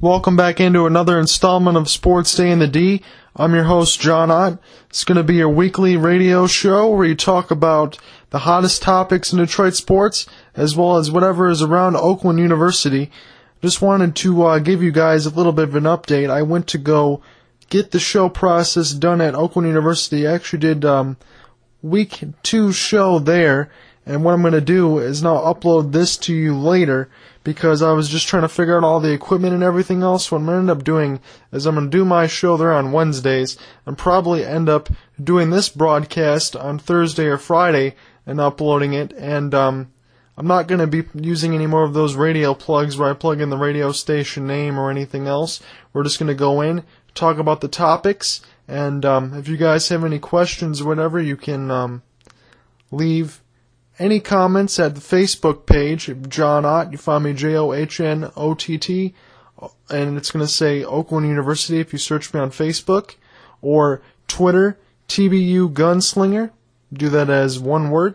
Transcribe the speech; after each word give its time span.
Welcome 0.00 0.36
back 0.36 0.60
into 0.60 0.86
another 0.86 1.18
installment 1.18 1.76
of 1.76 1.90
Sports 1.90 2.32
Day 2.36 2.52
in 2.52 2.60
the 2.60 2.68
D. 2.68 3.02
I'm 3.34 3.52
your 3.52 3.64
host, 3.64 3.98
John 3.98 4.30
Ott. 4.30 4.60
It's 4.88 5.02
going 5.02 5.16
to 5.16 5.24
be 5.24 5.34
your 5.34 5.48
weekly 5.48 5.96
radio 5.96 6.46
show 6.46 6.88
where 6.90 7.04
you 7.04 7.16
talk 7.16 7.50
about 7.50 7.98
the 8.30 8.38
hottest 8.38 8.80
topics 8.80 9.32
in 9.32 9.40
Detroit 9.40 9.74
sports, 9.74 10.26
as 10.54 10.76
well 10.76 10.98
as 10.98 11.10
whatever 11.10 11.50
is 11.50 11.62
around 11.62 11.96
Oakland 11.96 12.38
University. 12.38 13.10
Just 13.60 13.82
wanted 13.82 14.14
to 14.14 14.44
uh, 14.44 14.58
give 14.60 14.84
you 14.84 14.92
guys 14.92 15.26
a 15.26 15.34
little 15.34 15.50
bit 15.50 15.64
of 15.64 15.74
an 15.74 15.82
update. 15.82 16.30
I 16.30 16.42
went 16.42 16.68
to 16.68 16.78
go 16.78 17.20
get 17.68 17.90
the 17.90 17.98
show 17.98 18.28
process 18.28 18.92
done 18.92 19.20
at 19.20 19.34
Oakland 19.34 19.66
University. 19.66 20.28
I 20.28 20.34
actually 20.34 20.60
did 20.60 20.84
um, 20.84 21.16
week 21.82 22.22
two 22.44 22.70
show 22.70 23.18
there, 23.18 23.68
and 24.08 24.24
what 24.24 24.32
I'm 24.32 24.40
going 24.40 24.54
to 24.54 24.62
do 24.62 24.98
is 24.98 25.22
now 25.22 25.36
upload 25.36 25.92
this 25.92 26.16
to 26.16 26.34
you 26.34 26.56
later 26.56 27.10
because 27.44 27.82
I 27.82 27.92
was 27.92 28.08
just 28.08 28.26
trying 28.26 28.42
to 28.42 28.48
figure 28.48 28.74
out 28.74 28.82
all 28.82 29.00
the 29.00 29.12
equipment 29.12 29.52
and 29.52 29.62
everything 29.62 30.02
else. 30.02 30.32
What 30.32 30.38
I'm 30.38 30.46
going 30.46 30.54
to 30.54 30.60
end 30.60 30.70
up 30.70 30.82
doing 30.82 31.20
is 31.52 31.66
I'm 31.66 31.74
going 31.74 31.90
to 31.90 31.96
do 31.96 32.06
my 32.06 32.26
show 32.26 32.56
there 32.56 32.72
on 32.72 32.90
Wednesdays 32.90 33.58
and 33.84 33.98
probably 33.98 34.46
end 34.46 34.70
up 34.70 34.88
doing 35.22 35.50
this 35.50 35.68
broadcast 35.68 36.56
on 36.56 36.78
Thursday 36.78 37.26
or 37.26 37.36
Friday 37.36 37.96
and 38.24 38.40
uploading 38.40 38.94
it. 38.94 39.12
And 39.12 39.54
um, 39.54 39.92
I'm 40.38 40.46
not 40.46 40.68
going 40.68 40.80
to 40.80 40.86
be 40.86 41.04
using 41.12 41.54
any 41.54 41.66
more 41.66 41.84
of 41.84 41.92
those 41.92 42.16
radio 42.16 42.54
plugs 42.54 42.96
where 42.96 43.10
I 43.10 43.14
plug 43.14 43.42
in 43.42 43.50
the 43.50 43.58
radio 43.58 43.92
station 43.92 44.46
name 44.46 44.78
or 44.78 44.90
anything 44.90 45.26
else. 45.26 45.60
We're 45.92 46.04
just 46.04 46.18
going 46.18 46.28
to 46.28 46.34
go 46.34 46.62
in, 46.62 46.82
talk 47.14 47.36
about 47.36 47.60
the 47.60 47.68
topics, 47.68 48.40
and 48.66 49.04
um, 49.04 49.34
if 49.34 49.48
you 49.48 49.58
guys 49.58 49.88
have 49.90 50.04
any 50.04 50.18
questions 50.18 50.80
or 50.80 50.86
whatever, 50.86 51.20
you 51.20 51.36
can 51.36 51.70
um, 51.70 52.02
leave 52.90 53.42
any 53.98 54.20
comments 54.20 54.78
at 54.78 54.94
the 54.94 55.00
Facebook 55.00 55.66
page, 55.66 56.10
John 56.28 56.64
Ott. 56.64 56.92
You 56.92 56.98
find 56.98 57.24
me 57.24 57.32
J 57.32 57.56
O 57.56 57.72
H 57.72 58.00
N 58.00 58.30
O 58.36 58.54
T 58.54 58.78
T, 58.78 59.14
and 59.90 60.16
it's 60.16 60.30
going 60.30 60.44
to 60.44 60.52
say 60.52 60.84
Oakland 60.84 61.26
University 61.26 61.80
if 61.80 61.92
you 61.92 61.98
search 61.98 62.32
me 62.32 62.40
on 62.40 62.50
Facebook, 62.50 63.16
or 63.60 64.00
Twitter, 64.26 64.78
TBU 65.08 65.72
Gunslinger. 65.72 66.50
Do 66.92 67.08
that 67.10 67.28
as 67.28 67.58
one 67.58 67.90
word. 67.90 68.14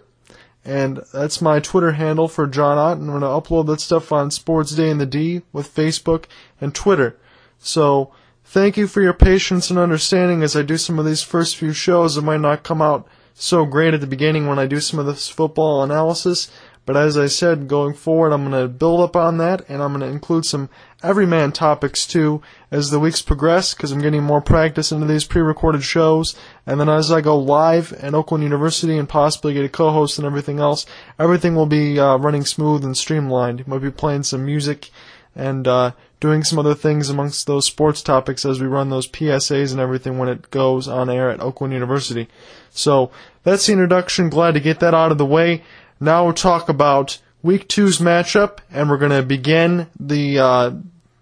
And 0.66 1.02
that's 1.14 1.42
my 1.42 1.60
Twitter 1.60 1.92
handle 1.92 2.30
for 2.30 2.48
John 2.48 2.78
Ott, 2.78 2.98
and 2.98 3.12
I'm 3.12 3.20
going 3.20 3.22
to 3.22 3.28
upload 3.28 3.68
that 3.68 3.82
stuff 3.82 4.14
on 4.14 4.32
Sports 4.32 4.72
Day 4.72 4.90
in 4.90 4.98
the 4.98 5.06
D 5.06 5.42
with 5.52 5.74
Facebook 5.74 6.26
and 6.62 6.74
Twitter. 6.74 7.18
So, 7.60 8.14
thank 8.46 8.78
you 8.78 8.88
for 8.88 9.02
your 9.02 9.14
patience 9.14 9.70
and 9.70 9.78
understanding 9.78 10.42
as 10.42 10.56
I 10.56 10.62
do 10.62 10.78
some 10.78 11.00
of 11.00 11.06
these 11.06 11.22
first 11.22 11.58
few 11.58 11.74
shows. 11.74 12.16
It 12.16 12.22
might 12.22 12.40
not 12.40 12.64
come 12.64 12.82
out 12.82 13.06
so 13.34 13.66
great 13.66 13.94
at 13.94 14.02
the 14.02 14.08
beginning 14.08 14.48
when 14.48 14.60
I 14.60 14.68
do 14.68 14.80
some 14.80 15.00
of 15.00 15.06
this 15.06 15.30
football 15.30 15.84
analysis. 15.84 16.52
But 16.86 16.98
as 16.98 17.18
I 17.18 17.28
said, 17.28 17.70
going 17.70 17.94
forward, 17.94 18.34
I'm 18.34 18.50
going 18.50 18.62
to 18.62 18.68
build 18.68 19.00
up 19.00 19.16
on 19.16 19.38
that, 19.38 19.64
and 19.70 19.82
I'm 19.82 19.94
going 19.94 20.02
to 20.02 20.14
include 20.14 20.44
some 20.44 20.70
everyman 21.02 21.54
topics 21.54 22.06
too 22.06 22.42
as 22.72 22.90
the 22.90 23.00
weeks 23.00 23.22
progress, 23.22 23.74
because 23.74 23.94
I'm 23.94 24.02
getting 24.02 24.22
more 24.24 24.42
practice 24.42 24.92
into 24.92 25.08
these 25.08 25.24
pre-recorded 25.24 25.84
shows. 25.84 26.36
And 26.68 26.82
then 26.82 26.90
as 26.90 27.10
I 27.10 27.22
go 27.22 27.38
live 27.38 27.94
at 27.94 28.14
Oakland 28.14 28.44
University 28.44 28.98
and 28.98 29.08
possibly 29.08 29.54
get 29.54 29.64
a 29.64 29.70
co-host 29.70 30.18
and 30.18 30.28
everything 30.28 30.60
else, 30.60 30.86
everything 31.18 31.56
will 31.56 31.68
be 31.68 31.98
uh, 31.98 32.18
running 32.18 32.44
smooth 32.44 32.84
and 32.84 32.98
streamlined. 32.98 33.66
Might 33.66 33.80
be 33.80 33.90
playing 33.90 34.24
some 34.24 34.46
music 34.46 34.90
and 35.36 35.66
uh, 35.66 35.92
doing 36.24 36.42
some 36.42 36.58
other 36.58 36.74
things 36.74 37.10
amongst 37.10 37.46
those 37.48 37.66
sports 37.66 38.02
topics 38.02 38.46
as 38.46 38.62
we 38.62 38.66
run 38.66 38.90
those 38.90 39.10
PSAs 39.10 39.72
and 39.74 39.82
everything 39.82 40.18
when 40.18 40.30
it 40.30 40.50
goes 40.52 40.88
on 40.88 41.10
air 41.10 41.30
at 41.30 41.42
Oakland 41.42 41.74
University. 41.74 42.30
So 42.70 43.12
that's 43.44 43.66
the 43.66 43.74
introduction. 43.74 44.30
Glad 44.30 44.54
to 44.54 44.62
get 44.62 44.80
that 44.80 44.94
out 44.94 45.12
of 45.12 45.18
the 45.18 45.26
way. 45.26 45.64
Now 46.00 46.24
we'll 46.24 46.34
talk 46.34 46.70
about 46.70 47.20
week 47.42 47.68
two's 47.68 47.98
matchup, 47.98 48.60
and 48.72 48.90
we're 48.90 49.00
going 49.00 49.12
to 49.12 49.22
begin 49.22 49.88
the 50.00 50.40
uh, 50.40 50.72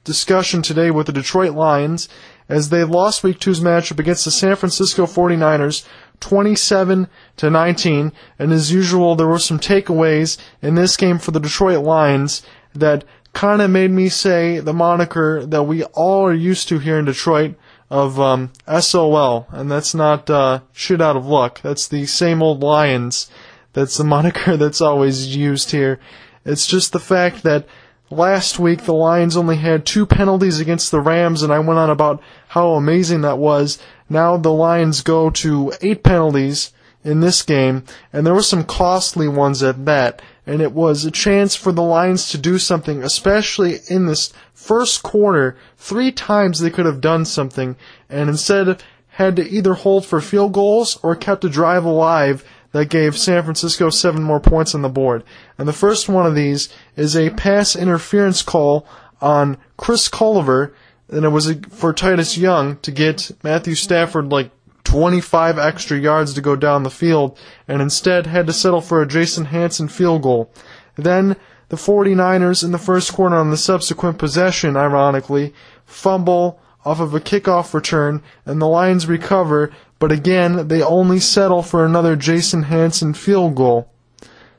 discussion 0.03 0.61
today 0.61 0.91
with 0.91 1.07
the 1.07 1.13
Detroit 1.13 1.53
Lions 1.53 2.07
as 2.47 2.69
they 2.69 2.83
lost 2.83 3.23
week 3.23 3.39
two's 3.39 3.59
matchup 3.59 3.97
against 3.97 4.25
the 4.25 4.29
San 4.29 4.55
Francisco 4.55 5.07
49ers 5.07 5.83
27 6.19 7.07
to 7.37 7.49
19. 7.49 8.11
And 8.37 8.53
as 8.53 8.71
usual, 8.71 9.15
there 9.15 9.25
were 9.25 9.39
some 9.39 9.57
takeaways 9.57 10.37
in 10.61 10.75
this 10.75 10.95
game 10.95 11.17
for 11.17 11.31
the 11.31 11.39
Detroit 11.39 11.83
Lions 11.83 12.43
that 12.75 13.03
kind 13.33 13.61
of 13.61 13.71
made 13.71 13.91
me 13.91 14.09
say 14.09 14.59
the 14.59 14.73
moniker 14.73 15.45
that 15.45 15.63
we 15.63 15.83
all 15.85 16.25
are 16.25 16.33
used 16.33 16.67
to 16.69 16.79
here 16.79 16.99
in 16.99 17.05
Detroit 17.05 17.55
of 17.89 18.19
um, 18.19 18.51
SOL, 18.79 19.47
and 19.51 19.69
that's 19.69 19.93
not 19.93 20.29
uh, 20.29 20.61
shit 20.71 21.01
out 21.01 21.17
of 21.17 21.25
luck. 21.25 21.61
That's 21.61 21.87
the 21.87 22.05
same 22.05 22.41
old 22.41 22.61
Lions. 22.61 23.29
That's 23.73 23.97
the 23.97 24.03
moniker 24.15 24.57
that's 24.57 24.81
always 24.81 25.35
used 25.35 25.71
here. 25.71 25.99
It's 26.45 26.65
just 26.65 26.93
the 26.93 26.99
fact 26.99 27.43
that 27.43 27.65
last 28.09 28.59
week 28.59 28.83
the 28.83 28.93
Lions 28.93 29.37
only 29.37 29.57
had 29.57 29.85
two 29.85 30.05
penalties 30.05 30.59
against 30.59 30.91
the 30.91 31.01
Rams, 31.01 31.43
and 31.43 31.51
I 31.51 31.59
went 31.59 31.79
on 31.79 31.89
about 31.89 32.21
how 32.49 32.71
amazing 32.71 33.21
that 33.21 33.37
was. 33.37 33.77
Now 34.09 34.37
the 34.37 34.53
Lions 34.53 35.01
go 35.01 35.29
to 35.29 35.73
eight 35.81 36.03
penalties 36.03 36.73
in 37.03 37.19
this 37.19 37.43
game, 37.43 37.83
and 38.13 38.25
there 38.25 38.33
were 38.33 38.41
some 38.41 38.63
costly 38.63 39.27
ones 39.27 39.63
at 39.63 39.85
that 39.85 40.21
and 40.45 40.61
it 40.61 40.71
was 40.73 41.05
a 41.05 41.11
chance 41.11 41.55
for 41.55 41.71
the 41.71 41.83
Lions 41.83 42.29
to 42.29 42.37
do 42.37 42.57
something, 42.57 43.03
especially 43.03 43.77
in 43.89 44.05
this 44.05 44.33
first 44.53 45.03
quarter. 45.03 45.55
Three 45.77 46.11
times 46.11 46.59
they 46.59 46.69
could 46.69 46.85
have 46.85 47.01
done 47.01 47.25
something, 47.25 47.75
and 48.09 48.29
instead 48.29 48.83
had 49.15 49.35
to 49.35 49.49
either 49.49 49.73
hold 49.73 50.05
for 50.05 50.21
field 50.21 50.53
goals 50.53 50.97
or 51.03 51.15
kept 51.15 51.43
a 51.43 51.49
drive 51.49 51.85
alive 51.85 52.43
that 52.71 52.89
gave 52.89 53.17
San 53.17 53.43
Francisco 53.43 53.89
seven 53.89 54.23
more 54.23 54.39
points 54.39 54.73
on 54.73 54.81
the 54.81 54.89
board. 54.89 55.23
And 55.57 55.67
the 55.67 55.73
first 55.73 56.07
one 56.07 56.25
of 56.25 56.35
these 56.35 56.69
is 56.95 57.15
a 57.15 57.29
pass 57.31 57.75
interference 57.75 58.41
call 58.41 58.87
on 59.19 59.57
Chris 59.77 60.09
Culliver, 60.09 60.73
and 61.09 61.25
it 61.25 61.29
was 61.29 61.53
for 61.69 61.93
Titus 61.93 62.37
Young 62.37 62.77
to 62.77 62.91
get 62.91 63.31
Matthew 63.43 63.75
Stafford 63.75 64.31
like 64.31 64.51
25 64.91 65.57
extra 65.57 65.97
yards 65.97 66.33
to 66.33 66.41
go 66.41 66.53
down 66.53 66.83
the 66.83 66.89
field 66.89 67.39
and 67.65 67.81
instead 67.81 68.27
had 68.27 68.45
to 68.45 68.51
settle 68.51 68.81
for 68.81 69.01
a 69.01 69.07
Jason 69.07 69.45
Hanson 69.45 69.87
field 69.87 70.21
goal. 70.21 70.51
Then 70.97 71.37
the 71.69 71.77
49ers 71.77 72.61
in 72.61 72.73
the 72.73 72.77
first 72.77 73.13
quarter 73.13 73.37
on 73.37 73.51
the 73.51 73.55
subsequent 73.55 74.17
possession, 74.17 74.75
ironically, 74.75 75.53
fumble 75.85 76.59
off 76.83 76.99
of 76.99 77.13
a 77.13 77.21
kickoff 77.21 77.73
return 77.73 78.21
and 78.45 78.61
the 78.61 78.67
Lions 78.67 79.07
recover, 79.07 79.71
but 79.97 80.11
again, 80.11 80.67
they 80.67 80.81
only 80.81 81.21
settle 81.21 81.63
for 81.63 81.85
another 81.85 82.17
Jason 82.17 82.63
Hanson 82.63 83.13
field 83.13 83.55
goal. 83.55 83.89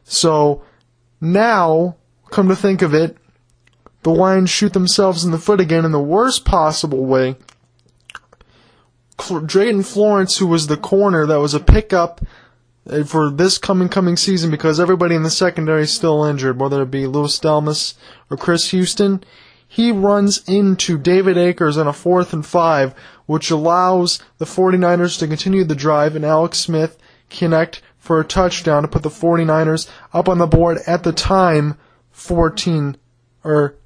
So 0.02 0.62
now, 1.20 1.96
come 2.30 2.48
to 2.48 2.56
think 2.56 2.80
of 2.80 2.94
it, 2.94 3.18
the 4.02 4.10
Lions 4.10 4.48
shoot 4.48 4.72
themselves 4.72 5.26
in 5.26 5.30
the 5.30 5.38
foot 5.38 5.60
again 5.60 5.84
in 5.84 5.92
the 5.92 6.00
worst 6.00 6.46
possible 6.46 7.04
way 7.04 7.36
Drayton 9.18 9.82
Florence, 9.82 10.38
who 10.38 10.46
was 10.46 10.66
the 10.66 10.76
corner 10.76 11.26
that 11.26 11.40
was 11.40 11.54
a 11.54 11.60
pickup 11.60 12.20
uh, 12.88 13.04
for 13.04 13.30
this 13.30 13.58
coming 13.58 13.88
coming 13.88 14.16
season 14.16 14.50
because 14.50 14.80
everybody 14.80 15.14
in 15.14 15.22
the 15.22 15.30
secondary 15.30 15.82
is 15.82 15.92
still 15.92 16.24
injured, 16.24 16.58
whether 16.58 16.82
it 16.82 16.90
be 16.90 17.06
Louis 17.06 17.38
Delmas 17.38 17.94
or 18.30 18.36
Chris 18.36 18.70
Houston. 18.70 19.22
He 19.66 19.90
runs 19.90 20.46
into 20.48 20.98
David 20.98 21.38
Akers 21.38 21.78
on 21.78 21.86
a 21.86 21.92
fourth 21.92 22.32
and 22.32 22.44
five, 22.44 22.94
which 23.26 23.50
allows 23.50 24.18
the 24.38 24.44
49ers 24.44 25.18
to 25.18 25.26
continue 25.26 25.64
the 25.64 25.74
drive 25.74 26.14
and 26.14 26.24
Alex 26.24 26.58
Smith 26.58 26.98
connect 27.30 27.80
for 27.96 28.20
a 28.20 28.24
touchdown 28.24 28.82
to 28.82 28.88
put 28.88 29.02
the 29.02 29.08
49ers 29.08 29.88
up 30.12 30.28
on 30.28 30.38
the 30.38 30.46
board 30.46 30.78
at 30.86 31.04
the 31.04 31.12
time 31.12 31.78
14 32.10 32.96
or 33.44 33.76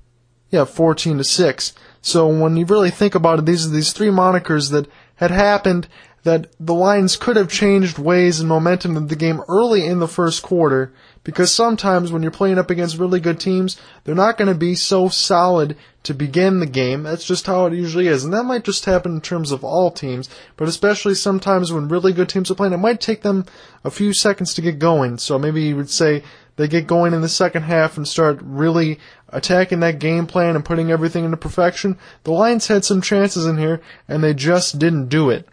yeah, 0.50 0.64
14 0.64 1.18
to 1.18 1.24
6. 1.24 1.72
So 2.00 2.26
when 2.26 2.56
you 2.56 2.64
really 2.64 2.90
think 2.90 3.14
about 3.14 3.40
it, 3.40 3.46
these 3.46 3.66
are 3.66 3.70
these 3.70 3.92
three 3.92 4.08
monikers 4.08 4.70
that 4.70 4.88
had 5.16 5.30
happened 5.30 5.88
that 6.26 6.48
the 6.58 6.74
Lions 6.74 7.16
could 7.16 7.36
have 7.36 7.48
changed 7.48 7.98
ways 7.98 8.40
and 8.40 8.48
momentum 8.48 8.96
of 8.96 9.08
the 9.08 9.16
game 9.16 9.42
early 9.48 9.86
in 9.86 10.00
the 10.00 10.08
first 10.08 10.42
quarter 10.42 10.92
because 11.22 11.52
sometimes 11.52 12.10
when 12.10 12.20
you're 12.22 12.32
playing 12.32 12.58
up 12.58 12.68
against 12.68 12.98
really 12.98 13.20
good 13.20 13.38
teams, 13.38 13.80
they're 14.04 14.14
not 14.14 14.36
going 14.36 14.48
to 14.48 14.54
be 14.54 14.74
so 14.74 15.08
solid 15.08 15.76
to 16.02 16.12
begin 16.12 16.58
the 16.58 16.66
game. 16.66 17.04
That's 17.04 17.24
just 17.24 17.46
how 17.46 17.66
it 17.66 17.74
usually 17.74 18.08
is. 18.08 18.24
And 18.24 18.32
that 18.32 18.44
might 18.44 18.64
just 18.64 18.84
happen 18.84 19.14
in 19.14 19.20
terms 19.20 19.52
of 19.52 19.62
all 19.64 19.90
teams, 19.90 20.28
but 20.56 20.68
especially 20.68 21.14
sometimes 21.14 21.72
when 21.72 21.88
really 21.88 22.12
good 22.12 22.28
teams 22.28 22.50
are 22.50 22.56
playing, 22.56 22.72
it 22.72 22.78
might 22.78 23.00
take 23.00 23.22
them 23.22 23.46
a 23.84 23.90
few 23.90 24.12
seconds 24.12 24.52
to 24.54 24.62
get 24.62 24.80
going. 24.80 25.18
So 25.18 25.38
maybe 25.38 25.62
you 25.62 25.76
would 25.76 25.90
say 25.90 26.24
they 26.56 26.68
get 26.68 26.86
going 26.86 27.12
in 27.12 27.20
the 27.20 27.28
second 27.28 27.62
half 27.62 27.96
and 27.96 28.08
start 28.08 28.40
really 28.42 28.98
attacking 29.28 29.80
that 29.80 29.98
game 29.98 30.26
plan 30.26 30.56
and 30.56 30.64
putting 30.64 30.90
everything 30.90 31.24
into 31.24 31.36
perfection. 31.36 31.98
The 32.24 32.32
Lions 32.32 32.66
had 32.66 32.84
some 32.84 33.02
chances 33.02 33.46
in 33.46 33.58
here, 33.58 33.80
and 34.08 34.22
they 34.24 34.34
just 34.34 34.78
didn't 34.78 35.08
do 35.08 35.30
it. 35.30 35.46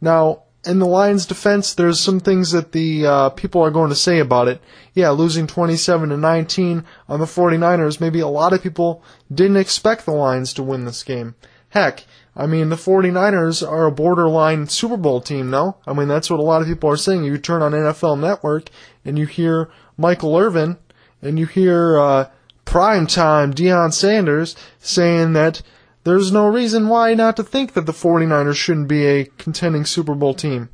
Now, 0.00 0.42
in 0.64 0.78
the 0.78 0.86
Lions' 0.86 1.26
defense, 1.26 1.74
there's 1.74 2.00
some 2.00 2.20
things 2.20 2.52
that 2.52 2.72
the 2.72 3.06
uh, 3.06 3.28
people 3.30 3.62
are 3.62 3.70
going 3.70 3.88
to 3.88 3.96
say 3.96 4.18
about 4.18 4.48
it. 4.48 4.60
Yeah, 4.94 5.10
losing 5.10 5.46
27 5.46 6.10
to 6.10 6.16
19 6.16 6.84
on 7.08 7.20
the 7.20 7.26
49ers, 7.26 8.00
maybe 8.00 8.20
a 8.20 8.28
lot 8.28 8.52
of 8.52 8.62
people 8.62 9.02
didn't 9.32 9.56
expect 9.56 10.04
the 10.04 10.12
Lions 10.12 10.52
to 10.54 10.62
win 10.62 10.84
this 10.84 11.02
game. 11.02 11.34
Heck, 11.70 12.04
I 12.36 12.46
mean, 12.46 12.68
the 12.68 12.76
49ers 12.76 13.66
are 13.68 13.86
a 13.86 13.92
borderline 13.92 14.68
Super 14.68 14.96
Bowl 14.96 15.20
team, 15.20 15.50
no? 15.50 15.76
I 15.86 15.92
mean, 15.92 16.08
that's 16.08 16.30
what 16.30 16.40
a 16.40 16.44
lot 16.44 16.62
of 16.62 16.68
people 16.68 16.90
are 16.90 16.96
saying. 16.96 17.24
You 17.24 17.38
turn 17.38 17.62
on 17.62 17.72
NFL 17.72 18.20
Network 18.20 18.70
and 19.04 19.18
you 19.18 19.26
hear 19.26 19.70
Michael 20.02 20.36
Irvin 20.36 20.76
and 21.22 21.38
you 21.38 21.46
hear 21.46 21.98
uh, 21.98 22.28
primetime 22.66 23.54
Deion 23.54 23.92
Sanders 23.92 24.56
saying 24.80 25.32
that 25.34 25.62
there's 26.04 26.32
no 26.32 26.46
reason 26.46 26.88
why 26.88 27.14
not 27.14 27.36
to 27.36 27.44
think 27.44 27.74
that 27.74 27.86
the 27.86 27.92
49ers 27.92 28.56
shouldn't 28.56 28.88
be 28.88 29.06
a 29.06 29.24
contending 29.24 29.84
Super 29.84 30.16
Bowl 30.16 30.34
team. 30.34 30.68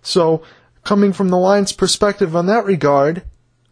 So, 0.00 0.42
coming 0.82 1.12
from 1.12 1.28
the 1.28 1.36
Lions' 1.36 1.72
perspective 1.72 2.34
on 2.34 2.46
that 2.46 2.64
regard, 2.64 3.22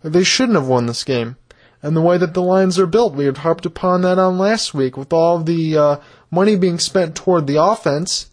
they 0.03 0.23
shouldn't 0.23 0.59
have 0.59 0.69
won 0.69 0.87
this 0.87 1.03
game. 1.03 1.37
And 1.83 1.97
the 1.97 2.03
way 2.03 2.19
that 2.19 2.35
the 2.35 2.43
Lions 2.43 2.79
are 2.79 2.87
built, 2.87 3.15
we 3.15 3.25
had 3.25 3.39
harped 3.39 3.65
upon 3.65 4.03
that 4.03 4.19
on 4.19 4.39
last 4.39 4.75
week, 4.75 4.99
with 4.99 5.13
all 5.13 5.39
the 5.39 5.77
uh, 5.77 5.97
money 6.31 6.57
being 6.57 6.79
spent 6.79 7.17
toward 7.17 7.47
the 7.47 7.63
offense. 7.63 8.30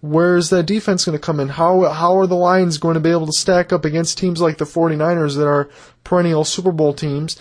Where's 0.00 0.50
that 0.50 0.66
defense 0.66 1.04
going 1.04 1.18
to 1.18 1.24
come 1.24 1.40
in? 1.40 1.48
How 1.48 1.88
how 1.90 2.16
are 2.18 2.26
the 2.26 2.36
Lions 2.36 2.78
going 2.78 2.94
to 2.94 3.00
be 3.00 3.10
able 3.10 3.26
to 3.26 3.32
stack 3.32 3.72
up 3.72 3.84
against 3.84 4.18
teams 4.18 4.40
like 4.40 4.58
the 4.58 4.64
49ers 4.64 5.36
that 5.36 5.46
are 5.46 5.68
perennial 6.04 6.44
Super 6.44 6.70
Bowl 6.70 6.92
teams? 6.92 7.36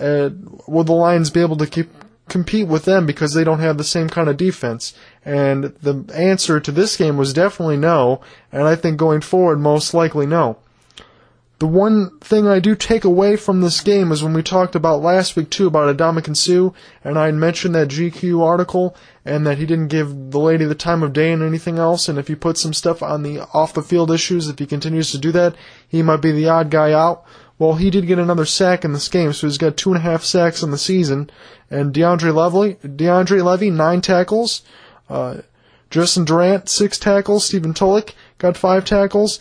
Uh, 0.00 0.30
will 0.66 0.84
the 0.84 0.92
Lions 0.92 1.30
be 1.30 1.40
able 1.40 1.56
to 1.56 1.66
keep 1.66 1.90
compete 2.28 2.66
with 2.66 2.86
them 2.86 3.06
because 3.06 3.34
they 3.34 3.44
don't 3.44 3.60
have 3.60 3.78
the 3.78 3.84
same 3.84 4.08
kind 4.08 4.28
of 4.28 4.36
defense? 4.36 4.94
And 5.24 5.64
the 5.82 6.04
answer 6.12 6.58
to 6.58 6.72
this 6.72 6.96
game 6.96 7.16
was 7.16 7.32
definitely 7.32 7.76
no, 7.76 8.20
and 8.50 8.64
I 8.64 8.74
think 8.74 8.96
going 8.96 9.20
forward, 9.20 9.60
most 9.60 9.94
likely 9.94 10.26
no. 10.26 10.58
The 11.62 11.68
one 11.68 12.18
thing 12.18 12.48
I 12.48 12.58
do 12.58 12.74
take 12.74 13.04
away 13.04 13.36
from 13.36 13.60
this 13.60 13.82
game 13.82 14.10
is 14.10 14.20
when 14.20 14.32
we 14.32 14.42
talked 14.42 14.74
about 14.74 15.00
last 15.00 15.36
week 15.36 15.48
too 15.48 15.68
about 15.68 15.96
Ndamukong 15.96 16.36
Suh, 16.36 16.76
and 17.04 17.16
I 17.16 17.30
mentioned 17.30 17.72
that 17.76 17.86
GQ 17.86 18.42
article, 18.42 18.96
and 19.24 19.46
that 19.46 19.58
he 19.58 19.64
didn't 19.64 19.86
give 19.86 20.32
the 20.32 20.40
lady 20.40 20.64
the 20.64 20.74
time 20.74 21.04
of 21.04 21.12
day 21.12 21.30
and 21.30 21.40
anything 21.40 21.78
else, 21.78 22.08
and 22.08 22.18
if 22.18 22.26
he 22.26 22.34
puts 22.34 22.60
some 22.60 22.74
stuff 22.74 23.00
on 23.00 23.22
the 23.22 23.42
off 23.54 23.74
the 23.74 23.80
field 23.80 24.10
issues, 24.10 24.48
if 24.48 24.58
he 24.58 24.66
continues 24.66 25.12
to 25.12 25.18
do 25.18 25.30
that, 25.30 25.54
he 25.86 26.02
might 26.02 26.20
be 26.20 26.32
the 26.32 26.48
odd 26.48 26.68
guy 26.68 26.92
out. 26.92 27.22
Well, 27.60 27.74
he 27.74 27.90
did 27.90 28.08
get 28.08 28.18
another 28.18 28.44
sack 28.44 28.84
in 28.84 28.92
this 28.92 29.06
game, 29.06 29.32
so 29.32 29.46
he's 29.46 29.56
got 29.56 29.76
two 29.76 29.90
and 29.90 29.98
a 29.98 30.02
half 30.02 30.24
sacks 30.24 30.64
in 30.64 30.72
the 30.72 30.78
season. 30.78 31.30
And 31.70 31.94
DeAndre 31.94 32.34
Levy, 32.34 32.74
DeAndre 32.84 33.40
Levy, 33.44 33.70
nine 33.70 34.00
tackles. 34.00 34.62
Uh, 35.08 35.42
Justin 35.90 36.24
Durant, 36.24 36.68
six 36.68 36.98
tackles. 36.98 37.44
Stephen 37.44 37.72
Tulloch 37.72 38.16
got 38.38 38.56
five 38.56 38.84
tackles. 38.84 39.38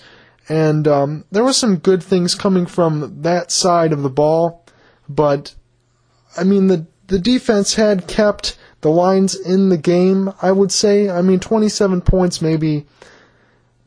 And 0.51 0.85
um, 0.85 1.23
there 1.31 1.45
was 1.45 1.55
some 1.55 1.77
good 1.77 2.03
things 2.03 2.35
coming 2.35 2.65
from 2.65 3.21
that 3.21 3.51
side 3.51 3.93
of 3.93 4.03
the 4.03 4.09
ball, 4.09 4.65
but 5.07 5.55
I 6.35 6.43
mean 6.43 6.67
the 6.67 6.87
the 7.07 7.19
defense 7.19 7.75
had 7.75 8.05
kept 8.07 8.57
the 8.81 8.89
Lions 8.89 9.33
in 9.33 9.69
the 9.69 9.77
game. 9.77 10.33
I 10.41 10.51
would 10.51 10.73
say. 10.73 11.09
I 11.09 11.21
mean, 11.21 11.39
27 11.39 12.01
points 12.01 12.41
maybe. 12.41 12.85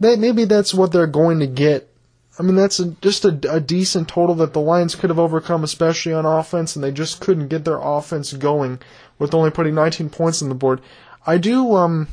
That 0.01 0.19
maybe 0.19 0.47
that's 0.47 0.73
what 0.73 0.91
they're 0.91 1.07
going 1.07 1.41
to 1.41 1.47
get 1.47 1.91
I 2.39 2.43
mean, 2.43 2.57
that's 2.57 2.81
a, 2.81 2.87
just 3.01 3.25
a, 3.25 3.39
a, 3.49 3.61
decent 3.61 4.09
total 4.09 4.35
that 4.37 4.55
the 4.55 4.61
Lions 4.61 4.97
could 4.97 5.11
have 5.11 5.21
overcome, 5.21 5.63
especially 5.63 6.13
on 6.13 6.27
offense, 6.27 6.75
and 6.75 6.83
they 6.83 6.91
just 6.91 7.21
couldn't 7.21 7.47
get 7.47 7.65
their 7.65 7.79
offense 7.81 8.33
going 8.33 8.81
with 9.21 9.35
only 9.35 9.51
putting 9.51 9.77
19 9.77 10.11
points 10.11 10.43
on 10.43 10.49
the 10.49 10.57
board. 10.57 10.81
I 11.29 11.39
do 11.39 11.77
um, 11.77 12.09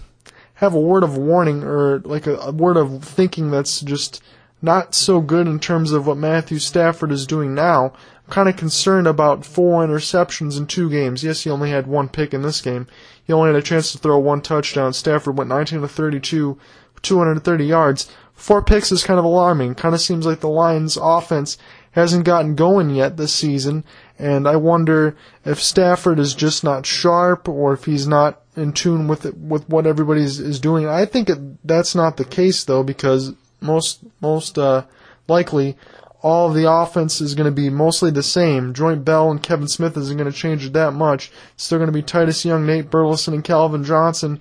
have 0.55 0.75
a 0.75 0.79
word 0.79 1.03
of 1.03 1.17
warning, 1.17 1.63
or 1.63 1.99
like 2.05 2.27
a, 2.27 2.35
a 2.35 2.51
word 2.51 2.77
of 2.77 3.03
thinking 3.03 3.49
that's 3.49 3.81
just 3.81 4.21
not 4.61 4.93
so 4.93 5.21
good 5.21 5.47
in 5.47 5.59
terms 5.59 5.91
of 5.91 6.05
what 6.05 6.17
Matthew 6.17 6.59
Stafford 6.59 7.11
is 7.11 7.25
doing 7.25 7.53
now. 7.55 7.93
I'm 8.25 8.31
kind 8.31 8.49
of 8.49 8.57
concerned 8.57 9.07
about 9.07 9.45
four 9.45 9.85
interceptions 9.85 10.57
in 10.57 10.67
two 10.67 10.89
games. 10.89 11.23
Yes, 11.23 11.43
he 11.43 11.49
only 11.49 11.71
had 11.71 11.87
one 11.87 12.09
pick 12.09 12.33
in 12.33 12.41
this 12.41 12.61
game. 12.61 12.87
He 13.23 13.33
only 13.33 13.47
had 13.47 13.55
a 13.55 13.61
chance 13.61 13.91
to 13.91 13.97
throw 13.97 14.19
one 14.19 14.41
touchdown. 14.41 14.93
Stafford 14.93 15.37
went 15.37 15.49
19 15.49 15.81
to 15.81 15.87
32, 15.87 16.57
230 17.01 17.65
yards. 17.65 18.11
Four 18.33 18.63
picks 18.63 18.91
is 18.91 19.03
kind 19.03 19.19
of 19.19 19.25
alarming. 19.25 19.75
Kind 19.75 19.93
of 19.93 20.01
seems 20.01 20.25
like 20.25 20.39
the 20.39 20.49
Lions' 20.49 20.97
offense 20.99 21.57
hasn't 21.91 22.25
gotten 22.25 22.55
going 22.55 22.89
yet 22.89 23.17
this 23.17 23.33
season, 23.33 23.83
and 24.17 24.47
I 24.47 24.55
wonder 24.55 25.15
if 25.45 25.61
Stafford 25.61 26.19
is 26.19 26.33
just 26.33 26.63
not 26.63 26.85
sharp 26.85 27.49
or 27.49 27.73
if 27.73 27.85
he's 27.85 28.07
not 28.07 28.41
in 28.55 28.73
tune 28.73 29.07
with 29.07 29.25
it, 29.25 29.37
with 29.37 29.67
what 29.69 29.85
everybody 29.85 30.21
is 30.21 30.59
doing. 30.59 30.87
I 30.87 31.05
think 31.05 31.29
it, 31.29 31.67
that's 31.67 31.93
not 31.93 32.17
the 32.17 32.25
case 32.25 32.63
though, 32.63 32.83
because 32.83 33.33
most 33.61 33.99
most 34.19 34.57
uh, 34.57 34.83
likely 35.27 35.77
all 36.21 36.49
of 36.49 36.55
the 36.55 36.71
offense 36.71 37.19
is 37.19 37.33
going 37.33 37.45
to 37.45 37.51
be 37.51 37.69
mostly 37.69 38.11
the 38.11 38.21
same. 38.21 38.73
Joique 38.73 39.03
Bell 39.03 39.31
and 39.31 39.41
Kevin 39.41 39.67
Smith 39.67 39.97
isn't 39.97 40.17
going 40.17 40.31
to 40.31 40.37
change 40.37 40.65
it 40.65 40.73
that 40.73 40.91
much. 40.91 41.31
Still 41.57 41.79
going 41.79 41.87
to 41.87 41.93
be 41.93 42.03
Titus 42.03 42.45
Young, 42.45 42.65
Nate 42.65 42.91
Burleson, 42.91 43.33
and 43.33 43.43
Calvin 43.43 43.83
Johnson 43.83 44.39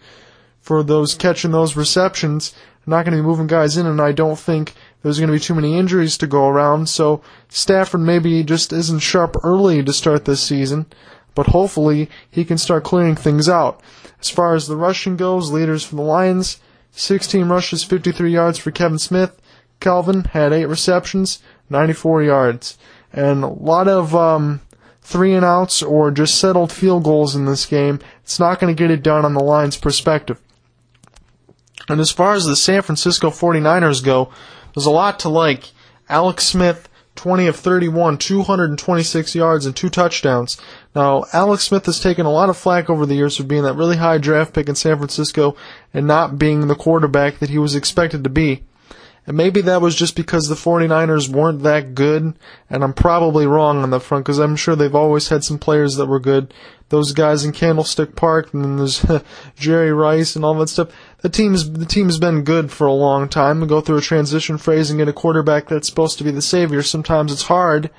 for 0.61 0.83
those 0.83 1.15
catching 1.15 1.53
those 1.53 1.77
receptions 1.77 2.55
not 2.87 3.05
going 3.05 3.17
to 3.17 3.23
be 3.23 3.27
moving 3.27 3.47
guys 3.47 3.77
in, 3.77 3.87
and 3.87 4.01
I 4.01 4.13
don't 4.13 4.39
think 4.39 4.75
there's 5.03 5.19
going 5.19 5.29
to 5.29 5.37
be 5.37 5.41
too 5.41 5.55
many 5.55 5.79
injuries 5.79 6.19
to 6.19 6.27
go 6.27 6.49
around. 6.49 6.89
So 6.89 7.23
Stafford 7.49 8.01
maybe 8.01 8.43
just 8.43 8.73
isn't 8.73 9.01
sharp 9.01 9.37
early 9.43 9.83
to 9.83 9.93
start 9.93 10.25
this 10.25 10.43
season, 10.43 10.87
but 11.35 11.49
hopefully 11.49 12.11
he 12.31 12.45
can 12.45 12.59
start 12.59 12.85
clearing 12.85 13.17
things 13.17 13.49
out. 13.49 13.81
As 14.21 14.29
far 14.29 14.55
as 14.55 14.67
the 14.67 14.77
rushing 14.77 15.17
goes, 15.17 15.51
leaders 15.51 15.85
for 15.85 15.97
the 15.97 16.03
Lions, 16.03 16.59
16 16.93 17.49
rushes, 17.49 17.85
53 17.85 18.31
yards 18.31 18.59
for 18.59 18.71
Kevin 18.71 18.99
Smith. 18.99 19.41
Calvin 19.81 20.25
had 20.25 20.53
8 20.53 20.67
receptions, 20.67 21.41
94 21.69 22.23
yards. 22.23 22.79
And 23.13 23.43
a 23.43 23.49
lot 23.49 23.89
of 23.89 24.15
um, 24.15 24.61
three 25.03 25.35
and 25.35 25.45
outs 25.45 25.83
or 25.83 26.11
just 26.11 26.39
settled 26.39 26.73
field 26.73 27.05
goals 27.05 27.35
in 27.35 27.45
this 27.45 27.67
game. 27.67 27.99
It's 28.23 28.39
not 28.39 28.61
going 28.61 28.75
to 28.75 28.79
get 28.79 28.91
it 28.91 29.03
done 29.03 29.25
on 29.25 29.35
the 29.35 29.43
Lions' 29.43 29.77
perspective. 29.77 30.41
And 31.89 32.01
as 32.01 32.11
far 32.11 32.35
as 32.35 32.45
the 32.45 32.57
San 32.57 32.83
Francisco 32.83 33.31
49ers 33.31 34.05
go, 34.05 34.31
there's 34.75 34.87
a 34.87 34.91
lot 34.91 35.19
to 35.21 35.29
like. 35.29 35.73
Alex 36.09 36.47
Smith, 36.47 36.89
20 37.17 37.47
of 37.49 37.57
31, 37.57 38.19
226 38.19 39.35
yards 39.35 39.67
and 39.67 39.75
two 39.75 39.91
touchdowns. 39.91 40.61
Now, 40.95 41.25
Alex 41.33 41.65
Smith 41.65 41.87
has 41.87 42.01
taken 42.01 42.27
a 42.27 42.33
lot 42.33 42.51
of 42.51 42.57
flack 42.57 42.91
over 42.91 43.07
the 43.07 43.15
years 43.15 43.37
for 43.37 43.45
being 43.45 43.63
that 43.63 43.75
really 43.75 43.97
high 43.97 44.19
draft 44.19 44.53
pick 44.53 44.69
in 44.69 44.75
San 44.75 44.97
Francisco 44.97 45.57
and 45.95 46.07
not 46.07 46.39
being 46.39 46.67
the 46.67 46.75
quarterback 46.75 47.39
that 47.39 47.51
he 47.51 47.59
was 47.59 47.77
expected 47.77 48.25
to 48.25 48.31
be. 48.31 48.65
And 49.27 49.37
maybe 49.37 49.61
that 49.61 49.83
was 49.83 49.95
just 49.95 50.17
because 50.17 50.49
the 50.49 50.55
49ers 50.55 51.29
weren't 51.29 51.63
that 51.63 51.95
good, 51.95 52.35
and 52.69 52.83
I'm 52.83 52.95
probably 52.95 53.47
wrong 53.47 53.83
on 53.83 53.91
that 53.91 54.01
front 54.01 54.25
because 54.25 54.39
I'm 54.39 54.57
sure 54.57 54.75
they've 54.75 54.95
always 54.95 55.29
had 55.29 55.45
some 55.45 55.59
players 55.59 55.97
that 55.97 56.07
were 56.07 56.19
good. 56.19 56.53
Those 56.89 57.13
guys 57.13 57.45
in 57.45 57.53
Candlestick 57.53 58.17
Park, 58.17 58.53
and 58.53 58.65
then 58.65 58.77
there's 58.79 59.05
Jerry 59.57 59.93
Rice 59.93 60.35
and 60.35 60.45
all 60.45 60.55
that 60.55 60.69
stuff. 60.69 60.89
The 61.21 61.29
team's 61.29 61.71
the 61.71 61.87
team's 61.87 62.19
been 62.19 62.43
good 62.43 62.73
for 62.73 62.87
a 62.87 62.93
long 62.93 63.29
time. 63.29 63.61
We 63.61 63.69
go 63.69 63.81
through 63.81 63.99
a 63.99 64.03
transition 64.03 64.59
phase 64.59 64.91
and 64.91 64.99
get 64.99 65.07
a 65.07 65.13
quarterback 65.13 65.69
that's 65.69 65.87
supposed 65.87 66.19
to 66.19 66.25
be 66.25 66.33
the 66.33 66.43
savior. 66.43 66.83
Sometimes 66.83 67.31
it's 67.31 67.43
hard 67.43 67.91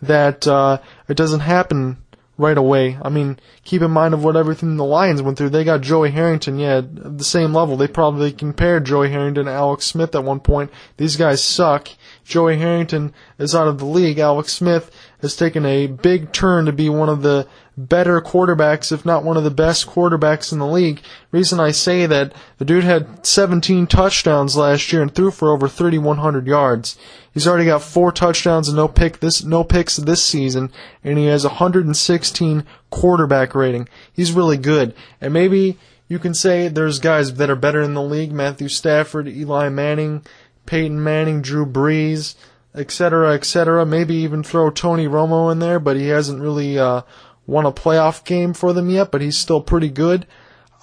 that 0.00 0.48
uh, 0.48 0.78
it 1.06 1.16
doesn't 1.16 1.40
happen 1.40 1.98
right 2.42 2.58
away. 2.58 2.98
I 3.00 3.08
mean, 3.08 3.38
keep 3.64 3.80
in 3.80 3.90
mind 3.90 4.12
of 4.12 4.24
what 4.24 4.36
everything 4.36 4.76
the 4.76 4.84
Lions 4.84 5.22
went 5.22 5.38
through. 5.38 5.50
They 5.50 5.64
got 5.64 5.80
Joey 5.80 6.10
Harrington, 6.10 6.58
yeah, 6.58 6.82
the 6.84 7.24
same 7.24 7.54
level. 7.54 7.76
They 7.76 7.88
probably 7.88 8.32
compared 8.32 8.84
Joey 8.84 9.10
Harrington 9.10 9.46
to 9.46 9.52
Alex 9.52 9.86
Smith 9.86 10.14
at 10.14 10.24
one 10.24 10.40
point. 10.40 10.70
These 10.96 11.16
guys 11.16 11.42
suck. 11.42 11.88
Joey 12.24 12.56
Harrington 12.56 13.12
is 13.38 13.54
out 13.54 13.68
of 13.68 13.78
the 13.78 13.84
league. 13.84 14.18
Alex 14.18 14.52
Smith 14.52 14.90
has 15.20 15.36
taken 15.36 15.66
a 15.66 15.86
big 15.86 16.32
turn 16.32 16.66
to 16.66 16.72
be 16.72 16.88
one 16.88 17.08
of 17.08 17.22
the 17.22 17.46
better 17.76 18.20
quarterbacks, 18.20 18.92
if 18.92 19.04
not 19.06 19.24
one 19.24 19.36
of 19.36 19.44
the 19.44 19.50
best 19.50 19.86
quarterbacks 19.86 20.52
in 20.52 20.58
the 20.58 20.66
league. 20.66 21.00
Reason 21.30 21.58
I 21.58 21.70
say 21.70 22.06
that 22.06 22.32
the 22.58 22.64
dude 22.64 22.84
had 22.84 23.24
17 23.26 23.86
touchdowns 23.86 24.56
last 24.56 24.92
year 24.92 25.02
and 25.02 25.14
threw 25.14 25.30
for 25.30 25.50
over 25.50 25.68
3,100 25.68 26.46
yards. 26.46 26.98
He's 27.32 27.46
already 27.46 27.66
got 27.66 27.82
four 27.82 28.12
touchdowns 28.12 28.68
and 28.68 28.76
no 28.76 28.88
pick 28.88 29.20
this 29.20 29.42
no 29.42 29.64
picks 29.64 29.96
this 29.96 30.22
season, 30.22 30.70
and 31.02 31.18
he 31.18 31.26
has 31.26 31.44
116 31.44 32.64
quarterback 32.90 33.54
rating. 33.54 33.88
He's 34.12 34.32
really 34.32 34.58
good, 34.58 34.94
and 35.20 35.32
maybe 35.32 35.78
you 36.08 36.18
can 36.18 36.34
say 36.34 36.68
there's 36.68 36.98
guys 36.98 37.32
that 37.34 37.48
are 37.48 37.56
better 37.56 37.80
in 37.80 37.94
the 37.94 38.02
league: 38.02 38.32
Matthew 38.32 38.68
Stafford, 38.68 39.28
Eli 39.28 39.70
Manning, 39.70 40.22
Peyton 40.66 41.02
Manning, 41.02 41.42
Drew 41.42 41.66
Brees, 41.66 42.34
etc., 42.74 43.34
etc. 43.34 43.84
Maybe 43.84 44.14
even 44.16 44.42
throw 44.42 44.70
Tony 44.70 45.06
Romo 45.06 45.50
in 45.52 45.58
there, 45.58 45.78
but 45.78 45.96
he 45.96 46.08
hasn't 46.08 46.40
really 46.40 46.78
uh, 46.78 47.02
won 47.46 47.66
a 47.66 47.72
playoff 47.72 48.24
game 48.24 48.54
for 48.54 48.72
them 48.72 48.90
yet, 48.90 49.10
but 49.10 49.20
he's 49.20 49.36
still 49.36 49.60
pretty 49.60 49.88
good. 49.88 50.26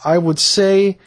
I 0.04 0.18
would 0.18 0.40
say 0.40 0.98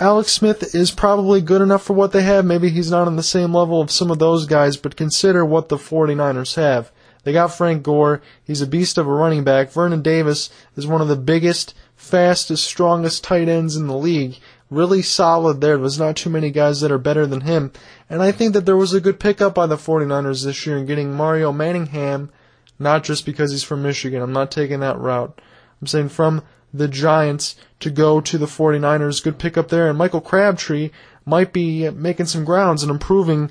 Alex 0.00 0.32
Smith 0.32 0.74
is 0.74 0.90
probably 0.90 1.40
good 1.40 1.60
enough 1.60 1.82
for 1.82 1.94
what 1.94 2.12
they 2.12 2.22
have. 2.22 2.44
Maybe 2.44 2.70
he's 2.70 2.90
not 2.90 3.06
on 3.06 3.16
the 3.16 3.22
same 3.22 3.52
level 3.52 3.80
of 3.80 3.90
some 3.90 4.10
of 4.10 4.18
those 4.18 4.46
guys, 4.46 4.76
but 4.76 4.96
consider 4.96 5.44
what 5.44 5.68
the 5.68 5.76
49ers 5.76 6.54
have. 6.54 6.92
They 7.24 7.32
got 7.32 7.52
Frank 7.52 7.82
Gore. 7.82 8.22
He's 8.44 8.62
a 8.62 8.66
beast 8.66 8.96
of 8.96 9.06
a 9.06 9.12
running 9.12 9.44
back. 9.44 9.70
Vernon 9.70 10.02
Davis 10.02 10.50
is 10.76 10.86
one 10.86 11.00
of 11.00 11.08
the 11.08 11.16
biggest, 11.16 11.74
fastest, 11.96 12.64
strongest 12.64 13.24
tight 13.24 13.48
ends 13.48 13.76
in 13.76 13.86
the 13.86 13.96
league. 13.96 14.38
Really 14.70 15.02
solid 15.02 15.60
there. 15.60 15.78
There's 15.78 15.98
not 15.98 16.16
too 16.16 16.30
many 16.30 16.50
guys 16.50 16.80
that 16.80 16.92
are 16.92 16.98
better 16.98 17.26
than 17.26 17.42
him. 17.42 17.72
And 18.10 18.22
I 18.22 18.32
think 18.32 18.52
that 18.52 18.66
there 18.66 18.76
was 18.76 18.92
a 18.92 19.00
good 19.00 19.18
pickup 19.18 19.54
by 19.54 19.66
the 19.66 19.76
49ers 19.76 20.44
this 20.44 20.66
year 20.66 20.76
in 20.76 20.86
getting 20.86 21.14
Mario 21.14 21.52
Manningham 21.52 22.30
not 22.78 23.04
just 23.04 23.26
because 23.26 23.50
he's 23.50 23.64
from 23.64 23.82
Michigan. 23.82 24.22
I'm 24.22 24.32
not 24.32 24.50
taking 24.50 24.80
that 24.80 24.98
route. 24.98 25.40
I'm 25.80 25.86
saying 25.86 26.10
from 26.10 26.42
the 26.72 26.88
Giants 26.88 27.56
to 27.80 27.90
go 27.90 28.20
to 28.20 28.38
the 28.38 28.46
49ers. 28.46 29.22
Good 29.22 29.38
pickup 29.38 29.68
there. 29.68 29.88
And 29.88 29.98
Michael 29.98 30.20
Crabtree 30.20 30.90
might 31.24 31.52
be 31.52 31.90
making 31.90 32.26
some 32.26 32.44
grounds 32.44 32.82
and 32.82 32.90
improving 32.90 33.50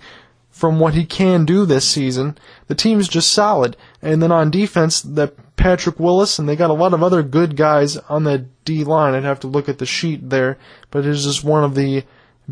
from 0.50 0.80
what 0.80 0.94
he 0.94 1.06
can 1.06 1.46
do 1.46 1.66
this 1.66 1.88
season. 1.88 2.38
The 2.68 2.76
team's 2.76 3.08
just 3.08 3.32
solid. 3.32 3.76
And 4.02 4.24
then 4.24 4.32
on 4.32 4.50
defense, 4.50 5.02
that 5.02 5.36
Patrick 5.58 6.00
Willis, 6.00 6.40
and 6.40 6.48
they 6.48 6.56
got 6.56 6.70
a 6.70 6.74
lot 6.74 6.94
of 6.94 7.04
other 7.04 7.24
good 7.24 7.58
guys 7.58 7.98
on 7.98 8.24
the 8.24 8.46
D 8.64 8.84
line. 8.84 9.14
I'd 9.14 9.24
have 9.24 9.42
to 9.42 9.48
look 9.48 9.68
at 9.68 9.80
the 9.80 9.86
sheet 9.86 10.30
there, 10.30 10.58
but 10.92 11.06
it's 11.06 11.24
just 11.24 11.44
one 11.44 11.64
of 11.64 11.76
the 11.76 12.04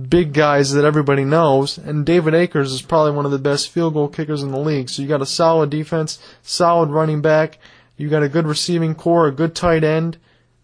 big 0.10 0.34
guys 0.34 0.74
that 0.74 0.84
everybody 0.84 1.24
knows. 1.24 1.78
And 1.78 2.06
David 2.06 2.34
Akers 2.34 2.74
is 2.74 2.82
probably 2.82 3.12
one 3.12 3.26
of 3.26 3.32
the 3.32 3.40
best 3.40 3.70
field 3.70 3.94
goal 3.94 4.10
kickers 4.10 4.44
in 4.44 4.52
the 4.52 4.60
league. 4.60 4.90
So 4.90 5.02
you 5.02 5.08
got 5.08 5.22
a 5.22 5.26
solid 5.26 5.70
defense, 5.70 6.20
solid 6.42 6.90
running 6.90 7.22
back, 7.22 7.60
you 7.96 8.10
got 8.10 8.24
a 8.24 8.30
good 8.30 8.46
receiving 8.46 8.96
core, 8.96 9.28
a 9.28 9.32
good 9.32 9.56
tight 9.56 9.84
end, 9.84 10.18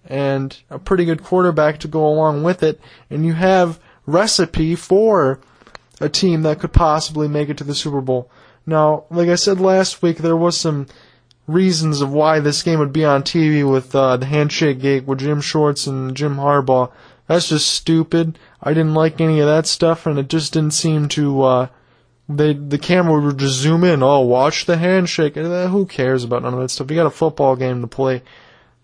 and 0.05 0.57
a 0.69 0.79
pretty 0.79 1.05
good 1.05 1.24
quarterback 1.24 1.79
to 1.79 1.88
go 1.88 2.05
along 2.05 2.43
with 2.43 2.63
it, 2.63 2.81
and 3.10 3.25
you 3.25 3.33
have 3.33 3.79
recipe 4.05 4.75
for 4.75 5.39
a 6.01 6.10
team 6.10 6.41
that 6.41 6.60
could 6.60 6.74
possibly 6.74 7.27
make 7.27 7.50
it 7.50 7.57
to 7.57 7.63
the 7.63 7.75
Super 7.75 8.01
Bowl. 8.01 8.29
Now, 8.65 9.05
like 9.10 9.29
I 9.29 9.36
said 9.36 9.62
last 9.62 10.01
week, 10.01 10.17
there 10.17 10.36
was 10.36 10.57
some 10.57 10.88
reasons 11.51 12.01
of 12.01 12.13
why 12.13 12.39
this 12.39 12.63
game 12.63 12.79
would 12.79 12.93
be 12.93 13.05
on 13.05 13.24
TV 13.24 13.70
with 13.70 13.93
uh, 13.96 14.17
the 14.17 14.25
handshake 14.25 14.79
gate 14.79 15.05
with 15.05 15.20
Jim 15.20 15.41
Schwartz 15.41 15.88
and 15.88 16.15
Jim 16.15 16.38
Harbaugh. 16.38 16.91
That's 17.27 17.50
just 17.50 17.67
stupid. 17.67 18.38
I 18.62 18.74
didn't 18.74 18.93
like 18.93 19.22
any 19.22 19.39
of 19.39 19.48
that 19.48 19.67
stuff, 19.67 20.05
and 20.05 20.20
it 20.20 20.27
just 20.27 20.53
didn't 20.53 20.74
seem 20.74 21.08
to. 21.10 21.41
Uh, 21.43 21.67
they 22.27 22.53
the 22.53 22.77
camera 22.77 23.20
would 23.20 23.38
just 23.38 23.55
zoom 23.55 23.84
in. 23.84 24.03
Oh, 24.03 24.22
watch 24.22 24.65
the 24.65 24.77
handshake. 24.77 25.38
Uh, 25.38 25.67
who 25.67 25.86
cares 25.86 26.24
about 26.24 26.43
none 26.43 26.53
of 26.53 26.60
that 26.60 26.70
stuff? 26.70 26.89
You 26.89 26.96
got 26.96 27.05
a 27.05 27.12
football 27.12 27.55
game 27.55 27.81
to 27.81 27.88
play. 27.88 28.22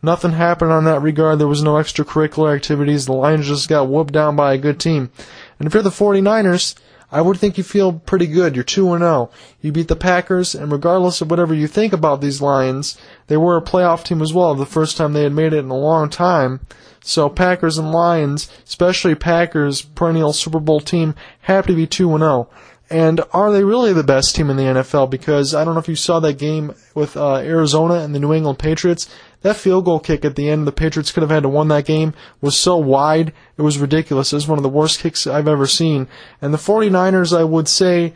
Nothing 0.02 0.32
happened 0.34 0.72
on 0.72 0.86
that 0.86 1.02
regard. 1.02 1.40
There 1.40 1.48
was 1.48 1.64
no 1.64 1.74
extracurricular 1.74 2.56
activities. 2.56 3.06
The 3.06 3.14
Lions 3.14 3.48
just 3.48 3.68
got 3.68 3.90
whooped 3.90 4.14
down 4.14 4.36
by 4.36 4.54
a 4.54 4.58
good 4.58 4.80
team. 4.80 5.12
And 5.60 5.68
if 5.68 5.74
you're 5.74 5.82
the 5.82 5.90
49ers, 5.90 6.76
I 7.12 7.22
would 7.22 7.38
think 7.38 7.58
you 7.58 7.64
feel 7.64 7.94
pretty 7.94 8.28
good. 8.28 8.56
You're 8.56 8.66
2 8.66 8.98
0. 8.98 9.30
You 9.62 9.72
beat 9.72 9.88
the 9.88 9.96
Packers, 9.96 10.54
and 10.54 10.72
regardless 10.72 11.22
of 11.22 11.30
whatever 11.30 11.54
you 11.54 11.68
think 11.68 11.94
about 11.94 12.20
these 12.20 12.42
Lions, 12.42 12.98
they 13.28 13.38
were 13.38 13.58
a 13.58 13.62
playoff 13.62 14.04
team 14.04 14.22
as 14.22 14.34
well, 14.34 14.56
the 14.56 14.66
first 14.66 14.98
time 14.98 15.14
they 15.14 15.24
had 15.24 15.34
made 15.34 15.54
it 15.54 15.60
in 15.60 15.70
a 15.70 15.78
long 15.78 16.10
time. 16.10 16.60
So 17.02 17.30
Packers 17.30 17.78
and 17.78 17.92
Lions, 17.92 18.50
especially 18.66 19.16
Packers, 19.16 19.82
perennial 19.82 20.34
Super 20.34 20.60
Bowl 20.60 20.82
team, 20.82 21.16
have 21.42 21.66
to 21.68 21.76
be 21.76 21.88
2 21.88 22.18
0. 22.18 22.50
And 22.90 23.22
are 23.34 23.52
they 23.52 23.64
really 23.64 23.94
the 23.94 24.04
best 24.04 24.36
team 24.36 24.50
in 24.50 24.58
the 24.58 24.64
NFL? 24.64 25.10
Because 25.10 25.54
I 25.54 25.66
don't 25.66 25.74
know 25.74 25.80
if 25.80 25.90
you 25.90 25.96
saw 25.96 26.20
that 26.22 26.38
game 26.38 26.74
with 26.96 27.18
uh, 27.18 27.36
Arizona 27.38 27.96
and 27.96 28.16
the 28.16 28.20
New 28.20 28.34
England 28.34 28.60
Patriots. 28.60 29.10
That 29.42 29.56
field 29.56 29.86
goal 29.86 30.00
kick 30.00 30.26
at 30.26 30.36
the 30.36 30.50
end, 30.50 30.66
the 30.66 30.72
Patriots 30.72 31.12
could 31.12 31.22
have 31.22 31.30
had 31.30 31.44
to 31.44 31.50
won 31.50 31.68
that 31.68 31.86
game, 31.86 32.14
was 32.42 32.58
so 32.58 32.78
wide, 32.78 33.34
it 33.56 33.62
was 33.62 33.78
ridiculous. 33.78 34.34
It 34.34 34.38
was 34.38 34.48
one 34.48 34.58
of 34.58 34.64
the 34.64 34.70
worst 34.70 35.00
kicks 35.00 35.28
I've 35.28 35.48
ever 35.48 35.68
seen. 35.68 36.08
And 36.42 36.54
the 36.54 36.58
49ers, 36.58 37.38
I 37.38 37.44
would 37.44 37.68
say, 37.68 38.14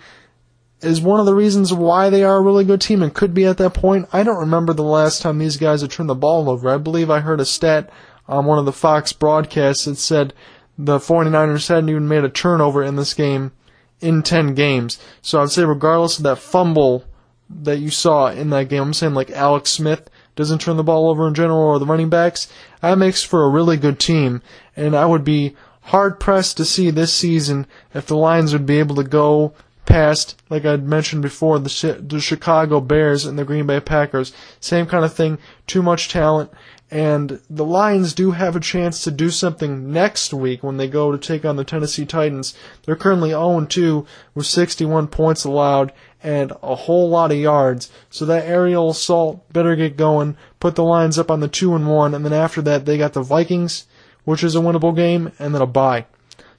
is 0.81 0.99
one 0.99 1.19
of 1.19 1.25
the 1.25 1.35
reasons 1.35 1.73
why 1.73 2.09
they 2.09 2.23
are 2.23 2.37
a 2.37 2.41
really 2.41 2.63
good 2.63 2.81
team 2.81 3.03
and 3.03 3.13
could 3.13 3.33
be 3.33 3.45
at 3.45 3.57
that 3.57 3.73
point. 3.73 4.09
I 4.11 4.23
don't 4.23 4.39
remember 4.39 4.73
the 4.73 4.83
last 4.83 5.21
time 5.21 5.37
these 5.37 5.57
guys 5.57 5.81
had 5.81 5.91
turned 5.91 6.09
the 6.09 6.15
ball 6.15 6.49
over. 6.49 6.69
I 6.69 6.77
believe 6.77 7.09
I 7.09 7.19
heard 7.19 7.39
a 7.39 7.45
stat 7.45 7.89
on 8.27 8.45
one 8.45 8.57
of 8.57 8.65
the 8.65 8.71
Fox 8.71 9.13
broadcasts 9.13 9.85
that 9.85 9.97
said 9.97 10.33
the 10.77 10.97
49ers 10.97 11.67
hadn't 11.67 11.89
even 11.89 12.07
made 12.07 12.23
a 12.23 12.29
turnover 12.29 12.81
in 12.81 12.95
this 12.95 13.13
game 13.13 13.51
in 13.99 14.23
10 14.23 14.55
games. 14.55 14.99
So 15.21 15.41
I'd 15.41 15.51
say 15.51 15.63
regardless 15.63 16.17
of 16.17 16.23
that 16.23 16.39
fumble 16.39 17.05
that 17.49 17.77
you 17.77 17.91
saw 17.91 18.27
in 18.27 18.49
that 18.49 18.69
game, 18.69 18.81
I'm 18.81 18.93
saying 18.93 19.13
like 19.13 19.29
Alex 19.29 19.69
Smith 19.69 20.09
doesn't 20.35 20.59
turn 20.59 20.77
the 20.77 20.83
ball 20.83 21.09
over 21.09 21.27
in 21.27 21.33
general 21.33 21.59
or 21.59 21.79
the 21.79 21.85
running 21.85 22.09
backs, 22.09 22.47
that 22.81 22.97
makes 22.97 23.23
for 23.23 23.43
a 23.43 23.49
really 23.49 23.77
good 23.77 23.99
team. 23.99 24.41
And 24.75 24.95
I 24.95 25.05
would 25.05 25.23
be 25.23 25.55
hard 25.81 26.19
pressed 26.19 26.57
to 26.57 26.65
see 26.65 26.89
this 26.89 27.13
season 27.13 27.65
if 27.93 28.05
the 28.05 28.15
Lions 28.15 28.53
would 28.53 28.65
be 28.65 28.79
able 28.79 28.95
to 28.95 29.03
go 29.03 29.53
past, 29.85 30.41
like 30.49 30.65
I 30.65 30.77
mentioned 30.77 31.21
before, 31.21 31.59
the, 31.59 31.97
the 32.07 32.19
Chicago 32.19 32.79
Bears 32.79 33.25
and 33.25 33.37
the 33.37 33.45
Green 33.45 33.67
Bay 33.67 33.79
Packers. 33.79 34.31
Same 34.59 34.85
kind 34.85 35.03
of 35.03 35.13
thing, 35.13 35.37
too 35.67 35.81
much 35.81 36.09
talent. 36.09 36.51
And 36.89 37.39
the 37.49 37.65
Lions 37.65 38.13
do 38.13 38.31
have 38.31 38.55
a 38.55 38.59
chance 38.59 39.01
to 39.03 39.11
do 39.11 39.29
something 39.29 39.91
next 39.93 40.33
week 40.33 40.61
when 40.61 40.75
they 40.75 40.87
go 40.87 41.11
to 41.11 41.17
take 41.17 41.45
on 41.45 41.55
the 41.55 41.63
Tennessee 41.63 42.05
Titans. 42.05 42.53
They're 42.85 42.97
currently 42.97 43.29
0-2 43.29 44.05
with 44.35 44.45
61 44.45 45.07
points 45.07 45.45
allowed 45.45 45.93
and 46.23 46.51
a 46.61 46.75
whole 46.75 47.09
lot 47.09 47.31
of 47.31 47.37
yards. 47.37 47.91
So 48.09 48.25
that 48.25 48.45
aerial 48.45 48.91
assault 48.91 49.51
better 49.51 49.75
get 49.75 49.97
going. 49.97 50.37
Put 50.59 50.75
the 50.75 50.83
Lions 50.83 51.17
up 51.17 51.31
on 51.31 51.39
the 51.39 51.47
2 51.47 51.75
and 51.75 51.87
1 51.87 52.13
and 52.13 52.25
then 52.25 52.33
after 52.33 52.61
that 52.63 52.85
they 52.85 52.97
got 52.97 53.13
the 53.13 53.21
Vikings, 53.21 53.85
which 54.23 54.43
is 54.43 54.55
a 54.55 54.59
winnable 54.59 54.95
game, 54.95 55.31
and 55.39 55.53
then 55.53 55.61
a 55.61 55.67
bye. 55.67 56.05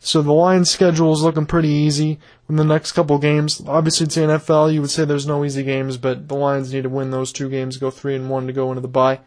So 0.00 0.20
the 0.20 0.32
Lions 0.32 0.68
schedule 0.68 1.12
is 1.12 1.22
looking 1.22 1.46
pretty 1.46 1.68
easy 1.68 2.18
in 2.48 2.56
the 2.56 2.64
next 2.64 2.92
couple 2.92 3.18
games. 3.18 3.62
Obviously 3.66 4.06
it's 4.06 4.16
the 4.16 4.22
NFL, 4.22 4.74
you 4.74 4.80
would 4.80 4.90
say 4.90 5.04
there's 5.04 5.28
no 5.28 5.44
easy 5.44 5.62
games, 5.62 5.96
but 5.96 6.28
the 6.28 6.34
Lions 6.34 6.72
need 6.72 6.82
to 6.82 6.88
win 6.88 7.12
those 7.12 7.32
two 7.32 7.48
games, 7.48 7.76
go 7.76 7.90
3 7.90 8.16
and 8.16 8.30
1 8.30 8.46
to 8.48 8.52
go 8.52 8.70
into 8.70 8.80
the 8.80 8.88
bye 8.88 9.20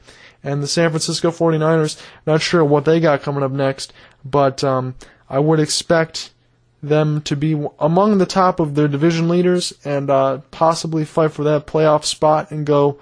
and 0.46 0.62
the 0.62 0.68
San 0.68 0.92
Francisco 0.92 1.32
49ers. 1.32 2.00
Not 2.26 2.42
sure 2.42 2.64
what 2.64 2.86
they 2.86 3.00
got 3.00 3.24
coming 3.24 3.44
up 3.44 3.52
next, 3.52 3.92
but 4.24 4.64
um, 4.64 4.96
I 5.28 5.40
would 5.40 5.60
expect 5.60 6.32
them 6.88 7.22
to 7.22 7.36
be 7.36 7.66
among 7.80 8.18
the 8.18 8.26
top 8.26 8.60
of 8.60 8.76
their 8.76 8.88
division 8.88 9.28
leaders 9.30 9.74
and 9.84 10.10
uh, 10.10 10.40
possibly 10.52 11.06
fight 11.06 11.32
for 11.32 11.44
that 11.44 11.68
playoff 11.68 12.06
spot 12.06 12.52
and 12.52 12.66
go 12.66 13.00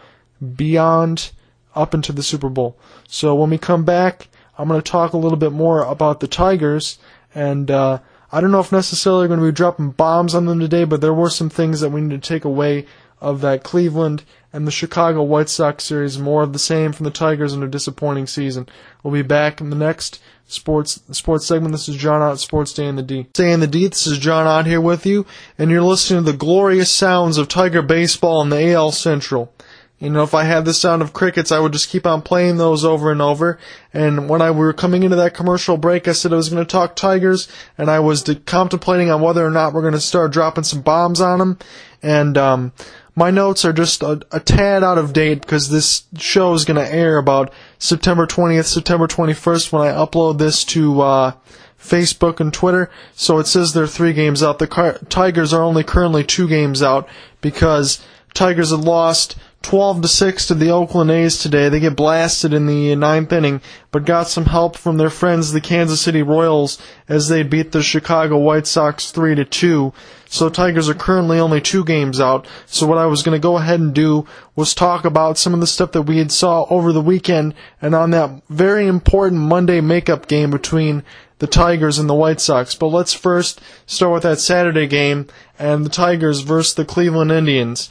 beyond 0.55 1.31
up 1.75 1.93
into 1.93 2.11
the 2.11 2.23
Super 2.23 2.49
Bowl. 2.49 2.77
So 3.07 3.35
when 3.35 3.49
we 3.49 3.57
come 3.57 3.85
back, 3.85 4.27
I'm 4.57 4.67
going 4.67 4.81
to 4.81 4.91
talk 4.91 5.13
a 5.13 5.17
little 5.17 5.37
bit 5.37 5.51
more 5.51 5.83
about 5.83 6.19
the 6.19 6.27
Tigers 6.27 6.97
and. 7.33 7.69
Uh, 7.69 7.99
I 8.35 8.41
don't 8.41 8.49
know 8.49 8.59
if 8.59 8.71
necessarily 8.71 9.25
we're 9.25 9.35
going 9.35 9.41
to 9.41 9.45
be 9.45 9.51
dropping 9.51 9.91
bombs 9.91 10.33
on 10.33 10.47
them 10.47 10.59
today, 10.59 10.85
but 10.85 11.01
there 11.01 11.13
were 11.13 11.29
some 11.29 11.51
things 11.51 11.81
that 11.81 11.91
we 11.91 12.01
need 12.01 12.19
to 12.19 12.27
take 12.27 12.45
away 12.45 12.87
of 13.21 13.41
that 13.41 13.63
Cleveland 13.63 14.23
and 14.53 14.67
the 14.67 14.71
Chicago 14.71 15.23
White 15.23 15.49
Sox 15.49 15.83
series. 15.83 16.19
More 16.19 16.43
of 16.43 16.53
the 16.53 16.59
same 16.59 16.93
from 16.93 17.03
the 17.05 17.11
Tigers 17.11 17.53
in 17.53 17.63
a 17.63 17.67
disappointing 17.67 18.27
season. 18.27 18.69
We'll 19.01 19.13
be 19.13 19.23
back 19.23 19.59
in 19.59 19.71
the 19.71 19.75
next 19.75 20.21
sports 20.47 21.01
sports 21.11 21.47
segment. 21.47 21.71
This 21.71 21.89
is 21.89 21.95
John 21.95 22.21
Ott, 22.21 22.39
Sports 22.39 22.71
Day 22.71 22.85
in 22.85 22.95
the 22.95 23.01
D. 23.01 23.27
Day 23.33 23.51
in 23.51 23.59
the 23.59 23.67
D. 23.67 23.87
This 23.87 24.05
is 24.05 24.19
John 24.19 24.45
Ott 24.45 24.67
here 24.67 24.79
with 24.79 25.05
you, 25.05 25.25
and 25.57 25.71
you're 25.71 25.81
listening 25.81 26.23
to 26.23 26.31
the 26.31 26.37
glorious 26.37 26.91
sounds 26.91 27.37
of 27.37 27.47
Tiger 27.47 27.81
baseball 27.81 28.41
in 28.43 28.49
the 28.49 28.71
AL 28.73 28.91
Central. 28.91 29.51
You 30.03 30.09
know, 30.09 30.23
if 30.23 30.33
I 30.33 30.43
had 30.43 30.65
the 30.65 30.73
sound 30.73 31.01
of 31.01 31.13
crickets, 31.13 31.49
I 31.49 31.59
would 31.59 31.71
just 31.71 31.89
keep 31.89 32.05
on 32.05 32.21
playing 32.21 32.57
those 32.57 32.83
over 32.83 33.09
and 33.09 33.21
over. 33.21 33.57
And 33.93 34.27
when 34.27 34.41
I 34.41 34.51
we 34.51 34.59
were 34.59 34.73
coming 34.73 35.03
into 35.03 35.15
that 35.15 35.33
commercial 35.33 35.77
break, 35.77 36.09
I 36.09 36.11
said 36.11 36.33
I 36.33 36.35
was 36.35 36.49
going 36.49 36.63
to 36.63 36.69
talk 36.69 36.97
Tigers, 36.97 37.47
and 37.77 37.89
I 37.89 37.99
was 37.99 38.21
de- 38.21 38.35
contemplating 38.35 39.09
on 39.09 39.21
whether 39.21 39.45
or 39.45 39.49
not 39.49 39.73
we're 39.73 39.81
going 39.81 39.93
to 39.93 40.01
start 40.01 40.33
dropping 40.33 40.65
some 40.65 40.81
bombs 40.81 41.21
on 41.21 41.39
them. 41.39 41.57
And 42.01 42.37
um, 42.37 42.73
my 43.15 43.29
notes 43.29 43.63
are 43.63 43.73
just 43.73 44.01
a, 44.01 44.21
a 44.31 44.39
tad 44.39 44.83
out 44.83 44.97
of 44.97 45.13
date 45.13 45.41
because 45.41 45.69
this 45.69 46.03
show 46.17 46.53
is 46.53 46.65
going 46.65 46.83
to 46.83 46.93
air 46.93 47.17
about 47.17 47.53
September 47.77 48.25
20th, 48.25 48.65
September 48.65 49.07
21st 49.07 49.71
when 49.71 49.81
I 49.87 49.91
upload 49.91 50.39
this 50.39 50.63
to 50.65 51.01
uh, 51.01 51.31
Facebook 51.79 52.39
and 52.39 52.51
Twitter. 52.53 52.89
So 53.13 53.37
it 53.39 53.47
says 53.47 53.73
they're 53.73 53.87
three 53.87 54.13
games 54.13 54.41
out. 54.41 54.59
The 54.59 54.67
Car- 54.67 54.97
Tigers 55.09 55.53
are 55.53 55.63
only 55.63 55.83
currently 55.83 56.23
two 56.23 56.47
games 56.47 56.81
out 56.81 57.07
because 57.41 58.03
Tigers 58.33 58.71
had 58.71 58.79
lost 58.79 59.35
12 59.63 60.01
to 60.01 60.07
6 60.07 60.47
to 60.47 60.53
the 60.53 60.69
Oakland 60.69 61.09
A's 61.09 61.39
today. 61.39 61.69
They 61.69 61.79
get 61.79 61.95
blasted 61.95 62.53
in 62.53 62.67
the 62.67 62.95
ninth 62.95 63.31
inning, 63.31 63.61
but 63.91 64.05
got 64.05 64.27
some 64.27 64.45
help 64.45 64.77
from 64.77 64.97
their 64.97 65.09
friends, 65.09 65.51
the 65.51 65.61
Kansas 65.61 66.01
City 66.01 66.21
Royals, 66.21 66.77
as 67.07 67.29
they 67.29 67.43
beat 67.43 67.71
the 67.71 67.81
Chicago 67.81 68.37
White 68.37 68.67
Sox 68.67 69.09
3 69.09 69.35
to 69.35 69.45
2. 69.45 69.93
So 70.27 70.49
Tigers 70.49 70.89
are 70.89 70.93
currently 70.93 71.39
only 71.39 71.61
two 71.61 71.85
games 71.85 72.19
out. 72.19 72.45
So 72.65 72.85
what 72.85 72.97
I 72.97 73.05
was 73.05 73.23
going 73.23 73.39
to 73.39 73.41
go 73.43 73.57
ahead 73.57 73.79
and 73.79 73.93
do 73.93 74.27
was 74.55 74.73
talk 74.73 75.05
about 75.05 75.37
some 75.37 75.53
of 75.53 75.59
the 75.59 75.67
stuff 75.67 75.93
that 75.93 76.01
we 76.03 76.17
had 76.17 76.31
saw 76.31 76.65
over 76.69 76.91
the 76.91 77.01
weekend 77.01 77.53
and 77.81 77.95
on 77.95 78.11
that 78.11 78.41
very 78.49 78.85
important 78.85 79.41
Monday 79.41 79.79
makeup 79.79 80.27
game 80.27 80.51
between 80.51 81.03
the 81.39 81.47
Tigers 81.47 81.99
and 81.99 82.09
the 82.09 82.13
White 82.13 82.41
Sox. 82.41 82.75
But 82.75 82.87
let's 82.87 83.13
first 83.13 83.61
start 83.85 84.13
with 84.13 84.23
that 84.23 84.39
Saturday 84.39 84.87
game 84.87 85.27
and 85.59 85.85
the 85.85 85.89
Tigers 85.89 86.41
versus 86.41 86.73
the 86.73 86.85
Cleveland 86.85 87.31
Indians. 87.31 87.89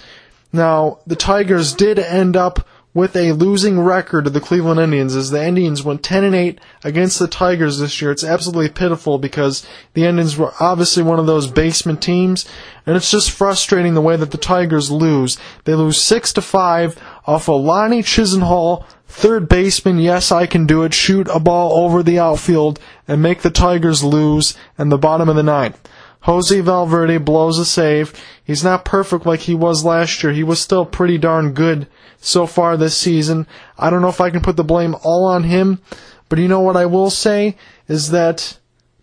Now, 0.53 0.99
the 1.07 1.17
Tigers 1.17 1.75
did 1.75 1.99
end 1.99 2.37
up 2.37 2.67
with 2.95 3.17
a 3.17 3.33
losing 3.33 3.81
record 3.81 4.25
to 4.25 4.31
the 4.31 4.41
Cleveland 4.41 4.79
Indians 4.79 5.17
as 5.17 5.31
the 5.31 5.43
Indians 5.43 5.83
went 5.83 6.03
10 6.03 6.25
and 6.25 6.35
8 6.35 6.61
against 6.85 7.19
the 7.19 7.27
Tigers 7.27 7.79
this 7.79 8.03
year. 8.03 8.11
It's 8.11 8.25
absolutely 8.25 8.69
pitiful 8.69 9.19
because 9.19 9.67
the 9.95 10.05
Indians 10.05 10.37
were 10.37 10.53
obviously 10.61 11.03
one 11.03 11.19
of 11.19 11.27
those 11.27 11.51
basement 11.51 12.03
teams 12.03 12.47
and 12.85 12.95
it's 12.95 13.11
just 13.11 13.31
frustrating 13.31 13.95
the 13.95 14.03
way 14.03 14.17
that 14.17 14.31
the 14.31 14.39
Tigers 14.39 14.91
lose. 14.91 15.39
They 15.65 15.75
lose 15.75 15.99
6 16.03 16.35
to 16.35 16.43
5 16.43 17.03
off 17.27 17.49
of 17.49 17.63
Lonnie 17.63 18.03
Chisenhall, 18.03 18.85
third 19.09 19.49
baseman, 19.49 19.99
yes 19.99 20.31
I 20.31 20.47
can 20.47 20.67
do 20.67 20.83
it, 20.83 20.93
shoot 20.93 21.29
a 21.33 21.41
ball 21.41 21.85
over 21.85 22.03
the 22.03 22.19
outfield 22.19 22.79
and 23.09 23.23
make 23.23 23.41
the 23.41 23.51
Tigers 23.51 24.05
lose 24.05 24.55
in 24.79 24.91
the 24.91 24.99
bottom 24.99 25.31
of 25.31 25.37
the 25.37 25.43
ninth. 25.43 25.89
Jose 26.23 26.61
Valverde 26.61 27.19
blows 27.19 27.59
a 27.59 27.64
save. 27.64 28.12
He's 28.45 28.62
not 28.62 28.85
perfect 28.85 29.26
like 29.26 29.41
he 29.41 29.55
was 29.55 29.85
last 29.85 30.23
year. 30.23 30.33
He 30.33 30.45
was 30.45 30.61
still 30.61 30.87
pretty 30.87 31.19
darn 31.19 31.52
good 31.52 31.88
so 32.21 32.47
far 32.47 32.76
this 32.76 32.97
season. 32.97 33.47
I 33.76 33.91
don't 33.91 34.02
know 34.02 34.09
if 34.09 34.21
I 34.21 34.31
can 34.31 34.41
put 34.41 34.57
the 34.57 34.64
blame 34.64 34.95
all 35.02 35.25
on 35.25 35.45
him, 35.45 35.81
but 36.29 36.38
you 36.38 36.49
know 36.49 36.61
what 36.61 36.76
I 36.76 36.87
will 36.87 37.11
say 37.11 37.57
is 37.88 38.11
that 38.11 38.59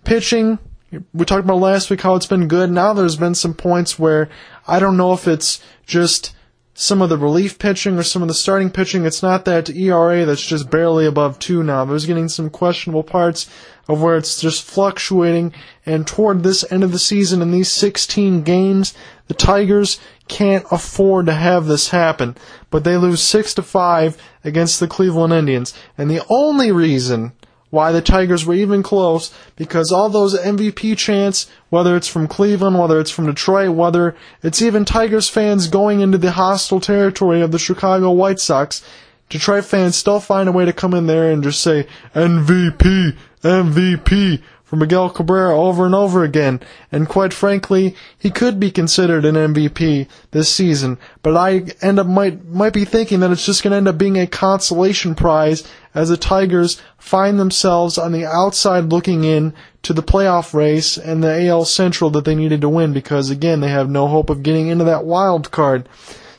pitching, 0.05 0.59
we 1.13 1.25
talked 1.25 1.43
about 1.43 1.57
last 1.57 1.89
week 1.89 2.01
how 2.01 2.15
it's 2.15 2.25
been 2.25 2.47
good. 2.47 2.71
Now 2.71 2.93
there's 2.93 3.17
been 3.17 3.35
some 3.35 3.53
points 3.53 3.99
where 3.99 4.29
I 4.65 4.79
don't 4.79 4.97
know 4.97 5.11
if 5.13 5.27
it's 5.27 5.61
just 5.85 6.33
some 6.73 7.01
of 7.01 7.09
the 7.09 7.17
relief 7.17 7.59
pitching 7.59 7.97
or 7.97 8.03
some 8.03 8.21
of 8.21 8.29
the 8.29 8.33
starting 8.33 8.69
pitching. 8.69 9.05
It's 9.05 9.21
not 9.21 9.43
that 9.43 9.69
ERA 9.69 10.25
that's 10.25 10.45
just 10.45 10.69
barely 10.69 11.05
above 11.05 11.37
two 11.37 11.61
now. 11.61 11.83
There's 11.83 12.05
getting 12.05 12.29
some 12.29 12.49
questionable 12.49 13.03
parts 13.03 13.49
of 13.89 14.01
where 14.01 14.15
it's 14.15 14.39
just 14.39 14.63
fluctuating. 14.63 15.51
And 15.85 16.07
toward 16.07 16.43
this 16.43 16.63
end 16.71 16.83
of 16.83 16.91
the 16.91 16.99
season 16.99 17.41
in 17.41 17.51
these 17.51 17.71
16 17.71 18.43
games, 18.43 18.93
the 19.27 19.33
Tigers 19.33 19.99
can't 20.27 20.65
afford 20.71 21.25
to 21.25 21.33
have 21.33 21.65
this 21.65 21.89
happen. 21.89 22.37
But 22.69 22.83
they 22.83 22.95
lose 22.95 23.21
six 23.21 23.53
to 23.55 23.63
five 23.63 24.15
against 24.43 24.79
the 24.79 24.87
Cleveland 24.87 25.33
Indians. 25.33 25.73
And 25.97 26.09
the 26.09 26.23
only 26.29 26.71
reason 26.71 27.33
why 27.71 27.91
the 27.91 28.01
Tigers 28.01 28.45
were 28.45 28.53
even 28.53 28.81
close 28.81 29.33
because 29.55 29.91
all 29.91 30.09
those 30.09 30.37
MVP 30.37 30.97
chants, 30.97 31.47
whether 31.69 31.95
it's 31.95 32.07
from 32.07 32.27
Cleveland, 32.27 32.79
whether 32.79 32.99
it's 32.99 33.11
from 33.11 33.25
Detroit, 33.25 33.75
whether 33.75 34.15
it's 34.41 34.61
even 34.61 34.85
Tigers 34.85 35.29
fans 35.29 35.67
going 35.67 35.99
into 35.99 36.17
the 36.17 36.31
hostile 36.31 36.79
territory 36.79 37.41
of 37.41 37.51
the 37.51 37.59
Chicago 37.59 38.11
White 38.11 38.39
Sox, 38.39 38.83
Detroit 39.29 39.65
fans 39.65 39.95
still 39.95 40.19
find 40.19 40.49
a 40.49 40.51
way 40.51 40.65
to 40.65 40.73
come 40.73 40.95
in 40.95 41.05
there 41.05 41.31
and 41.31 41.43
just 41.43 41.61
say 41.61 41.85
MVP, 42.15 43.15
MVP 43.43 44.41
for 44.69 44.75
Miguel 44.75 45.09
Cabrera 45.09 45.59
over 45.59 45.83
and 45.87 45.95
over 45.95 46.23
again. 46.23 46.59
And 46.91 47.09
quite 47.09 47.33
frankly, 47.33 47.95
he 48.19 48.29
could 48.29 48.59
be 48.59 48.69
considered 48.69 49.25
an 49.25 49.33
MVP 49.33 50.07
this 50.29 50.53
season. 50.53 50.99
But 51.23 51.35
I 51.35 51.65
end 51.81 51.97
up 51.97 52.05
might 52.05 52.45
might 52.45 52.73
be 52.73 52.85
thinking 52.85 53.19
that 53.21 53.31
it's 53.31 53.47
just 53.47 53.63
going 53.63 53.71
to 53.71 53.77
end 53.77 53.87
up 53.87 53.97
being 53.97 54.19
a 54.19 54.27
consolation 54.27 55.15
prize 55.15 55.67
as 55.95 56.09
the 56.09 56.17
Tigers 56.17 56.79
find 56.99 57.39
themselves 57.39 57.97
on 57.97 58.11
the 58.11 58.27
outside 58.27 58.85
looking 58.91 59.23
in 59.23 59.55
to 59.81 59.93
the 59.93 60.03
playoff 60.03 60.53
race 60.53 60.97
and 60.97 61.23
the 61.23 61.47
AL 61.47 61.65
Central 61.65 62.11
that 62.11 62.25
they 62.25 62.35
needed 62.35 62.61
to 62.61 62.69
win 62.69 62.93
because 62.93 63.31
again 63.31 63.61
they 63.61 63.69
have 63.69 63.89
no 63.89 64.07
hope 64.07 64.29
of 64.29 64.43
getting 64.43 64.67
into 64.67 64.83
that 64.83 65.03
wild 65.03 65.49
card. 65.49 65.89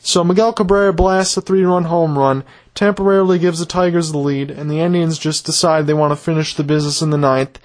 So 0.00 0.24
Miguel 0.24 0.52
Cabrera 0.52 0.92
blasts 0.92 1.36
a 1.36 1.40
three-run 1.40 1.84
home 1.84 2.18
run, 2.18 2.42
temporarily 2.74 3.38
gives 3.38 3.58
the 3.58 3.66
Tigers 3.66 4.12
the 4.12 4.18
lead, 4.18 4.50
and 4.50 4.70
the 4.70 4.80
Indians 4.80 5.18
just 5.18 5.44
decide 5.44 5.86
they 5.86 5.94
want 5.94 6.12
to 6.12 6.16
finish 6.16 6.54
the 6.54 6.64
business 6.64 7.02
in 7.02 7.10
the 7.10 7.18
ninth. 7.18 7.58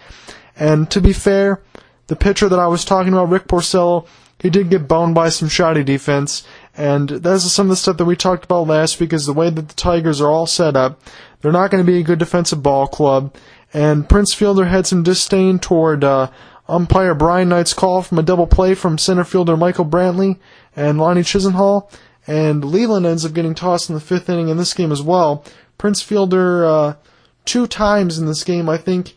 And 0.58 0.92
to 0.92 1.02
be 1.02 1.14
fair, 1.14 1.62
the 2.08 2.16
pitcher 2.16 2.50
that 2.50 2.60
I 2.60 2.68
was 2.68 2.86
talking 2.86 3.14
about, 3.14 3.30
Rick 3.30 3.48
Porcello, 3.48 4.06
he 4.40 4.50
did 4.50 4.70
get 4.70 4.88
boned 4.88 5.16
by 5.16 5.30
some 5.30 5.48
shoddy 5.48 5.84
defense. 5.84 6.46
And 6.78 7.10
that's 7.10 7.50
some 7.52 7.68
of 7.68 7.70
the 7.70 7.76
stuff 7.78 7.98
that 7.98 8.06
we 8.06 8.16
talked 8.16 8.44
about 8.44 8.68
last 8.68 9.00
week 9.00 9.14
is 9.14 9.26
the 9.26 9.34
way 9.34 9.50
that 9.50 9.70
the 9.70 9.76
Tigers 9.76 10.20
are 10.20 10.30
all 10.30 10.46
set 10.46 10.76
up. 10.76 11.02
They're 11.42 11.52
not 11.52 11.72
going 11.72 11.84
to 11.84 11.90
be 11.92 12.00
a 12.00 12.04
good 12.04 12.20
defensive 12.20 12.62
ball 12.62 12.88
club. 12.88 13.34
And 13.74 14.10
Prince 14.10 14.34
Fielder 14.34 14.66
had 14.66 14.86
some 14.86 15.04
disdain 15.04 15.60
toward 15.60 16.04
uh, 16.04 16.30
umpire 16.68 17.16
Brian 17.16 17.50
Knight's 17.50 17.74
call 17.74 18.02
from 18.02 18.20
a 18.20 18.24
double 18.24 18.48
play 18.48 18.76
from 18.76 18.98
center 18.98 19.24
fielder 19.24 19.56
Michael 19.56 19.86
Brantley 19.86 20.38
and 20.76 20.98
Lonnie 20.98 21.22
Chisenhall. 21.22 21.90
And 22.28 22.66
Leyland 22.66 23.06
ends 23.06 23.26
up 23.26 23.34
getting 23.34 23.56
tossed 23.56 23.90
in 23.90 23.96
the 23.96 24.02
fifth 24.02 24.30
inning 24.30 24.50
in 24.50 24.58
this 24.58 24.74
game 24.74 24.92
as 24.92 25.02
well. 25.02 25.44
Prince 25.78 26.02
Fielder, 26.02 26.66
uh, 26.66 26.94
two 27.46 27.68
times 27.68 28.18
in 28.18 28.26
this 28.26 28.44
game, 28.44 28.68
I 28.68 28.78
think, 28.78 29.16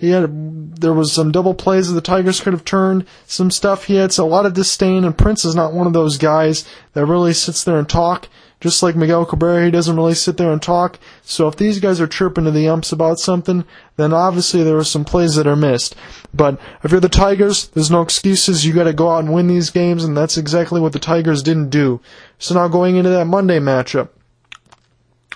he 0.00 0.10
had 0.10 0.76
there 0.80 0.94
was 0.94 1.12
some 1.12 1.30
double 1.30 1.52
plays 1.52 1.88
that 1.88 1.94
the 1.94 2.00
Tigers 2.00 2.40
could 2.40 2.54
have 2.54 2.64
turned, 2.64 3.04
some 3.26 3.50
stuff 3.50 3.84
he 3.84 3.96
had 3.96 4.12
so 4.12 4.24
a 4.24 4.26
lot 4.26 4.46
of 4.46 4.54
disdain. 4.54 5.04
And 5.04 5.16
Prince 5.16 5.44
is 5.44 5.54
not 5.54 5.74
one 5.74 5.86
of 5.86 5.92
those 5.92 6.16
guys 6.16 6.66
that 6.94 7.04
really 7.04 7.34
sits 7.34 7.64
there 7.64 7.78
and 7.78 7.88
talk. 7.88 8.28
Just 8.60 8.82
like 8.82 8.96
Miguel 8.96 9.24
Cabrera, 9.24 9.64
he 9.64 9.70
doesn't 9.70 9.96
really 9.96 10.14
sit 10.14 10.36
there 10.36 10.52
and 10.52 10.60
talk. 10.60 10.98
So 11.22 11.48
if 11.48 11.56
these 11.56 11.80
guys 11.80 11.98
are 11.98 12.06
chirping 12.06 12.44
to 12.44 12.50
the 12.50 12.68
umps 12.68 12.92
about 12.92 13.18
something, 13.18 13.64
then 13.96 14.12
obviously 14.12 14.62
there 14.62 14.76
are 14.76 14.84
some 14.84 15.04
plays 15.04 15.34
that 15.36 15.46
are 15.46 15.56
missed. 15.56 15.94
But 16.32 16.58
if 16.82 16.90
you're 16.90 17.00
the 17.00 17.08
Tigers, 17.08 17.68
there's 17.68 17.90
no 17.90 18.02
excuses. 18.02 18.66
You 18.66 18.74
got 18.74 18.84
to 18.84 18.92
go 18.92 19.10
out 19.10 19.24
and 19.24 19.32
win 19.32 19.46
these 19.46 19.70
games, 19.70 20.04
and 20.04 20.14
that's 20.14 20.36
exactly 20.36 20.78
what 20.78 20.92
the 20.92 20.98
Tigers 20.98 21.42
didn't 21.42 21.70
do. 21.70 22.00
So 22.40 22.54
now 22.56 22.66
going 22.66 22.96
into 22.96 23.10
that 23.10 23.26
Monday 23.26 23.60
matchup 23.60 24.08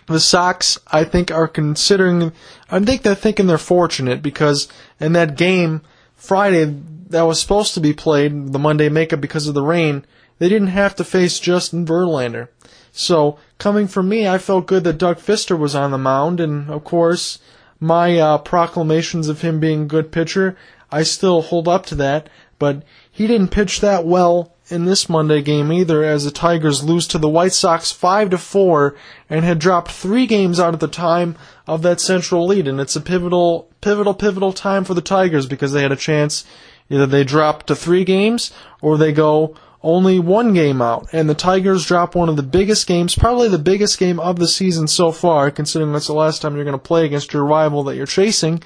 the 0.06 0.20
Sox, 0.20 0.78
I 0.88 1.04
think, 1.04 1.30
are 1.30 1.49
considering. 1.49 2.32
I 2.70 2.80
think 2.80 3.02
they're 3.02 3.14
thinking 3.14 3.46
they're 3.46 3.58
fortunate 3.58 4.23
because 4.23 4.68
in 5.00 5.12
that 5.14 5.37
game 5.37 5.82
Friday 6.14 6.64
that 7.08 7.23
was 7.23 7.40
supposed 7.40 7.75
to 7.75 7.80
be 7.80 7.92
played, 7.92 8.52
the 8.52 8.58
Monday 8.58 8.88
makeup 8.88 9.21
because 9.21 9.47
of 9.47 9.54
the 9.54 9.62
rain, 9.62 10.04
they 10.38 10.49
didn't 10.49 10.69
have 10.69 10.97
to 10.97 11.04
face 11.04 11.38
Justin 11.38 11.86
Verlander. 11.86 12.49
So 12.93 13.38
coming 13.58 13.86
from 13.86 14.08
me, 14.08 14.28
I 14.28 14.38
felt 14.38 14.67
good 14.67 14.84
that 14.84 14.99
Doug 14.99 15.19
Fister 15.19 15.58
was 15.58 15.75
on 15.75 15.90
the 15.90 15.99
mound, 15.99 16.40
and 16.40 16.71
of 16.71 16.84
course, 16.84 17.38
my 17.80 18.19
uh, 18.19 18.38
proclamations 18.38 19.28
of 19.28 19.40
him 19.40 19.60
being 19.60 19.82
a 19.82 19.86
good 19.86 20.12
pitcher, 20.12 20.56
I 20.90 21.02
still 21.02 21.43
hold 21.43 21.69
up 21.69 21.86
to 21.86 21.95
that. 21.97 22.28
But 22.58 22.82
he 23.10 23.26
didn't 23.26 23.49
pitch 23.49 23.80
that 23.80 24.06
well 24.06 24.53
in 24.69 24.85
this 24.85 25.09
Monday 25.09 25.43
game 25.43 25.71
either, 25.73 26.03
as 26.03 26.25
the 26.25 26.31
Tigers 26.31 26.83
lose 26.83 27.07
to 27.09 27.19
the 27.19 27.29
White 27.29 27.53
Sox 27.53 27.93
five 27.93 28.31
to 28.31 28.39
four, 28.39 28.97
and 29.29 29.45
had 29.45 29.59
dropped 29.59 29.91
three 29.91 30.27
games 30.27 30.59
out 30.59 30.75
at 30.75 30.81
the 30.81 30.89
time 30.89 31.37
of 31.67 31.83
that 31.83 32.00
central 32.00 32.47
lead. 32.47 32.67
And 32.67 32.81
it's 32.81 32.97
a 32.97 33.00
pivotal, 33.00 33.69
pivotal, 33.81 34.15
pivotal 34.15 34.53
time 34.53 34.85
for 34.85 34.95
the 34.95 35.00
Tigers 35.00 35.47
because 35.47 35.73
they 35.73 35.83
had 35.83 35.93
a 35.93 35.97
chance. 35.97 36.45
Either 36.91 37.07
they 37.07 37.25
drop 37.25 37.65
to 37.65 37.75
three 37.75 38.05
games 38.05 38.53
or 38.81 38.99
they 38.99 39.13
go 39.13 39.57
only 39.83 40.19
one 40.19 40.55
game 40.55 40.81
out. 40.81 41.07
And 41.13 41.29
the 41.29 41.35
Tigers 41.35 41.87
drop 41.87 42.15
one 42.15 42.29
of 42.29 42.37
the 42.37 42.43
biggest 42.43 42.87
games, 42.87 43.15
probably 43.15 43.49
the 43.49 43.59
biggest 43.59 43.99
game 43.99 44.19
of 44.19 44.39
the 44.39 44.49
season 44.49 44.89
so 44.89 45.13
far, 45.13 45.50
considering 45.50 45.93
that's 45.93 46.07
the 46.07 46.15
last 46.15 46.41
time 46.41 46.57
you're 46.57 46.65
going 46.65 46.73
to 46.73 46.79
play 46.79 47.05
against 47.05 47.33
your 47.33 47.45
rival 47.45 47.85
that 47.85 47.97
you're 47.97 48.07
chasing. 48.07 48.63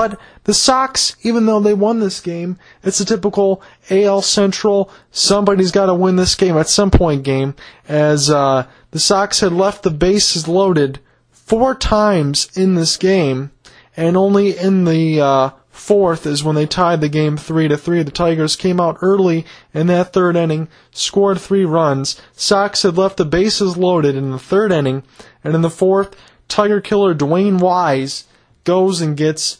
But 0.00 0.18
the 0.44 0.54
Sox, 0.54 1.14
even 1.24 1.44
though 1.44 1.60
they 1.60 1.74
won 1.74 2.00
this 2.00 2.20
game, 2.20 2.58
it's 2.82 3.00
a 3.00 3.04
typical 3.04 3.60
AL 3.90 4.22
Central, 4.22 4.90
somebody's 5.10 5.72
got 5.72 5.86
to 5.86 5.94
win 5.94 6.16
this 6.16 6.34
game 6.34 6.56
at 6.56 6.70
some 6.70 6.90
point 6.90 7.22
game, 7.22 7.54
as 7.86 8.30
uh, 8.30 8.66
the 8.92 8.98
Sox 8.98 9.40
had 9.40 9.52
left 9.52 9.82
the 9.82 9.90
bases 9.90 10.48
loaded 10.48 11.00
four 11.30 11.74
times 11.74 12.48
in 12.56 12.76
this 12.76 12.96
game, 12.96 13.50
and 13.94 14.16
only 14.16 14.56
in 14.56 14.86
the 14.86 15.20
uh, 15.20 15.50
fourth 15.68 16.24
is 16.24 16.42
when 16.42 16.54
they 16.54 16.64
tied 16.64 17.02
the 17.02 17.10
game 17.10 17.36
three 17.36 17.68
to 17.68 17.76
three. 17.76 18.02
The 18.02 18.10
Tigers 18.10 18.56
came 18.56 18.80
out 18.80 18.96
early 19.02 19.44
in 19.74 19.88
that 19.88 20.14
third 20.14 20.34
inning, 20.34 20.68
scored 20.92 21.38
three 21.38 21.66
runs. 21.66 22.18
Sox 22.32 22.84
had 22.84 22.96
left 22.96 23.18
the 23.18 23.26
bases 23.26 23.76
loaded 23.76 24.16
in 24.16 24.30
the 24.30 24.38
third 24.38 24.72
inning, 24.72 25.02
and 25.44 25.54
in 25.54 25.60
the 25.60 25.68
fourth, 25.68 26.16
Tiger 26.48 26.80
killer 26.80 27.14
DeWayne 27.14 27.60
Wise 27.60 28.24
goes 28.64 29.02
and 29.02 29.14
gets 29.14 29.58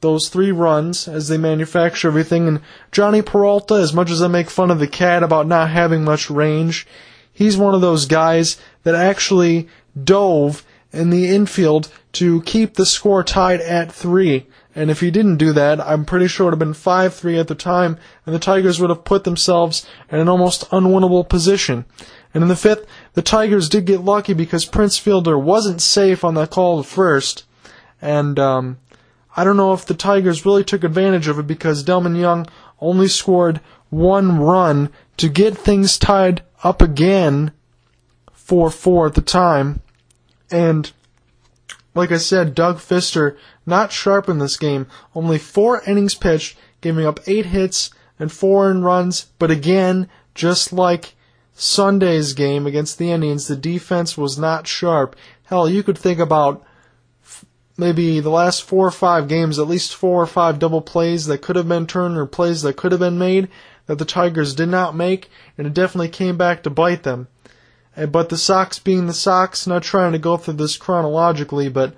those 0.00 0.28
three 0.28 0.52
runs 0.52 1.06
as 1.06 1.28
they 1.28 1.38
manufacture 1.38 2.08
everything. 2.08 2.48
And 2.48 2.60
Jhonny 2.92 3.24
Peralta, 3.24 3.74
as 3.74 3.92
much 3.92 4.10
as 4.10 4.22
I 4.22 4.28
make 4.28 4.50
fun 4.50 4.70
of 4.70 4.78
the 4.78 4.88
cat 4.88 5.22
about 5.22 5.46
not 5.46 5.70
having 5.70 6.04
much 6.04 6.30
range, 6.30 6.86
he's 7.32 7.56
one 7.56 7.74
of 7.74 7.80
those 7.80 8.06
guys 8.06 8.58
that 8.82 8.94
actually 8.94 9.68
dove 10.02 10.64
in 10.92 11.10
the 11.10 11.28
infield 11.28 11.90
to 12.12 12.42
keep 12.42 12.74
the 12.74 12.86
score 12.86 13.22
tied 13.22 13.60
at 13.60 13.92
three. 13.92 14.46
And 14.74 14.90
if 14.90 15.00
he 15.00 15.10
didn't 15.10 15.36
do 15.36 15.52
that, 15.52 15.80
I'm 15.80 16.04
pretty 16.04 16.28
sure 16.28 16.44
it 16.44 16.50
would 16.50 16.52
have 16.52 16.58
been 16.58 16.74
5-3 16.74 17.40
at 17.40 17.48
the 17.48 17.54
time, 17.54 17.98
and 18.24 18.34
the 18.34 18.38
Tigers 18.38 18.80
would 18.80 18.90
have 18.90 19.04
put 19.04 19.24
themselves 19.24 19.86
in 20.10 20.20
an 20.20 20.28
almost 20.28 20.68
unwinnable 20.70 21.28
position. 21.28 21.84
And 22.32 22.42
in 22.42 22.48
the 22.48 22.56
fifth, 22.56 22.86
the 23.14 23.22
Tigers 23.22 23.68
did 23.68 23.84
get 23.84 24.02
lucky 24.02 24.32
because 24.32 24.64
Prince 24.64 24.96
Fielder 24.96 25.38
wasn't 25.38 25.82
safe 25.82 26.24
on 26.24 26.34
that 26.34 26.50
call 26.50 26.82
to 26.82 26.88
first, 26.88 27.44
and 28.00 28.38
um, 28.38 28.78
I 29.40 29.44
don't 29.44 29.56
know 29.56 29.72
if 29.72 29.86
the 29.86 29.94
Tigers 29.94 30.44
really 30.44 30.64
took 30.64 30.84
advantage 30.84 31.26
of 31.26 31.38
it 31.38 31.46
because 31.46 31.82
Delmon 31.82 32.20
Young 32.20 32.46
only 32.78 33.08
scored 33.08 33.60
one 33.88 34.38
run 34.38 34.90
to 35.16 35.30
get 35.30 35.56
things 35.56 35.96
tied 35.96 36.42
up 36.62 36.82
again 36.82 37.52
4 38.34 38.70
4 38.70 39.06
at 39.06 39.14
the 39.14 39.22
time. 39.22 39.80
And 40.50 40.92
like 41.94 42.12
I 42.12 42.18
said, 42.18 42.54
Doug 42.54 42.80
Fister 42.80 43.38
not 43.64 43.92
sharp 43.92 44.28
in 44.28 44.40
this 44.40 44.58
game. 44.58 44.86
Only 45.14 45.38
four 45.38 45.80
innings 45.86 46.14
pitched, 46.14 46.58
giving 46.82 47.06
up 47.06 47.20
eight 47.26 47.46
hits 47.46 47.88
and 48.18 48.30
four 48.30 48.68
earned 48.68 48.84
runs. 48.84 49.28
But 49.38 49.50
again, 49.50 50.06
just 50.34 50.70
like 50.70 51.14
Sunday's 51.54 52.34
game 52.34 52.66
against 52.66 52.98
the 52.98 53.10
Indians, 53.10 53.48
the 53.48 53.56
defense 53.56 54.18
was 54.18 54.38
not 54.38 54.66
sharp. 54.66 55.16
Hell, 55.44 55.66
you 55.66 55.82
could 55.82 55.96
think 55.96 56.18
about 56.18 56.62
maybe 57.80 58.20
the 58.20 58.30
last 58.30 58.62
four 58.62 58.86
or 58.86 58.92
five 58.92 59.26
games, 59.26 59.58
at 59.58 59.66
least 59.66 59.94
four 59.94 60.22
or 60.22 60.26
five 60.26 60.58
double 60.58 60.82
plays 60.82 61.26
that 61.26 61.42
could 61.42 61.56
have 61.56 61.68
been 61.68 61.86
turned 61.86 62.16
or 62.16 62.26
plays 62.26 62.62
that 62.62 62.76
could 62.76 62.92
have 62.92 63.00
been 63.00 63.18
made 63.18 63.48
that 63.86 63.98
the 63.98 64.04
Tigers 64.04 64.54
did 64.54 64.68
not 64.68 64.94
make, 64.94 65.28
and 65.58 65.66
it 65.66 65.74
definitely 65.74 66.08
came 66.10 66.36
back 66.36 66.62
to 66.62 66.70
bite 66.70 67.02
them. 67.02 67.26
But 67.96 68.28
the 68.28 68.38
Sox 68.38 68.78
being 68.78 69.08
the 69.08 69.12
Sox, 69.12 69.66
not 69.66 69.82
trying 69.82 70.12
to 70.12 70.18
go 70.18 70.36
through 70.36 70.54
this 70.54 70.76
chronologically, 70.76 71.68
but 71.68 71.94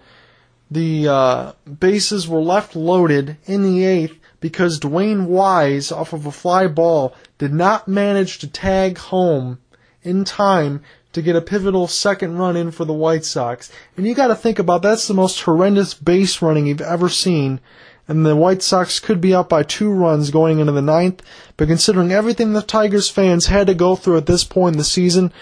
the 0.70 1.06
uh, 1.06 1.52
bases 1.80 2.26
were 2.26 2.40
left 2.40 2.74
loaded 2.74 3.36
in 3.44 3.62
the 3.62 3.84
eighth 3.84 4.18
because 4.40 4.80
DeWayne 4.80 5.26
Wise, 5.26 5.92
off 5.92 6.14
of 6.14 6.24
a 6.24 6.32
fly 6.32 6.66
ball, 6.66 7.14
did 7.36 7.52
not 7.52 7.86
manage 7.86 8.38
to 8.38 8.48
tag 8.48 8.96
home 8.96 9.58
in 10.02 10.24
time 10.24 10.82
to 11.12 11.22
get 11.22 11.36
a 11.36 11.40
pivotal 11.40 11.86
second 11.86 12.38
run 12.38 12.56
in 12.56 12.70
for 12.70 12.84
the 12.84 12.92
White 12.92 13.24
Sox. 13.24 13.70
And 13.96 14.06
you 14.06 14.14
got 14.14 14.28
to 14.28 14.34
think 14.34 14.58
about 14.58 14.82
that's 14.82 15.06
the 15.06 15.14
most 15.14 15.40
horrendous 15.42 15.94
base 15.94 16.40
running 16.40 16.66
you've 16.66 16.80
ever 16.80 17.08
seen. 17.08 17.60
And 18.08 18.26
the 18.26 18.36
White 18.36 18.62
Sox 18.62 18.98
could 18.98 19.20
be 19.20 19.34
up 19.34 19.48
by 19.48 19.62
two 19.62 19.90
runs 19.90 20.30
going 20.30 20.58
into 20.58 20.72
the 20.72 20.82
ninth. 20.82 21.22
But 21.56 21.68
considering 21.68 22.12
everything 22.12 22.52
the 22.52 22.62
Tigers 22.62 23.08
fans 23.08 23.46
had 23.46 23.66
to 23.68 23.74
go 23.74 23.94
through 23.94 24.16
at 24.16 24.26
this 24.26 24.44
point 24.44 24.74
in 24.74 24.78
the 24.78 24.84
season, 24.84 25.32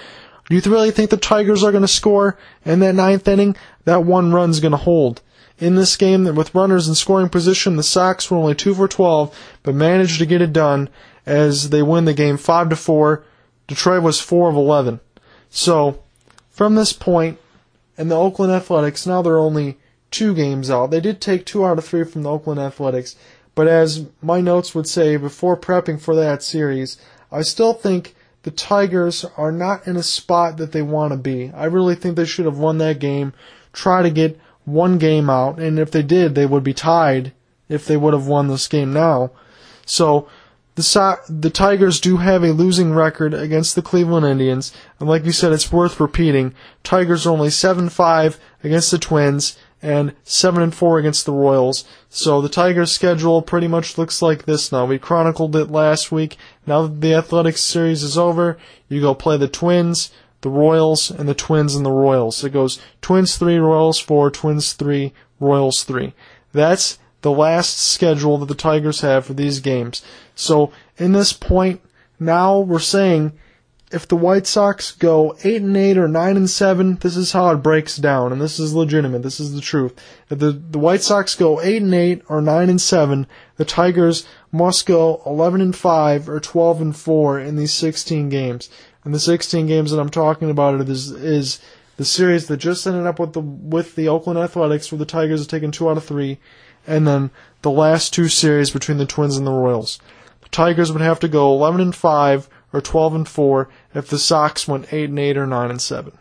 Do 0.51 0.57
you 0.57 0.63
really 0.63 0.91
think 0.91 1.11
the 1.11 1.17
Tigers 1.17 1.63
are 1.63 1.71
going 1.71 1.83
to 1.83 1.89
score 1.89 2.37
in 2.65 2.81
that 2.81 2.97
ninth 2.97 3.29
inning? 3.29 3.57
That 3.85 4.05
one 4.05 4.33
run's 4.33 4.59
going 4.59 4.73
to 4.73 4.79
hold. 4.79 5.23
In 5.61 5.77
this 5.77 5.97
game, 5.97 6.25
with 6.35 6.55
runners 6.55 6.89
in 6.89 6.95
scoring 6.97 7.29
position, 7.29 7.77
the 7.77 7.83
Sox 7.83 8.31
were 8.31 8.39
only 8.39 8.55
2 8.55 8.75
for 8.75 8.89
12, 8.89 9.39
but 9.63 9.75
managed 9.75 10.19
to 10.19 10.27
get 10.27 10.43
it 10.43 10.53
done 10.53 10.89
as 11.25 11.71
they 11.71 11.83
win 11.83 12.05
the 12.05 12.15
game 12.15 12.37
5 12.37 12.71
to 12.71 12.77
4. 12.77 13.25
Detroit 13.69 14.03
was 14.03 14.21
4 14.21 14.49
of 14.49 14.57
11. 14.57 15.01
So, 15.51 16.03
from 16.51 16.77
this 16.77 16.93
point, 16.93 17.39
and 17.99 18.11
the 18.11 18.17
Oakland 18.17 18.53
Athletics, 18.53 19.07
now 19.07 19.21
they're 19.21 19.37
only 19.37 19.77
two 20.11 20.35
games 20.35 20.71
out. 20.71 20.91
They 20.91 21.01
did 21.01 21.21
take 21.21 21.45
two 21.45 21.67
out 21.67 21.79
of 21.79 21.85
three 21.85 22.05
from 22.05 22.23
the 22.23 22.31
Oakland 22.31 22.61
Athletics, 22.61 23.17
but 23.55 23.69
as 23.69 24.07
my 24.23 24.41
notes 24.41 24.75
would 24.75 24.89
say 24.89 25.17
before 25.17 25.57
prepping 25.57 26.01
for 26.01 26.15
that 26.15 26.43
series, 26.43 26.97
I 27.31 27.43
still 27.43 27.75
think 27.75 28.15
the 28.43 28.51
Tigers 28.51 29.25
are 29.37 29.53
not 29.53 29.87
in 29.87 29.97
a 29.97 30.03
spot 30.03 30.57
that 30.57 30.73
they 30.73 30.83
want 30.83 31.13
to 31.13 31.19
be. 31.19 31.51
I 31.55 31.67
really 31.67 31.95
think 31.95 32.17
they 32.17 32.25
should 32.25 32.47
have 32.47 32.59
won 32.59 32.79
that 32.79 32.99
game, 32.99 33.35
try 33.73 34.03
to 34.03 34.11
get 34.11 34.41
one 34.65 34.99
game 34.99 35.29
out, 35.29 35.59
and 35.59 35.79
if 35.79 35.91
they 35.91 36.03
did, 36.03 36.35
they 36.35 36.47
would 36.47 36.65
be 36.65 36.73
tied 36.73 37.33
if 37.69 37.87
they 37.87 37.97
would 37.97 38.15
have 38.15 38.27
won 38.27 38.49
this 38.49 38.67
game 38.67 38.93
now. 38.93 39.31
So 39.85 40.29
the 40.81 41.19
the 41.29 41.51
Tigers 41.51 42.01
do 42.01 42.19
have 42.19 42.43
a 42.43 42.53
losing 42.53 42.93
record 42.93 43.35
against 43.35 43.75
the 43.75 43.83
Cleveland 43.83 44.27
Indians, 44.27 44.73
and 44.99 45.09
like 45.09 45.25
you 45.25 45.33
said, 45.33 45.53
it's 45.53 45.73
worth 45.73 46.01
repeating. 46.01 46.55
Tigers 46.83 47.27
are 47.27 47.31
only 47.31 47.49
7-5 47.49 48.39
against 48.63 48.91
the 48.91 48.99
Twins 48.99 49.57
and 49.83 50.15
7 50.25 50.63
and 50.63 50.75
4 50.75 50.99
against 50.99 51.27
the 51.27 51.33
Royals. 51.33 51.85
So 52.09 52.41
the 52.41 52.49
Tigers' 52.49 52.93
schedule 52.93 53.43
pretty 53.43 53.69
much 53.69 53.97
looks 53.97 54.21
like 54.21 54.45
this 54.45 54.71
now. 54.71 54.85
We 54.85 54.99
chronicled 54.99 55.57
it 55.57 55.71
last 55.71 56.13
week. 56.13 56.37
Now 56.67 56.83
that 56.83 57.01
the 57.01 57.15
Athletics 57.15 57.63
series 57.63 58.03
is 58.03 58.19
over, 58.19 58.59
you 58.89 59.01
go 59.01 59.15
play 59.15 59.37
the 59.37 59.49
Twins, 59.49 60.11
the 60.43 60.51
Royals, 60.51 61.11
and 61.11 61.29
the 61.29 61.35
Twins 61.35 61.75
and 61.75 61.85
the 61.85 61.93
Royals. 61.93 62.45
It 62.45 62.53
goes 62.53 62.81
Twins 63.01 63.37
3, 63.37 63.59
Royals 63.59 63.99
4, 63.99 64.31
Twins 64.31 64.73
3, 64.75 65.13
Royals 65.39 65.85
3. 65.85 66.13
That's 66.53 66.99
the 67.23 67.31
last 67.31 67.79
schedule 67.79 68.39
that 68.39 68.47
the 68.47 68.55
Tigers 68.55 69.01
have 69.01 69.27
for 69.27 69.35
these 69.35 69.61
games. 69.61 70.03
So 70.35 70.73
in 70.97 71.13
this 71.13 71.33
point, 71.33 71.81
now 72.19 72.59
we're 72.59 72.79
saying 72.79 73.33
if 73.93 74.07
the 74.07 74.17
White 74.17 74.47
Sox 74.47 74.93
go 74.93 75.37
8 75.43 75.63
and 75.63 75.77
8 75.77 75.99
or 75.99 76.07
9 76.07 76.37
and 76.37 76.49
7, 76.49 76.97
this 76.97 77.17
is 77.17 77.33
how 77.33 77.51
it 77.51 77.57
breaks 77.57 77.97
down 77.97 78.33
and 78.33 78.41
this 78.41 78.61
is 78.61 78.73
legitimate. 78.73 79.23
This 79.23 79.41
is 79.41 79.53
the 79.53 79.61
truth. 79.61 79.95
If 80.31 80.39
the 80.39 80.53
the 80.53 80.79
White 80.79 81.03
Sox 81.03 81.35
go 81.35 81.61
8 81.61 81.83
and 81.83 81.95
8 81.95 82.23
or 82.29 82.41
9 82.41 82.71
and 82.71 82.81
7, 82.81 83.27
the 83.57 83.65
Tigers 83.65 84.27
must 84.53 84.87
go 84.87 85.23
11 85.27 85.61
and 85.61 85.77
5 85.77 86.29
or 86.29 86.41
12 86.41 86.81
and 86.81 86.97
4 86.97 87.41
in 87.41 87.57
these 87.57 87.73
16 87.73 88.29
games. 88.29 88.71
And 89.05 89.13
the 89.13 89.21
16 89.21 89.67
games 89.67 89.91
that 89.91 90.01
I'm 90.01 90.11
talking 90.11 90.51
about 90.51 90.81
is 90.89 91.11
is 91.11 91.61
the 91.97 92.05
series 92.05 92.47
that 92.47 92.59
just 92.59 92.87
ended 92.87 93.07
up 93.07 93.19
with 93.19 93.33
the 93.33 93.41
with 93.41 93.97
the 93.97 94.09
Oakland 94.09 94.39
Athletics 94.39 94.93
where 94.93 95.01
the 95.01 95.05
Tigers 95.05 95.41
have 95.41 95.49
taken 95.49 95.73
2 95.73 95.91
out 95.91 95.97
of 95.97 96.05
3 96.05 96.39
and 96.87 97.07
then 97.07 97.31
the 97.63 97.71
last 97.71 98.13
two 98.13 98.29
series 98.29 98.71
between 98.71 98.99
the 98.99 99.07
Twins 99.07 99.37
and 99.37 99.47
the 99.47 99.53
Royals. 99.53 99.99
The 100.43 100.49
Tigers 100.49 100.93
would 100.93 101.03
have 101.03 101.21
to 101.21 101.29
go 101.29 101.53
11 101.53 101.81
and 101.81 101.95
5 101.95 102.49
or 102.73 102.81
12 102.81 103.15
and 103.15 103.29
4 103.29 103.69
if 103.95 104.09
the 104.09 104.19
Sox 104.19 104.67
went 104.67 104.93
8 104.93 105.11
and 105.11 105.19
8 105.19 105.37
or 105.37 105.47
9 105.47 105.71
and 105.71 105.83
7. 105.83 106.13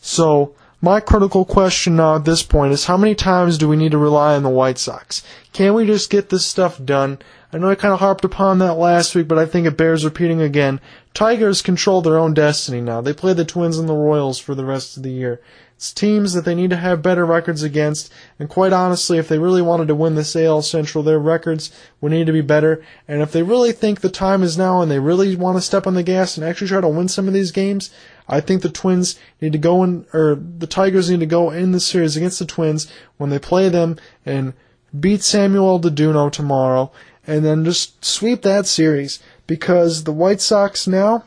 So, 0.00 0.54
my 0.82 0.98
critical 0.98 1.44
question 1.44 1.96
now 1.96 2.16
at 2.16 2.24
this 2.24 2.42
point 2.42 2.72
is 2.72 2.86
how 2.86 2.96
many 2.96 3.14
times 3.14 3.58
do 3.58 3.68
we 3.68 3.76
need 3.76 3.92
to 3.92 3.98
rely 3.98 4.34
on 4.34 4.42
the 4.42 4.48
White 4.48 4.78
Sox? 4.78 5.22
Can 5.52 5.74
we 5.74 5.84
just 5.84 6.08
get 6.08 6.30
this 6.30 6.46
stuff 6.46 6.82
done? 6.82 7.18
I 7.52 7.58
know 7.58 7.68
I 7.68 7.74
kind 7.74 7.92
of 7.92 8.00
harped 8.00 8.24
upon 8.24 8.60
that 8.60 8.74
last 8.74 9.14
week, 9.14 9.28
but 9.28 9.38
I 9.38 9.44
think 9.44 9.66
it 9.66 9.76
bears 9.76 10.04
repeating 10.04 10.40
again. 10.40 10.80
Tigers 11.12 11.60
control 11.60 12.00
their 12.00 12.18
own 12.18 12.32
destiny 12.32 12.80
now. 12.80 13.00
They 13.02 13.12
play 13.12 13.34
the 13.34 13.44
Twins 13.44 13.76
and 13.76 13.88
the 13.88 13.94
Royals 13.94 14.38
for 14.38 14.54
the 14.54 14.64
rest 14.64 14.96
of 14.96 15.02
the 15.02 15.10
year. 15.10 15.40
Teams 15.80 16.34
that 16.34 16.44
they 16.44 16.54
need 16.54 16.68
to 16.70 16.76
have 16.76 17.00
better 17.00 17.24
records 17.24 17.62
against, 17.62 18.12
and 18.38 18.50
quite 18.50 18.74
honestly, 18.74 19.16
if 19.16 19.28
they 19.28 19.38
really 19.38 19.62
wanted 19.62 19.88
to 19.88 19.94
win 19.94 20.14
the 20.14 20.44
AL 20.44 20.60
Central, 20.60 21.02
their 21.02 21.18
records 21.18 21.70
would 22.02 22.12
need 22.12 22.26
to 22.26 22.34
be 22.34 22.42
better. 22.42 22.84
And 23.08 23.22
if 23.22 23.32
they 23.32 23.42
really 23.42 23.72
think 23.72 24.00
the 24.00 24.10
time 24.10 24.42
is 24.42 24.58
now 24.58 24.82
and 24.82 24.90
they 24.90 24.98
really 24.98 25.34
want 25.36 25.56
to 25.56 25.62
step 25.62 25.86
on 25.86 25.94
the 25.94 26.02
gas 26.02 26.36
and 26.36 26.44
actually 26.44 26.68
try 26.68 26.82
to 26.82 26.88
win 26.88 27.08
some 27.08 27.28
of 27.28 27.32
these 27.32 27.50
games, 27.50 27.90
I 28.28 28.40
think 28.40 28.60
the 28.60 28.68
Twins 28.68 29.18
need 29.40 29.52
to 29.52 29.58
go 29.58 29.82
in, 29.82 30.04
or 30.12 30.34
the 30.34 30.66
Tigers 30.66 31.08
need 31.08 31.20
to 31.20 31.26
go 31.26 31.50
in 31.50 31.72
the 31.72 31.80
series 31.80 32.14
against 32.14 32.38
the 32.40 32.44
Twins 32.44 32.86
when 33.16 33.30
they 33.30 33.38
play 33.38 33.70
them 33.70 33.96
and 34.26 34.52
beat 34.98 35.22
Samuel 35.22 35.80
Duno 35.80 36.30
tomorrow, 36.30 36.92
and 37.26 37.42
then 37.42 37.64
just 37.64 38.04
sweep 38.04 38.42
that 38.42 38.66
series. 38.66 39.22
Because 39.46 40.04
the 40.04 40.12
White 40.12 40.42
Sox 40.42 40.86
now 40.86 41.24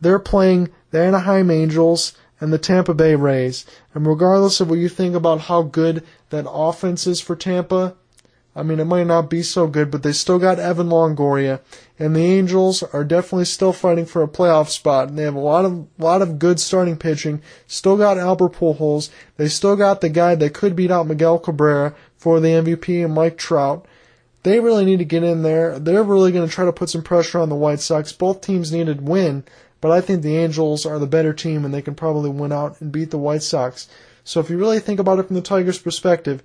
they're 0.00 0.18
playing 0.18 0.70
the 0.90 1.00
Anaheim 1.00 1.50
Angels 1.50 2.12
and 2.40 2.52
the 2.52 2.58
Tampa 2.58 2.94
Bay 2.94 3.14
Rays. 3.14 3.64
And 3.94 4.06
regardless 4.06 4.60
of 4.60 4.70
what 4.70 4.78
you 4.78 4.88
think 4.88 5.14
about 5.14 5.42
how 5.42 5.62
good 5.62 6.04
that 6.30 6.48
offense 6.48 7.06
is 7.06 7.20
for 7.20 7.36
Tampa, 7.36 7.96
I 8.58 8.64
mean, 8.64 8.80
it 8.80 8.86
might 8.86 9.06
not 9.06 9.30
be 9.30 9.44
so 9.44 9.68
good, 9.68 9.88
but 9.88 10.02
they 10.02 10.10
still 10.10 10.40
got 10.40 10.58
Evan 10.58 10.88
Longoria, 10.88 11.60
and 11.96 12.16
the 12.16 12.24
Angels 12.24 12.82
are 12.82 13.04
definitely 13.04 13.44
still 13.44 13.72
fighting 13.72 14.04
for 14.04 14.20
a 14.20 14.28
playoff 14.28 14.68
spot. 14.68 15.08
And 15.08 15.18
they 15.18 15.22
have 15.22 15.36
a 15.36 15.40
lot 15.40 15.64
of 15.64 15.86
lot 15.96 16.22
of 16.22 16.40
good 16.40 16.58
starting 16.58 16.96
pitching. 16.96 17.40
Still 17.68 17.96
got 17.96 18.18
Albert 18.18 18.54
Pujols. 18.54 19.10
They 19.36 19.46
still 19.46 19.76
got 19.76 20.00
the 20.00 20.08
guy 20.08 20.34
that 20.34 20.54
could 20.54 20.74
beat 20.74 20.90
out 20.90 21.06
Miguel 21.06 21.38
Cabrera 21.38 21.94
for 22.16 22.40
the 22.40 22.48
MVP 22.48 23.04
and 23.04 23.14
Mike 23.14 23.38
Trout. 23.38 23.86
They 24.42 24.58
really 24.58 24.84
need 24.84 24.98
to 24.98 25.04
get 25.04 25.22
in 25.22 25.42
there. 25.42 25.78
They're 25.78 26.02
really 26.02 26.32
going 26.32 26.48
to 26.48 26.52
try 26.52 26.64
to 26.64 26.72
put 26.72 26.90
some 26.90 27.02
pressure 27.02 27.38
on 27.38 27.50
the 27.50 27.54
White 27.54 27.80
Sox. 27.80 28.12
Both 28.12 28.40
teams 28.40 28.72
need 28.72 28.86
to 28.86 28.94
win 28.94 29.44
but 29.80 29.90
I 29.90 30.00
think 30.00 30.22
the 30.22 30.36
Angels 30.36 30.84
are 30.84 30.98
the 30.98 31.06
better 31.06 31.32
team 31.32 31.64
and 31.64 31.72
they 31.72 31.82
can 31.82 31.94
probably 31.94 32.30
win 32.30 32.52
out 32.52 32.80
and 32.80 32.92
beat 32.92 33.10
the 33.10 33.18
White 33.18 33.42
Sox. 33.42 33.88
So 34.24 34.40
if 34.40 34.50
you 34.50 34.58
really 34.58 34.80
think 34.80 35.00
about 35.00 35.18
it 35.18 35.26
from 35.26 35.36
the 35.36 35.42
Tigers' 35.42 35.78
perspective, 35.78 36.42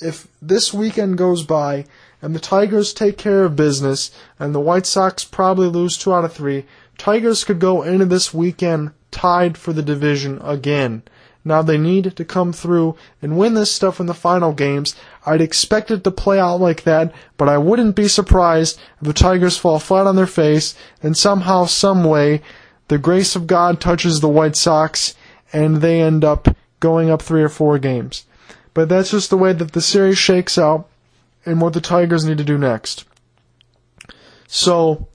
if 0.00 0.26
this 0.40 0.72
weekend 0.72 1.18
goes 1.18 1.44
by 1.44 1.84
and 2.22 2.34
the 2.34 2.40
Tigers 2.40 2.92
take 2.92 3.18
care 3.18 3.44
of 3.44 3.56
business 3.56 4.10
and 4.38 4.54
the 4.54 4.60
White 4.60 4.86
Sox 4.86 5.24
probably 5.24 5.66
lose 5.66 5.98
two 5.98 6.12
out 6.12 6.24
of 6.24 6.32
three, 6.32 6.66
Tigers 6.98 7.44
could 7.44 7.58
go 7.58 7.82
into 7.82 8.04
this 8.04 8.34
weekend 8.34 8.92
tied 9.10 9.56
for 9.58 9.72
the 9.72 9.82
division 9.82 10.40
again. 10.42 11.02
Now 11.44 11.62
they 11.62 11.78
need 11.78 12.16
to 12.16 12.24
come 12.24 12.52
through 12.52 12.96
and 13.22 13.38
win 13.38 13.54
this 13.54 13.72
stuff 13.72 13.98
in 13.98 14.06
the 14.06 14.14
final 14.14 14.52
games. 14.52 14.94
I'd 15.24 15.40
expect 15.40 15.90
it 15.90 16.04
to 16.04 16.10
play 16.10 16.38
out 16.38 16.60
like 16.60 16.82
that, 16.82 17.14
but 17.38 17.48
I 17.48 17.56
wouldn't 17.56 17.96
be 17.96 18.08
surprised 18.08 18.78
if 19.00 19.06
the 19.06 19.14
Tigers 19.14 19.56
fall 19.56 19.78
flat 19.78 20.06
on 20.06 20.16
their 20.16 20.26
face 20.26 20.74
and 21.02 21.16
somehow, 21.16 21.64
some 21.64 22.04
way, 22.04 22.42
the 22.90 22.98
grace 22.98 23.36
of 23.36 23.46
God 23.46 23.80
touches 23.80 24.18
the 24.18 24.28
White 24.28 24.56
Sox, 24.56 25.14
and 25.52 25.76
they 25.76 26.00
end 26.00 26.24
up 26.24 26.48
going 26.80 27.08
up 27.08 27.22
three 27.22 27.40
or 27.40 27.48
four 27.48 27.78
games. 27.78 28.26
But 28.74 28.88
that's 28.88 29.12
just 29.12 29.30
the 29.30 29.38
way 29.38 29.52
that 29.52 29.70
the 29.70 29.80
series 29.80 30.18
shakes 30.18 30.58
out, 30.58 30.88
and 31.46 31.60
what 31.60 31.72
the 31.72 31.80
Tigers 31.80 32.24
need 32.24 32.38
to 32.38 32.44
do 32.44 32.58
next. 32.58 33.04
So, 34.48 35.06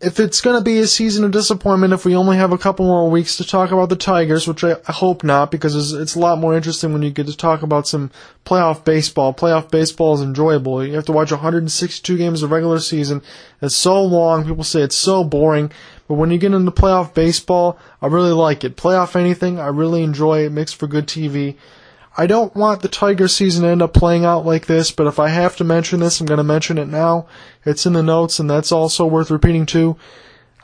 if 0.00 0.20
it's 0.20 0.40
going 0.40 0.56
to 0.56 0.62
be 0.62 0.78
a 0.78 0.86
season 0.86 1.24
of 1.24 1.32
disappointment, 1.32 1.92
if 1.92 2.04
we 2.04 2.14
only 2.14 2.36
have 2.36 2.52
a 2.52 2.58
couple 2.58 2.86
more 2.86 3.10
weeks 3.10 3.36
to 3.38 3.44
talk 3.44 3.72
about 3.72 3.88
the 3.88 3.96
Tigers, 3.96 4.46
which 4.46 4.62
I, 4.62 4.76
hope 4.86 5.24
not, 5.24 5.50
because 5.50 5.94
it's, 5.94 6.14
a 6.14 6.20
lot 6.20 6.38
more 6.38 6.54
interesting 6.54 6.92
when 6.92 7.02
you 7.02 7.10
get 7.10 7.26
to 7.26 7.36
talk 7.36 7.62
about 7.62 7.88
some 7.88 8.12
playoff 8.44 8.84
baseball. 8.84 9.34
Playoff 9.34 9.72
baseball 9.72 10.14
is 10.14 10.20
enjoyable. 10.20 10.84
You 10.84 10.94
have 10.94 11.06
to 11.06 11.12
watch 11.12 11.32
162 11.32 12.16
games 12.16 12.44
of 12.44 12.52
regular 12.52 12.78
season. 12.78 13.22
It's 13.60 13.74
so 13.74 14.02
long. 14.02 14.44
People 14.44 14.64
say 14.64 14.82
it's 14.82 14.96
so 14.96 15.24
boring. 15.24 15.72
But 16.12 16.18
when 16.18 16.30
you 16.30 16.36
get 16.36 16.52
into 16.52 16.70
playoff 16.70 17.14
baseball, 17.14 17.78
I 18.02 18.06
really 18.06 18.32
like 18.32 18.64
it. 18.64 18.76
Playoff 18.76 19.16
anything, 19.16 19.58
I 19.58 19.68
really 19.68 20.02
enjoy 20.02 20.44
it. 20.44 20.52
makes 20.52 20.70
for 20.70 20.86
good 20.86 21.06
TV. 21.06 21.56
I 22.18 22.26
don't 22.26 22.54
want 22.54 22.82
the 22.82 22.88
Tiger 22.88 23.28
season 23.28 23.62
to 23.62 23.70
end 23.70 23.80
up 23.80 23.94
playing 23.94 24.26
out 24.26 24.44
like 24.44 24.66
this, 24.66 24.90
but 24.90 25.06
if 25.06 25.18
I 25.18 25.28
have 25.28 25.56
to 25.56 25.64
mention 25.64 26.00
this, 26.00 26.20
I'm 26.20 26.26
going 26.26 26.36
to 26.36 26.44
mention 26.44 26.76
it 26.76 26.88
now. 26.88 27.26
It's 27.64 27.86
in 27.86 27.94
the 27.94 28.02
notes, 28.02 28.38
and 28.38 28.50
that's 28.50 28.70
also 28.70 29.06
worth 29.06 29.30
repeating 29.30 29.64
too. 29.64 29.96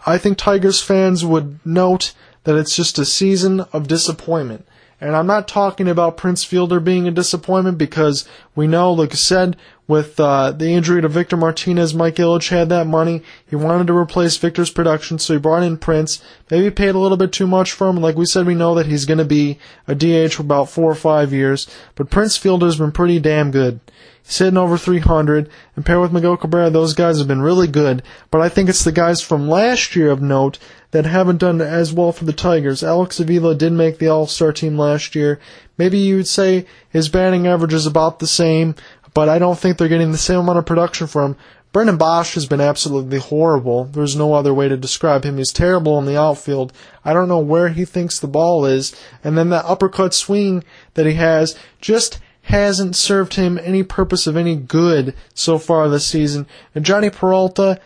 I 0.05 0.19
think 0.19 0.37
Tigers 0.37 0.83
fans 0.83 1.25
would 1.25 1.65
note 1.65 2.13
that 2.45 2.57
it's 2.57 2.77
just 2.77 2.99
a 2.99 3.07
season 3.07 3.61
of 3.73 3.89
disappointment. 3.89 4.69
And 5.01 5.17
I'm 5.17 5.27
not 5.27 5.49
talking 5.49 5.89
about 5.89 6.19
Prince 6.19 6.45
Fielder 6.45 6.79
being 6.79 7.09
a 7.09 7.11
disappointment 7.11 7.79
because 7.79 8.29
we 8.55 8.67
know, 8.67 8.93
like 8.93 9.13
I 9.13 9.17
said, 9.17 9.57
with 9.89 10.21
uh, 10.21 10.53
the 10.53 10.69
injury 10.69 11.01
to 11.01 11.09
Victor 11.09 11.37
Martinez, 11.37 11.95
Mike 11.95 12.17
Ilitch 12.17 12.51
had 12.51 12.69
that 12.69 12.87
money. 12.87 13.23
He 13.49 13.57
wanted 13.57 13.87
to 13.87 13.97
replace 13.97 14.37
Victor's 14.37 14.71
production, 14.71 15.19
so 15.19 15.33
he 15.33 15.41
brought 15.41 15.63
in 15.63 15.79
Prince. 15.79 16.23
Maybe 16.51 16.71
paid 16.71 16.95
a 16.95 16.99
little 16.99 17.17
bit 17.17 17.33
too 17.33 17.47
much 17.47 17.73
for 17.73 17.89
him. 17.89 17.97
Like 17.97 18.15
we 18.15 18.27
said, 18.27 18.47
we 18.47 18.55
know 18.55 18.75
that 18.75 18.87
he's 18.87 19.07
going 19.07 19.19
to 19.19 19.25
be 19.25 19.59
a 19.87 19.95
DH 19.95 20.35
for 20.35 20.43
about 20.43 20.69
four 20.69 20.91
or 20.91 20.95
five 20.95 21.33
years. 21.33 21.67
But 21.95 22.11
Prince 22.11 22.37
Fielder's 22.37 22.77
been 22.77 22.93
pretty 22.93 23.19
damn 23.19 23.51
good. 23.51 23.81
He's 24.29 24.37
hitting 24.37 24.59
over 24.59 24.77
300, 24.77 25.49
and 25.75 25.87
paired 25.87 26.03
with 26.03 26.13
Miguel 26.13 26.37
Cabrera, 26.37 26.69
those 26.69 26.93
guys 26.93 27.17
have 27.17 27.27
been 27.27 27.41
really 27.41 27.67
good. 27.67 28.03
But 28.31 28.43
I 28.43 28.51
think 28.51 28.69
it's 28.69 28.85
the 28.85 28.93
guys 28.93 29.23
from 29.23 29.49
last 29.49 29.97
year 29.97 30.11
of 30.11 30.21
note 30.21 30.59
that 30.91 31.07
haven't 31.07 31.39
done 31.39 31.63
as 31.63 31.95
well 31.95 32.13
for 32.13 32.27
the 32.27 32.35
Tigers. 32.35 32.85
Alex 32.85 33.21
Avila 33.21 33.55
did 33.55 33.73
make 33.73 33.99
the 33.99 34.09
All-Star 34.09 34.53
team 34.53 34.77
last 34.79 35.15
year. 35.15 35.41
Maybe 35.79 35.97
you'd 35.97 36.29
say 36.29 36.67
his 36.91 37.09
batting 37.09 37.47
average 37.47 37.73
is 37.73 37.87
about 37.87 38.19
the 38.19 38.27
same 38.27 38.75
but 39.19 39.29
I 39.29 39.41
don't 39.41 39.59
think 39.59 39.79
they're 39.79 39.89
getting 39.89 40.13
the 40.13 40.17
same 40.17 40.39
amount 40.39 40.59
of 40.59 40.67
production 40.67 41.09
from 41.09 41.33
him. 41.33 41.39
Brennan 41.73 41.99
Boesch 41.99 42.35
has 42.35 42.47
been 42.47 42.61
absolutely 42.61 43.19
horrible. 43.19 43.87
There's 43.87 44.15
no 44.15 44.33
other 44.33 44.55
way 44.55 44.69
to 44.69 44.77
describe 44.77 45.25
him. 45.25 45.39
He's 45.39 45.51
terrible 45.51 45.99
in 45.99 46.05
the 46.05 46.17
outfield. 46.17 46.73
I 47.05 47.15
don't 47.15 47.27
know 47.27 47.41
where 47.41 47.71
he 47.71 47.85
thinks 47.85 48.21
the 48.21 48.29
ball 48.29 48.65
is. 48.65 48.95
And 49.25 49.37
then 49.37 49.49
that 49.49 49.65
uppercut 49.65 50.15
swing 50.15 50.63
that 50.95 51.05
he 51.05 51.15
has 51.15 51.59
just 51.81 52.21
hasn't 52.43 52.95
served 52.95 53.35
him 53.35 53.59
any 53.61 53.83
purpose 53.83 54.29
of 54.29 54.37
any 54.37 54.55
good 54.55 55.17
so 55.35 55.59
far 55.59 55.89
this 55.89 56.07
season. 56.07 56.47
And 56.73 56.85
Jhonny 56.85 57.13
Peralta, 57.13 57.81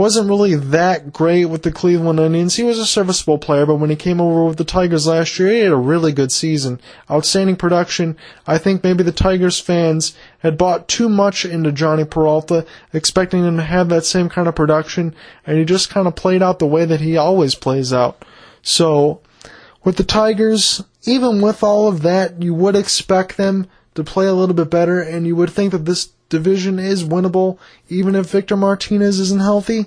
wasn't 0.00 0.30
really 0.30 0.54
that 0.54 1.12
great 1.12 1.44
with 1.44 1.62
the 1.62 1.70
Cleveland 1.70 2.18
Indians. 2.18 2.56
He 2.56 2.62
was 2.62 2.78
a 2.78 2.86
serviceable 2.86 3.36
player, 3.36 3.66
but 3.66 3.74
when 3.74 3.90
he 3.90 3.96
came 3.96 4.18
over 4.18 4.46
with 4.46 4.56
the 4.56 4.64
Tigers 4.64 5.06
last 5.06 5.38
year, 5.38 5.50
he 5.50 5.58
had 5.58 5.72
a 5.72 5.76
really 5.76 6.10
good 6.10 6.32
season. 6.32 6.80
Outstanding 7.10 7.56
production. 7.56 8.16
I 8.46 8.56
think 8.56 8.82
maybe 8.82 9.02
the 9.02 9.12
Tigers 9.12 9.60
fans 9.60 10.16
had 10.38 10.56
bought 10.56 10.88
too 10.88 11.10
much 11.10 11.44
into 11.44 11.70
Jhonny 11.70 12.08
Peralta, 12.08 12.64
expecting 12.94 13.44
him 13.44 13.58
to 13.58 13.62
have 13.62 13.90
that 13.90 14.06
same 14.06 14.30
kind 14.30 14.48
of 14.48 14.54
production, 14.54 15.14
and 15.46 15.58
he 15.58 15.66
just 15.66 15.90
kind 15.90 16.08
of 16.08 16.16
played 16.16 16.42
out 16.42 16.60
the 16.60 16.66
way 16.66 16.86
that 16.86 17.02
he 17.02 17.18
always 17.18 17.54
plays 17.54 17.92
out. 17.92 18.24
So, 18.62 19.20
with 19.84 19.98
the 19.98 20.04
Tigers, 20.04 20.82
even 21.04 21.42
with 21.42 21.62
all 21.62 21.88
of 21.88 22.00
that, 22.00 22.42
you 22.42 22.54
would 22.54 22.74
expect 22.74 23.36
them 23.36 23.68
to 23.96 24.02
play 24.02 24.26
a 24.26 24.32
little 24.32 24.54
bit 24.54 24.70
better, 24.70 25.02
and 25.02 25.26
you 25.26 25.36
would 25.36 25.50
think 25.50 25.72
that 25.72 25.84
this 25.84 26.08
division 26.30 26.78
is 26.78 27.04
winnable, 27.04 27.58
even 27.88 28.14
if 28.14 28.30
Victor 28.30 28.56
Martinez 28.56 29.20
isn't 29.20 29.40
healthy. 29.40 29.86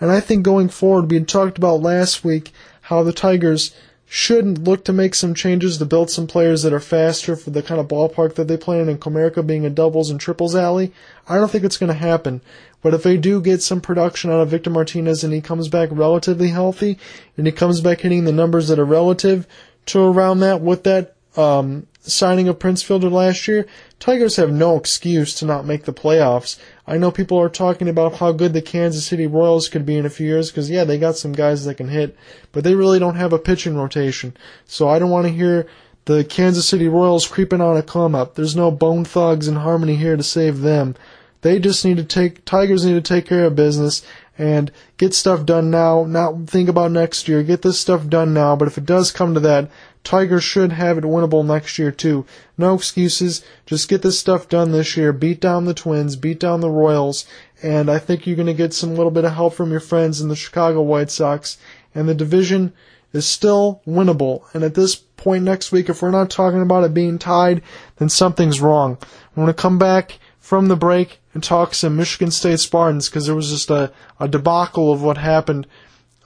And 0.00 0.10
I 0.10 0.18
think 0.18 0.42
going 0.42 0.68
forward, 0.68 1.10
we 1.10 1.22
talked 1.22 1.56
about 1.56 1.80
last 1.80 2.24
week 2.24 2.52
how 2.82 3.04
the 3.04 3.12
Tigers 3.12 3.72
should 4.06 4.66
look 4.66 4.84
to 4.84 4.92
make 4.92 5.14
some 5.14 5.34
changes 5.34 5.78
to 5.78 5.84
build 5.84 6.10
some 6.10 6.26
players 6.26 6.62
that 6.62 6.72
are 6.72 6.80
faster 6.80 7.34
for 7.34 7.50
the 7.50 7.62
kind 7.62 7.80
of 7.80 7.88
ballpark 7.88 8.34
that 8.34 8.48
they 8.48 8.56
play 8.56 8.80
in, 8.80 8.88
and 8.88 9.00
Comerica 9.00 9.46
being 9.46 9.64
a 9.64 9.70
doubles 9.70 10.10
and 10.10 10.20
triples 10.20 10.54
alley. 10.54 10.92
I 11.28 11.36
don't 11.36 11.50
think 11.50 11.64
it's 11.64 11.78
going 11.78 11.92
to 11.92 11.98
happen. 11.98 12.40
But 12.82 12.92
if 12.94 13.02
they 13.02 13.16
do 13.16 13.40
get 13.40 13.62
some 13.62 13.80
production 13.80 14.30
out 14.30 14.40
of 14.40 14.50
Victor 14.50 14.70
Martinez 14.70 15.24
and 15.24 15.32
he 15.32 15.40
comes 15.40 15.68
back 15.68 15.88
relatively 15.90 16.48
healthy, 16.48 16.98
and 17.36 17.46
he 17.46 17.52
comes 17.52 17.80
back 17.80 18.00
hitting 18.00 18.24
the 18.24 18.32
numbers 18.32 18.68
that 18.68 18.78
are 18.78 18.84
relative 18.84 19.46
to 19.86 20.00
around 20.00 20.40
that 20.40 20.60
with 20.60 20.84
that 20.84 21.13
um, 21.36 21.86
signing 22.00 22.48
of 22.48 22.58
Prince 22.58 22.82
Fielder 22.82 23.08
last 23.08 23.48
year, 23.48 23.66
Tigers 23.98 24.36
have 24.36 24.52
no 24.52 24.76
excuse 24.76 25.34
to 25.34 25.46
not 25.46 25.64
make 25.64 25.84
the 25.84 25.92
playoffs. 25.92 26.58
I 26.86 26.98
know 26.98 27.10
people 27.10 27.38
are 27.40 27.48
talking 27.48 27.88
about 27.88 28.16
how 28.16 28.32
good 28.32 28.52
the 28.52 28.62
Kansas 28.62 29.06
City 29.06 29.26
Royals 29.26 29.68
could 29.68 29.86
be 29.86 29.96
in 29.96 30.06
a 30.06 30.10
few 30.10 30.26
years 30.26 30.50
because, 30.50 30.70
yeah, 30.70 30.84
they 30.84 30.98
got 30.98 31.16
some 31.16 31.32
guys 31.32 31.64
that 31.64 31.76
can 31.76 31.88
hit, 31.88 32.16
but 32.52 32.64
they 32.64 32.74
really 32.74 32.98
don't 32.98 33.16
have 33.16 33.32
a 33.32 33.38
pitching 33.38 33.76
rotation. 33.76 34.36
So 34.66 34.88
I 34.88 34.98
don't 34.98 35.10
want 35.10 35.26
to 35.26 35.32
hear 35.32 35.66
the 36.04 36.24
Kansas 36.24 36.68
City 36.68 36.88
Royals 36.88 37.26
creeping 37.26 37.62
on 37.62 37.76
a 37.76 37.82
come 37.82 38.14
up. 38.14 38.34
There's 38.34 38.56
no 38.56 38.70
bone 38.70 39.04
thugs 39.04 39.48
in 39.48 39.56
harmony 39.56 39.96
here 39.96 40.16
to 40.16 40.22
save 40.22 40.60
them. 40.60 40.94
They 41.40 41.58
just 41.58 41.84
need 41.84 41.96
to 41.98 42.04
take, 42.04 42.44
Tigers 42.44 42.84
need 42.84 42.94
to 42.94 43.00
take 43.02 43.26
care 43.26 43.46
of 43.46 43.56
business 43.56 44.04
and 44.36 44.72
get 44.96 45.14
stuff 45.14 45.46
done 45.46 45.70
now, 45.70 46.04
not 46.04 46.46
think 46.48 46.68
about 46.68 46.90
next 46.90 47.28
year. 47.28 47.42
Get 47.42 47.62
this 47.62 47.78
stuff 47.78 48.08
done 48.08 48.34
now, 48.34 48.56
but 48.56 48.68
if 48.68 48.76
it 48.76 48.86
does 48.86 49.12
come 49.12 49.34
to 49.34 49.40
that, 49.40 49.70
Tigers 50.04 50.44
should 50.44 50.72
have 50.72 50.98
it 50.98 51.04
winnable 51.04 51.44
next 51.44 51.78
year 51.78 51.90
too. 51.90 52.26
No 52.58 52.74
excuses. 52.74 53.42
Just 53.66 53.88
get 53.88 54.02
this 54.02 54.18
stuff 54.18 54.48
done 54.48 54.70
this 54.70 54.96
year. 54.96 55.12
Beat 55.12 55.40
down 55.40 55.64
the 55.64 55.74
Twins, 55.74 56.14
beat 56.14 56.38
down 56.38 56.60
the 56.60 56.70
Royals, 56.70 57.26
and 57.62 57.90
I 57.90 57.98
think 57.98 58.26
you're 58.26 58.36
going 58.36 58.46
to 58.46 58.54
get 58.54 58.74
some 58.74 58.94
little 58.94 59.10
bit 59.10 59.24
of 59.24 59.32
help 59.32 59.54
from 59.54 59.70
your 59.70 59.80
friends 59.80 60.20
in 60.20 60.28
the 60.28 60.36
Chicago 60.36 60.82
White 60.82 61.10
Sox. 61.10 61.56
And 61.94 62.08
the 62.08 62.14
division 62.14 62.74
is 63.14 63.26
still 63.26 63.80
winnable. 63.86 64.42
And 64.52 64.62
at 64.62 64.74
this 64.74 64.96
point 64.96 65.44
next 65.44 65.72
week, 65.72 65.88
if 65.88 66.02
we're 66.02 66.10
not 66.10 66.28
talking 66.28 66.60
about 66.60 66.84
it 66.84 66.92
being 66.92 67.18
tied, 67.18 67.62
then 67.96 68.10
something's 68.10 68.60
wrong. 68.60 68.98
I'm 69.00 69.42
going 69.42 69.46
to 69.46 69.54
come 69.54 69.78
back 69.78 70.18
from 70.38 70.68
the 70.68 70.76
break 70.76 71.20
and 71.32 71.42
talk 71.42 71.72
some 71.74 71.96
Michigan 71.96 72.30
State 72.30 72.60
Spartans 72.60 73.08
because 73.08 73.24
there 73.26 73.34
was 73.34 73.48
just 73.48 73.70
a, 73.70 73.90
a 74.20 74.28
debacle 74.28 74.92
of 74.92 75.02
what 75.02 75.16
happened 75.16 75.66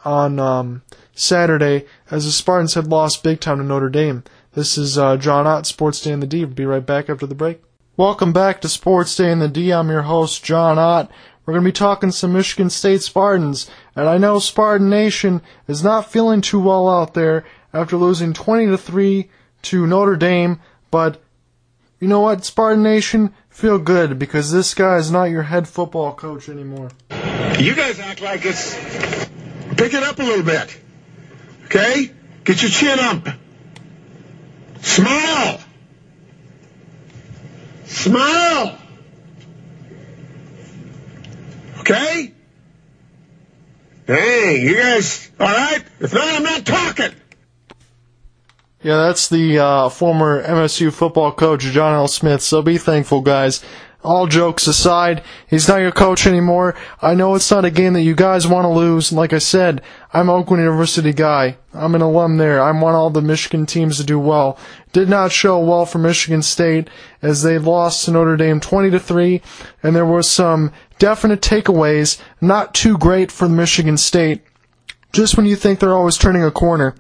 on 0.05 0.41
um, 0.41 0.83
Saturday 1.21 1.87
as 2.11 2.25
the 2.25 2.31
Spartans 2.31 2.75
had 2.75 2.87
lost 2.87 3.23
big 3.23 3.41
time 3.41 3.59
to 3.59 3.65
Notre 3.65 3.89
Dame. 3.89 4.25
This 4.53 4.79
is 4.79 4.97
uh, 4.97 5.17
John 5.17 5.47
Ott, 5.47 5.67
Sports 5.67 6.01
Day 6.01 6.13
in 6.13 6.21
the 6.21 6.27
D. 6.27 6.45
We'll 6.45 6.55
be 6.55 6.65
right 6.65 6.85
back 6.85 7.09
after 7.11 7.27
the 7.27 7.35
break. 7.35 7.63
Welcome 7.97 8.33
back 8.33 8.61
to 8.61 8.69
Sports 8.69 9.17
Day 9.17 9.31
in 9.31 9.39
the 9.39 9.49
D. 9.49 9.73
I'm 9.73 9.91
your 9.91 10.03
host, 10.03 10.45
John 10.45 10.79
Ott. 10.79 11.11
We're 11.45 11.55
going 11.55 11.65
to 11.65 11.69
be 11.69 11.73
talking 11.73 12.11
some 12.11 12.33
Michigan 12.33 12.71
State 12.71 13.03
Spartans, 13.03 13.71
and 13.97 14.09
I 14.09 14.19
know 14.19 14.39
Spartan 14.39 14.91
Nation 14.91 15.43
is 15.67 15.83
not 15.83 16.11
feeling 16.11 16.41
too 16.41 16.61
well 16.61 16.89
out 16.89 17.15
there 17.15 17.45
after 17.73 17.97
losing 17.97 18.33
20 18.33 18.67
to 18.67 18.79
3 18.79 19.31
to 19.63 19.87
Notre 19.87 20.17
Dame, 20.17 20.61
but 20.91 21.23
you 22.01 22.07
know 22.07 22.21
what, 22.21 22.45
Spartan 22.45 22.83
Nation, 22.83 23.35
feel 23.49 23.79
good 23.79 24.19
because 24.19 24.53
this 24.53 24.75
guy 24.75 24.97
is 24.97 25.11
not 25.11 25.25
your 25.31 25.43
head 25.43 25.67
football 25.67 26.15
coach 26.15 26.49
anymore. 26.49 26.91
You 27.59 27.75
guys 27.75 27.99
act 27.99 28.21
like 28.21 28.45
it's 28.45 28.75
pick 29.77 29.95
it 29.95 30.03
up 30.03 30.19
a 30.19 30.23
little 30.23 30.45
bit. 30.45 30.79
Okay? 31.69 32.11
Get 32.45 32.63
your 32.63 32.71
chin 32.71 32.99
up. 32.99 33.29
Smile. 34.81 35.61
Smile. 37.85 38.79
Okay? 41.81 42.33
Hey, 44.07 44.63
you 44.63 44.77
guys, 44.77 45.31
all 45.39 45.47
right? 45.47 45.85
If 46.01 46.15
not, 46.15 46.27
I'm 46.27 46.43
not 46.43 46.65
talking. 46.65 47.15
Yeah, 48.83 48.97
that's 48.97 49.29
the 49.29 49.59
uh, 49.59 49.89
former 49.91 50.43
MSU 50.43 50.91
football 50.91 51.33
coach, 51.33 51.61
John 51.65 51.93
L. 51.95 52.09
Smith, 52.09 52.41
so 52.41 52.63
be 52.63 52.79
thankful, 52.79 53.21
guys 53.21 53.63
all 54.05 54.27
jokes 54.27 54.67
aside, 54.67 55.23
he's 55.49 55.69
not 55.69 55.81
your 55.81 55.91
coach 55.93 56.27
anymore. 56.27 56.75
I 57.03 57.15
know 57.15 57.35
it's 57.35 57.51
not 57.51 57.65
a 57.65 57.71
game 57.71 57.95
that 57.95 58.03
you 58.03 58.15
guys 58.15 58.47
want 58.47 58.65
to 58.65 58.69
lose. 58.69 59.13
Like 59.13 59.33
I 59.33 59.39
said, 59.39 59.83
I'm 60.13 60.31
Oakland 60.31 60.63
University 60.63 61.13
guy. 61.13 61.59
I'm 61.75 61.95
an 61.95 62.01
alum 62.01 62.37
there. 62.37 62.63
I 62.63 62.71
want 62.71 62.97
all 62.97 63.11
the 63.11 63.21
Michigan 63.21 63.67
teams 63.67 63.97
to 63.97 64.05
do 64.05 64.19
well. 64.19 64.57
Did 64.93 65.09
not 65.09 65.33
show 65.33 65.59
well 65.59 65.85
for 65.85 65.99
Michigan 65.99 66.43
State 66.43 66.89
as 67.23 67.43
they 67.43 67.59
lost 67.59 68.05
to 68.05 68.13
Notre 68.13 68.37
Dame 68.37 68.61
20 68.61 68.91
to 68.91 69.01
3, 69.01 69.43
and 69.83 69.97
there 69.97 70.07
were 70.07 70.23
some 70.23 70.73
definite 70.99 71.41
takeaways, 71.41 72.21
not 72.41 72.75
too 72.75 72.97
great 72.99 73.33
for 73.33 73.49
Michigan 73.49 73.97
State. 73.97 74.43
Just 75.13 75.37
when 75.37 75.47
you 75.47 75.57
think 75.57 75.81
they're 75.81 75.95
always 75.95 76.19
turning 76.19 76.45
a 76.45 76.51
corner. 76.51 76.95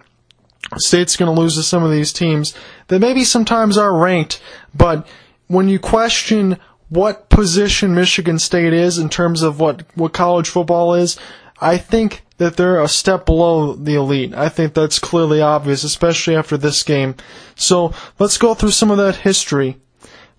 State's 0.77 1.17
going 1.17 1.33
to 1.33 1.41
lose 1.41 1.55
to 1.55 1.63
some 1.63 1.85
of 1.85 1.91
these 1.91 2.13
teams 2.13 2.55
that 2.89 2.99
maybe 2.99 3.25
sometimes 3.25 3.79
are 3.79 3.97
ranked, 3.97 4.43
but 4.75 5.07
when 5.47 5.69
you 5.69 5.79
question 5.79 6.59
what 6.88 7.29
position 7.29 7.94
Michigan 7.94 8.38
State 8.38 8.72
is 8.72 8.98
in 8.98 9.09
terms 9.09 9.42
of 9.42 9.61
what, 9.61 9.83
what 9.94 10.12
college 10.12 10.48
football 10.48 10.94
is, 10.94 11.18
I 11.61 11.77
think 11.77 12.24
that 12.38 12.57
they're 12.57 12.81
a 12.81 12.88
step 12.88 13.27
below 13.27 13.74
the 13.74 13.94
elite. 13.94 14.33
I 14.35 14.48
think 14.48 14.74
that's 14.74 14.98
clearly 14.98 15.40
obvious, 15.40 15.85
especially 15.85 16.37
after 16.37 16.57
this 16.57 16.83
game. 16.83 17.16
So 17.57 17.92
let's 18.18 18.38
go 18.38 18.55
through 18.55 18.70
some 18.70 18.90
of 18.90 18.96
that 18.98 19.16
history 19.16 19.77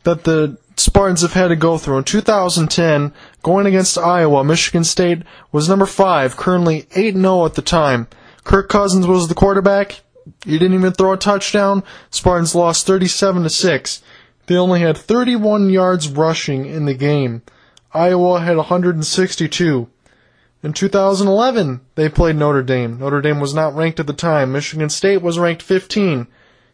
that 0.03 0.23
the 0.23 0.57
Spartans 0.77 1.21
have 1.21 1.33
had 1.33 1.49
to 1.49 1.57
go 1.57 1.77
through. 1.77 1.97
In 1.97 2.03
2010, 2.05 3.13
going 3.43 3.65
against 3.65 3.97
Iowa, 3.97 4.45
Michigan 4.45 4.85
State 4.85 5.23
was 5.51 5.67
number 5.67 5.85
5, 5.85 6.37
currently 6.37 6.83
8-0 6.83 7.45
at 7.45 7.55
the 7.55 7.61
time. 7.61 8.07
Kirk 8.45 8.69
Cousins 8.69 9.05
was 9.05 9.27
the 9.27 9.35
quarterback. 9.35 9.99
He 10.45 10.57
didn't 10.57 10.75
even 10.75 10.93
throw 10.93 11.13
a 11.13 11.17
touchdown. 11.17 11.83
Spartans 12.11 12.55
lost 12.55 12.87
37 12.87 13.43
to 13.43 13.49
6. 13.49 14.01
They 14.49 14.57
only 14.57 14.79
had 14.79 14.97
31 14.97 15.69
yards 15.69 16.07
rushing 16.09 16.65
in 16.65 16.85
the 16.85 16.95
game. 16.95 17.43
Iowa 17.93 18.39
had 18.39 18.57
162. 18.57 19.87
In 20.63 20.73
2011, 20.73 21.81
they 21.93 22.09
played 22.09 22.35
Notre 22.35 22.63
Dame. 22.63 22.97
Notre 22.97 23.21
Dame 23.21 23.39
was 23.39 23.53
not 23.53 23.75
ranked 23.75 23.99
at 23.99 24.07
the 24.07 24.13
time. 24.13 24.51
Michigan 24.51 24.89
State 24.89 25.21
was 25.21 25.37
ranked 25.37 25.61
15. 25.61 26.25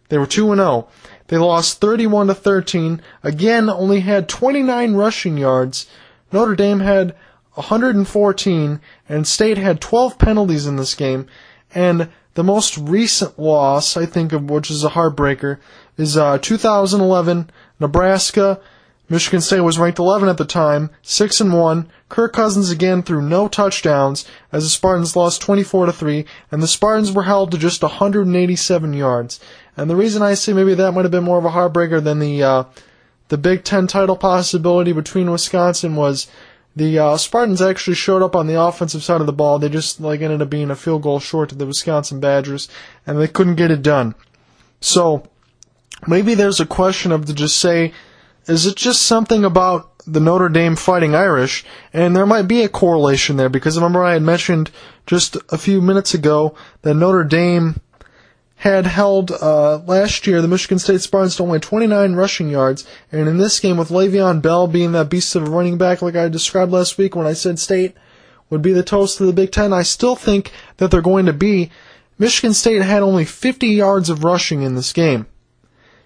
They 0.07 0.17
were 0.17 0.25
2 0.25 0.55
0. 0.55 0.87
They 1.27 1.35
lost 1.35 1.81
31 1.81 2.27
to 2.27 2.33
13. 2.33 3.01
Again, 3.23 3.69
only 3.69 3.99
had 3.99 4.29
29 4.29 4.93
rushing 4.93 5.37
yards. 5.37 5.87
Notre 6.31 6.55
Dame 6.55 6.79
had 6.79 7.13
114, 7.55 8.79
and 9.09 9.27
State 9.27 9.57
had 9.57 9.81
12 9.81 10.17
penalties 10.17 10.65
in 10.65 10.77
this 10.77 10.95
game. 10.95 11.27
And 11.73 12.07
the 12.35 12.43
most 12.43 12.77
recent 12.77 13.39
loss, 13.39 13.97
I 13.97 14.05
think 14.05 14.31
of 14.31 14.49
which 14.49 14.69
is 14.69 14.83
a 14.83 14.89
heartbreaker, 14.89 15.57
is 15.97 16.17
uh, 16.17 16.37
2011 16.37 17.49
Nebraska. 17.79 18.59
Michigan 19.07 19.41
State 19.41 19.61
was 19.61 19.77
ranked 19.77 19.99
11 19.99 20.29
at 20.29 20.37
the 20.37 20.45
time, 20.45 20.89
6 21.03 21.39
and 21.39 21.53
1. 21.53 21.87
Kirk 22.09 22.33
Cousins 22.33 22.71
again 22.71 23.03
threw 23.03 23.21
no 23.21 23.47
touchdowns 23.47 24.27
as 24.51 24.63
the 24.63 24.69
Spartans 24.69 25.15
lost 25.15 25.41
24 25.41 25.87
to 25.87 25.93
3 25.93 26.25
and 26.51 26.63
the 26.63 26.67
Spartans 26.67 27.11
were 27.11 27.23
held 27.23 27.51
to 27.51 27.57
just 27.57 27.83
187 27.83 28.93
yards. 28.93 29.39
And 29.77 29.89
the 29.89 29.95
reason 29.95 30.23
I 30.23 30.33
say 30.33 30.53
maybe 30.53 30.73
that 30.73 30.93
might 30.93 31.05
have 31.05 31.11
been 31.11 31.23
more 31.23 31.37
of 31.37 31.45
a 31.45 31.51
heartbreaker 31.51 32.03
than 32.03 32.19
the 32.19 32.41
uh, 32.41 32.63
the 33.27 33.37
Big 33.37 33.63
10 33.63 33.87
title 33.87 34.15
possibility 34.15 34.91
between 34.91 35.31
Wisconsin 35.31 35.95
was 35.95 36.27
the 36.75 36.99
uh, 36.99 37.17
Spartans 37.17 37.61
actually 37.61 37.95
showed 37.95 38.21
up 38.21 38.35
on 38.35 38.47
the 38.47 38.59
offensive 38.59 39.03
side 39.03 39.21
of 39.21 39.27
the 39.27 39.33
ball. 39.33 39.59
They 39.59 39.69
just 39.69 39.99
like 39.99 40.21
ended 40.21 40.41
up 40.41 40.49
being 40.49 40.71
a 40.71 40.75
field 40.75 41.03
goal 41.03 41.19
short 41.19 41.51
of 41.51 41.57
the 41.57 41.65
Wisconsin 41.65 42.19
Badgers 42.19 42.67
and 43.05 43.19
they 43.19 43.27
couldn't 43.27 43.55
get 43.55 43.71
it 43.71 43.81
done. 43.81 44.15
So 44.81 45.27
maybe 46.07 46.33
there's 46.33 46.59
a 46.59 46.65
question 46.65 47.11
of 47.11 47.25
to 47.25 47.33
just 47.33 47.57
say, 47.57 47.93
is 48.47 48.65
it 48.65 48.75
just 48.75 49.01
something 49.01 49.43
about 49.43 49.91
the 50.05 50.19
Notre 50.19 50.49
Dame 50.49 50.75
Fighting 50.75 51.15
Irish, 51.15 51.65
and 51.91 52.15
there 52.15 52.25
might 52.25 52.47
be 52.47 52.61
a 52.61 52.69
correlation 52.69 53.37
there 53.37 53.49
because 53.49 53.75
remember 53.75 54.03
I 54.03 54.13
had 54.13 54.21
mentioned 54.21 54.69
just 55.07 55.35
a 55.49 55.57
few 55.57 55.81
minutes 55.81 56.13
ago 56.13 56.55
that 56.83 56.93
Notre 56.93 57.23
Dame 57.23 57.81
had 58.57 58.85
held 58.85 59.31
uh, 59.31 59.79
last 59.85 60.25
year 60.25 60.41
the 60.41 60.47
Michigan 60.47 60.79
State 60.79 61.01
Spartans 61.01 61.35
to 61.35 61.43
only 61.43 61.59
29 61.59 62.13
rushing 62.13 62.49
yards, 62.49 62.87
and 63.11 63.27
in 63.27 63.37
this 63.37 63.59
game 63.59 63.77
with 63.77 63.89
Le'Veon 63.89 64.41
Bell 64.41 64.67
being 64.67 64.91
that 64.91 65.09
beast 65.09 65.35
of 65.35 65.47
a 65.47 65.49
running 65.49 65.77
back 65.77 66.01
like 66.01 66.15
I 66.15 66.29
described 66.29 66.71
last 66.71 66.97
week 66.97 67.15
when 67.15 67.27
I 67.27 67.33
said 67.33 67.59
State 67.59 67.95
would 68.49 68.61
be 68.61 68.73
the 68.73 68.83
toast 68.83 69.19
of 69.19 69.27
the 69.27 69.33
Big 69.33 69.51
Ten, 69.51 69.73
I 69.73 69.81
still 69.81 70.15
think 70.15 70.51
that 70.77 70.91
they're 70.91 71.01
going 71.01 71.25
to 71.25 71.33
be. 71.33 71.71
Michigan 72.17 72.53
State 72.53 72.81
had 72.81 73.01
only 73.01 73.25
50 73.25 73.67
yards 73.67 74.09
of 74.09 74.23
rushing 74.23 74.61
in 74.61 74.75
this 74.75 74.93
game. 74.93 75.25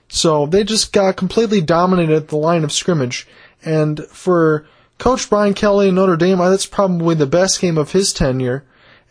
So 0.10 0.48
they 0.48 0.64
just 0.64 0.92
got 0.92 1.16
completely 1.16 1.62
dominated 1.62 2.16
at 2.16 2.28
the 2.28 2.36
line 2.36 2.64
of 2.64 2.72
scrimmage. 2.72 3.28
And 3.64 4.04
for 4.06 4.66
Coach 4.98 5.30
Brian 5.30 5.54
Kelly 5.54 5.90
in 5.90 5.96
Notre 5.96 6.18
Dame, 6.18 6.40
that's 6.40 6.66
probably 6.66 7.16
the 7.16 7.28
best 7.28 7.62
game 7.62 7.78
of 7.78 7.92
his 7.92 8.12
tenure. 8.12 8.66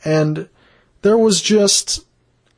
And 0.04 0.48
there 1.02 1.16
was 1.16 1.40
just, 1.40 2.04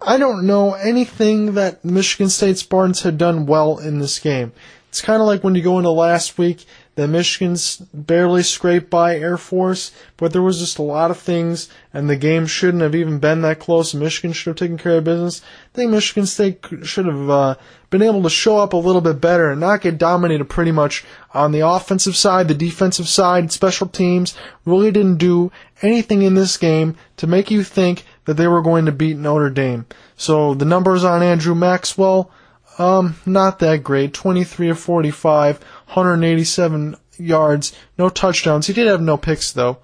I 0.01 0.17
don't 0.17 0.47
know 0.47 0.75
anything 0.75 1.55
that 1.55 1.85
Michigan 1.85 2.31
State 2.31 2.59
Spartans 2.59 3.03
had 3.03 3.19
done 3.19 3.47
well 3.47 3.79
in 3.79 3.99
this 3.99 4.19
game. 4.19 4.53
It's 4.89 5.03
kind 5.03 5.21
of 5.21 5.27
like 5.27 5.45
when 5.45 5.55
you 5.55 5.63
go 5.63 5.79
into 5.79 5.91
last 5.91 6.39
week 6.39 6.65
that 6.97 7.09
Michigan's 7.09 7.77
barely 7.95 8.43
scraped 8.43 8.91
by 8.91 9.17
Air 9.17 9.37
Force, 9.37 9.93
but 10.17 10.33
there 10.33 10.43
was 10.43 10.59
just 10.59 10.79
a 10.79 10.83
lot 10.83 11.11
of 11.11 11.19
things, 11.19 11.69
and 11.95 12.11
the 12.11 12.17
game 12.17 12.47
shouldn't 12.47 12.83
have 12.83 12.95
even 12.95 13.19
been 13.19 13.43
that 13.43 13.61
close. 13.61 13.95
Michigan 13.95 14.33
should 14.33 14.51
have 14.51 14.57
taken 14.57 14.77
care 14.77 14.99
of 14.99 15.05
business. 15.05 15.41
I 15.73 15.77
think 15.77 15.91
Michigan 15.93 16.27
State 16.27 16.65
should 16.83 17.07
have 17.07 17.31
uh, 17.31 17.55
been 17.91 18.03
able 18.03 18.23
to 18.23 18.31
show 18.31 18.59
up 18.59 18.73
a 18.73 18.77
little 18.77 19.01
bit 19.01 19.21
better 19.21 19.51
and 19.51 19.61
not 19.61 19.83
get 19.83 19.99
dominated 19.99 20.47
pretty 20.47 20.73
much 20.73 21.05
on 21.33 21.53
the 21.53 21.67
offensive 21.67 22.17
side, 22.17 22.49
the 22.49 22.55
defensive 22.55 23.09
side, 23.09 23.53
special 23.53 23.87
teams. 23.87 24.35
Really 24.65 24.91
didn't 24.91 25.19
do 25.19 25.53
anything 25.83 26.23
in 26.23 26.35
this 26.35 26.57
game 26.57 26.97
to 27.17 27.27
make 27.27 27.51
you 27.51 27.65
think 27.65 28.05
that 28.25 28.35
they 28.35 28.47
were 28.47 28.63
going 28.63 28.87
to 28.87 28.93
beat 28.93 29.17
Notre 29.17 29.51
Dame. 29.51 29.87
So 30.17 30.55
the 30.55 30.65
numbers 30.65 31.05
on 31.05 31.23
Andrew 31.23 31.55
Maxwell. 31.55 32.31
Um, 32.79 33.17
not 33.27 33.59
that 33.59 33.83
great. 33.83 34.15
23 34.15 34.71
of 34.71 34.79
45, 34.79 35.61
187 35.91 36.97
yards, 37.19 37.73
no 37.99 38.09
touchdowns. 38.09 38.67
He 38.67 38.73
did 38.73 38.87
have 38.87 39.01
no 39.01 39.17
picks 39.17 39.53
though. 39.53 39.79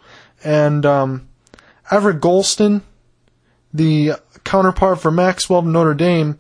And 0.45 0.87
um, 0.87 1.29
Everett 1.91 2.21
Golston, 2.21 2.83
the 3.73 4.13
counterpart 4.45 5.01
for 5.01 5.11
Maxwell 5.11 5.61
of 5.61 5.67
Notre 5.67 5.95
Dame, 5.95 6.39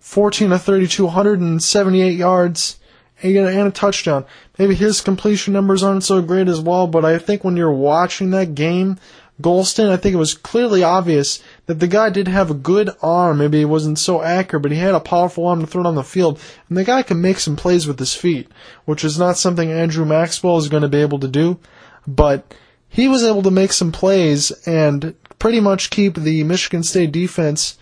14 0.00 0.52
of 0.52 0.62
32, 0.62 1.04
178 1.04 2.16
yards, 2.16 2.78
and 3.22 3.48
a 3.48 3.70
touchdown. 3.70 4.26
Maybe 4.58 4.74
his 4.74 5.00
completion 5.00 5.54
numbers 5.54 5.82
aren't 5.82 6.04
so 6.04 6.20
great 6.20 6.48
as 6.48 6.60
well, 6.60 6.86
but 6.86 7.04
I 7.04 7.18
think 7.18 7.42
when 7.42 7.56
you're 7.56 7.72
watching 7.72 8.30
that 8.30 8.54
game, 8.54 8.98
Golston, 9.40 9.88
I 9.88 9.96
think 9.96 10.14
it 10.14 10.18
was 10.18 10.34
clearly 10.34 10.82
obvious 10.82 11.42
that 11.66 11.80
the 11.80 11.88
guy 11.88 12.10
did 12.10 12.28
have 12.28 12.50
a 12.50 12.54
good 12.54 12.90
arm. 13.02 13.38
Maybe 13.38 13.58
he 13.58 13.64
wasn't 13.64 13.98
so 13.98 14.22
accurate, 14.22 14.62
but 14.62 14.72
he 14.72 14.78
had 14.78 14.94
a 14.94 15.00
powerful 15.00 15.46
arm 15.46 15.60
to 15.60 15.66
throw 15.66 15.82
it 15.82 15.86
on 15.86 15.94
the 15.94 16.02
field. 16.02 16.38
And 16.68 16.76
the 16.76 16.84
guy 16.84 17.02
can 17.02 17.20
make 17.20 17.38
some 17.38 17.56
plays 17.56 17.86
with 17.86 17.98
his 17.98 18.14
feet, 18.14 18.48
which 18.84 19.04
is 19.04 19.18
not 19.18 19.38
something 19.38 19.70
Andrew 19.70 20.04
Maxwell 20.04 20.58
is 20.58 20.68
going 20.68 20.82
to 20.82 20.88
be 20.88 21.00
able 21.00 21.18
to 21.20 21.28
do. 21.28 21.58
But 22.06 22.54
he 22.88 23.08
was 23.08 23.24
able 23.24 23.42
to 23.42 23.50
make 23.50 23.72
some 23.72 23.92
plays 23.92 24.50
and 24.66 25.14
pretty 25.38 25.60
much 25.60 25.90
keep 25.90 26.16
the 26.16 26.44
Michigan 26.44 26.82
State 26.82 27.12
defense 27.12 27.78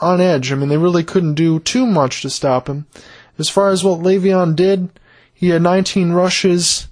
on 0.00 0.20
edge. 0.20 0.50
I 0.50 0.54
mean, 0.54 0.68
they 0.68 0.78
really 0.78 1.04
couldn't 1.04 1.34
do 1.34 1.60
too 1.60 1.86
much 1.86 2.22
to 2.22 2.30
stop 2.30 2.68
him. 2.68 2.86
As 3.38 3.48
far 3.48 3.70
as 3.70 3.84
what 3.84 4.00
Le'Veon 4.00 4.56
did, 4.56 4.90
he 5.32 5.50
had 5.50 5.62
19 5.62 6.12
rushes, 6.12 6.88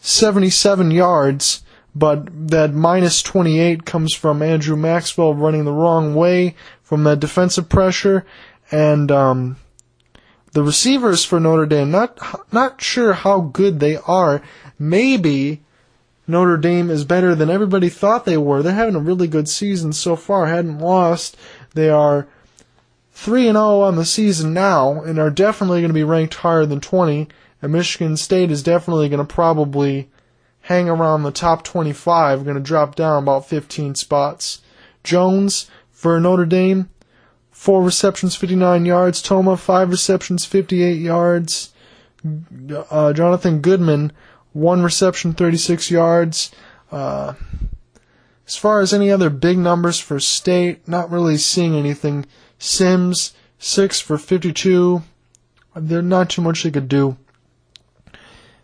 77 0.00 0.90
yards, 0.90 1.62
but 1.98 2.28
that 2.50 2.74
minus 2.74 3.22
28 3.22 3.84
comes 3.84 4.14
from 4.14 4.42
Andrew 4.42 4.76
Maxwell 4.76 5.34
running 5.34 5.64
the 5.64 5.72
wrong 5.72 6.14
way 6.14 6.54
from 6.82 7.04
that 7.04 7.20
defensive 7.20 7.68
pressure, 7.68 8.24
and 8.70 9.10
um, 9.10 9.56
the 10.52 10.62
receivers 10.62 11.24
for 11.24 11.40
Notre 11.40 11.66
Dame 11.66 11.90
not 11.90 12.18
not 12.52 12.80
sure 12.80 13.12
how 13.12 13.40
good 13.40 13.80
they 13.80 13.96
are. 13.96 14.42
Maybe 14.78 15.62
Notre 16.26 16.56
Dame 16.56 16.90
is 16.90 17.04
better 17.04 17.34
than 17.34 17.50
everybody 17.50 17.88
thought 17.88 18.24
they 18.24 18.36
were. 18.36 18.62
They're 18.62 18.74
having 18.74 18.94
a 18.94 19.00
really 19.00 19.28
good 19.28 19.48
season 19.48 19.92
so 19.92 20.14
far. 20.14 20.46
Hadn't 20.46 20.78
lost. 20.78 21.36
They 21.74 21.88
are 21.88 22.28
three 23.12 23.48
and 23.48 23.56
zero 23.56 23.80
on 23.80 23.96
the 23.96 24.04
season 24.04 24.52
now, 24.54 25.02
and 25.02 25.18
are 25.18 25.30
definitely 25.30 25.80
going 25.80 25.88
to 25.88 25.94
be 25.94 26.04
ranked 26.04 26.34
higher 26.34 26.66
than 26.66 26.80
20. 26.80 27.28
And 27.60 27.72
Michigan 27.72 28.16
State 28.16 28.50
is 28.50 28.62
definitely 28.62 29.08
going 29.08 29.26
to 29.26 29.34
probably 29.34 30.08
hang 30.68 30.86
around 30.86 31.22
the 31.22 31.30
top 31.30 31.64
25, 31.64 32.44
going 32.44 32.54
to 32.54 32.62
drop 32.62 32.94
down 32.94 33.22
about 33.22 33.48
15 33.48 33.94
spots. 33.94 34.60
Jones 35.02 35.70
for 35.90 36.20
Notre 36.20 36.44
Dame, 36.44 36.90
4 37.50 37.82
receptions, 37.82 38.36
59 38.36 38.84
yards. 38.84 39.22
Toma, 39.22 39.56
5 39.56 39.88
receptions, 39.88 40.44
58 40.44 40.92
yards. 41.00 41.72
Uh, 42.90 43.14
Jonathan 43.14 43.60
Goodman, 43.60 44.12
1 44.52 44.82
reception, 44.82 45.32
36 45.32 45.90
yards. 45.90 46.50
Uh, 46.92 47.32
as 48.46 48.56
far 48.56 48.82
as 48.82 48.92
any 48.92 49.10
other 49.10 49.30
big 49.30 49.56
numbers 49.56 49.98
for 49.98 50.20
state, 50.20 50.86
not 50.86 51.10
really 51.10 51.38
seeing 51.38 51.76
anything. 51.76 52.26
Sims, 52.58 53.32
6 53.58 54.00
for 54.00 54.18
52. 54.18 55.02
There's 55.74 56.04
not 56.04 56.28
too 56.28 56.42
much 56.42 56.62
they 56.62 56.70
could 56.70 56.90
do 56.90 57.16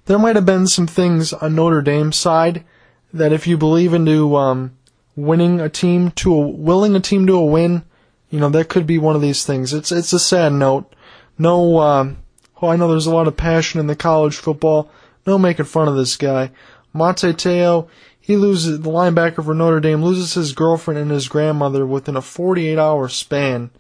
there 0.07 0.19
might 0.19 0.37
have 0.37 0.47
been 0.47 0.67
some 0.67 0.87
things 0.87 1.33
on 1.33 1.55
Notre 1.55 1.83
Dame's 1.83 2.17
side 2.17 2.65
that 3.13 3.33
if 3.33 3.47
you 3.47 3.57
believe 3.57 3.95
into 3.95 4.37
um, 4.37 4.77
winning 5.17 5.61
a 5.61 5.69
team 5.69 6.11
to 6.13 6.35
a, 6.35 6.41
willing 6.49 6.95
a 6.95 7.01
team 7.01 7.27
to 7.27 7.37
a 7.37 7.45
win, 7.45 7.85
you 8.31 8.41
know 8.41 8.49
that 8.51 8.69
could 8.69 8.87
be 8.87 8.99
one 8.99 9.17
of 9.17 9.23
these 9.23 9.47
things. 9.47 9.73
It's 9.73 9.93
it's 9.93 10.13
a 10.13 10.19
sad 10.19 10.53
note. 10.53 10.95
No, 11.39 11.79
um, 11.79 12.19
oh, 12.61 12.69
I 12.69 12.77
know 12.77 12.89
there's 12.89 13.07
a 13.07 13.15
lot 13.15 13.29
of 13.29 13.37
passion 13.37 13.81
in 13.81 13.87
the 13.87 13.97
college 13.97 14.37
football. 14.37 14.91
No 15.27 15.39
making 15.39 15.67
fun 15.67 15.89
of 15.89 15.97
this 15.97 16.17
guy. 16.17 16.51
Manti 16.93 17.33
Te'o, 17.33 17.89
he 18.21 18.37
loses 18.37 18.81
the 18.81 18.91
linebacker 18.91 19.45
for 19.45 19.55
Notre 19.55 19.81
Dame 19.81 20.03
loses 20.03 20.35
his 20.35 20.53
girlfriend 20.53 21.01
and 21.01 21.11
his 21.11 21.29
grandmother 21.29 21.87
within 21.87 22.17
a 22.17 22.23
48 22.23 22.79
hour 22.79 23.09
span. 23.09 23.71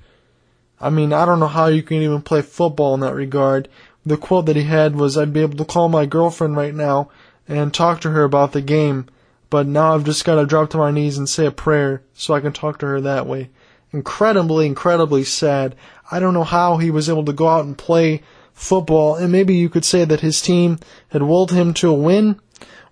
I 0.80 0.90
mean, 0.90 1.12
I 1.12 1.24
don't 1.24 1.40
know 1.40 1.46
how 1.46 1.66
you 1.66 1.82
can 1.82 1.98
even 1.98 2.22
play 2.22 2.42
football 2.42 2.94
in 2.94 3.00
that 3.00 3.14
regard 3.14 3.68
the 4.06 4.16
quote 4.16 4.46
that 4.46 4.56
he 4.56 4.64
had 4.64 4.96
was, 4.96 5.16
I'd 5.16 5.32
be 5.32 5.40
able 5.40 5.56
to 5.56 5.64
call 5.64 5.88
my 5.88 6.06
girlfriend 6.06 6.56
right 6.56 6.74
now 6.74 7.08
and 7.48 7.72
talk 7.72 8.00
to 8.00 8.10
her 8.10 8.24
about 8.24 8.52
the 8.52 8.60
game, 8.60 9.06
but 9.50 9.66
now 9.66 9.94
I've 9.94 10.04
just 10.04 10.24
got 10.24 10.36
to 10.36 10.46
drop 10.46 10.70
to 10.70 10.78
my 10.78 10.90
knees 10.90 11.18
and 11.18 11.28
say 11.28 11.46
a 11.46 11.50
prayer 11.50 12.02
so 12.12 12.34
I 12.34 12.40
can 12.40 12.52
talk 12.52 12.78
to 12.78 12.86
her 12.86 13.00
that 13.00 13.26
way. 13.26 13.50
Incredibly, 13.92 14.66
incredibly 14.66 15.24
sad. 15.24 15.74
I 16.10 16.20
don't 16.20 16.34
know 16.34 16.44
how 16.44 16.78
he 16.78 16.90
was 16.90 17.08
able 17.08 17.24
to 17.26 17.32
go 17.32 17.48
out 17.48 17.64
and 17.64 17.78
play 17.78 18.22
football, 18.52 19.16
and 19.16 19.30
maybe 19.30 19.54
you 19.54 19.68
could 19.68 19.84
say 19.84 20.04
that 20.04 20.20
his 20.20 20.42
team 20.42 20.78
had 21.08 21.22
willed 21.22 21.52
him 21.52 21.74
to 21.74 21.90
a 21.90 21.94
win, 21.94 22.40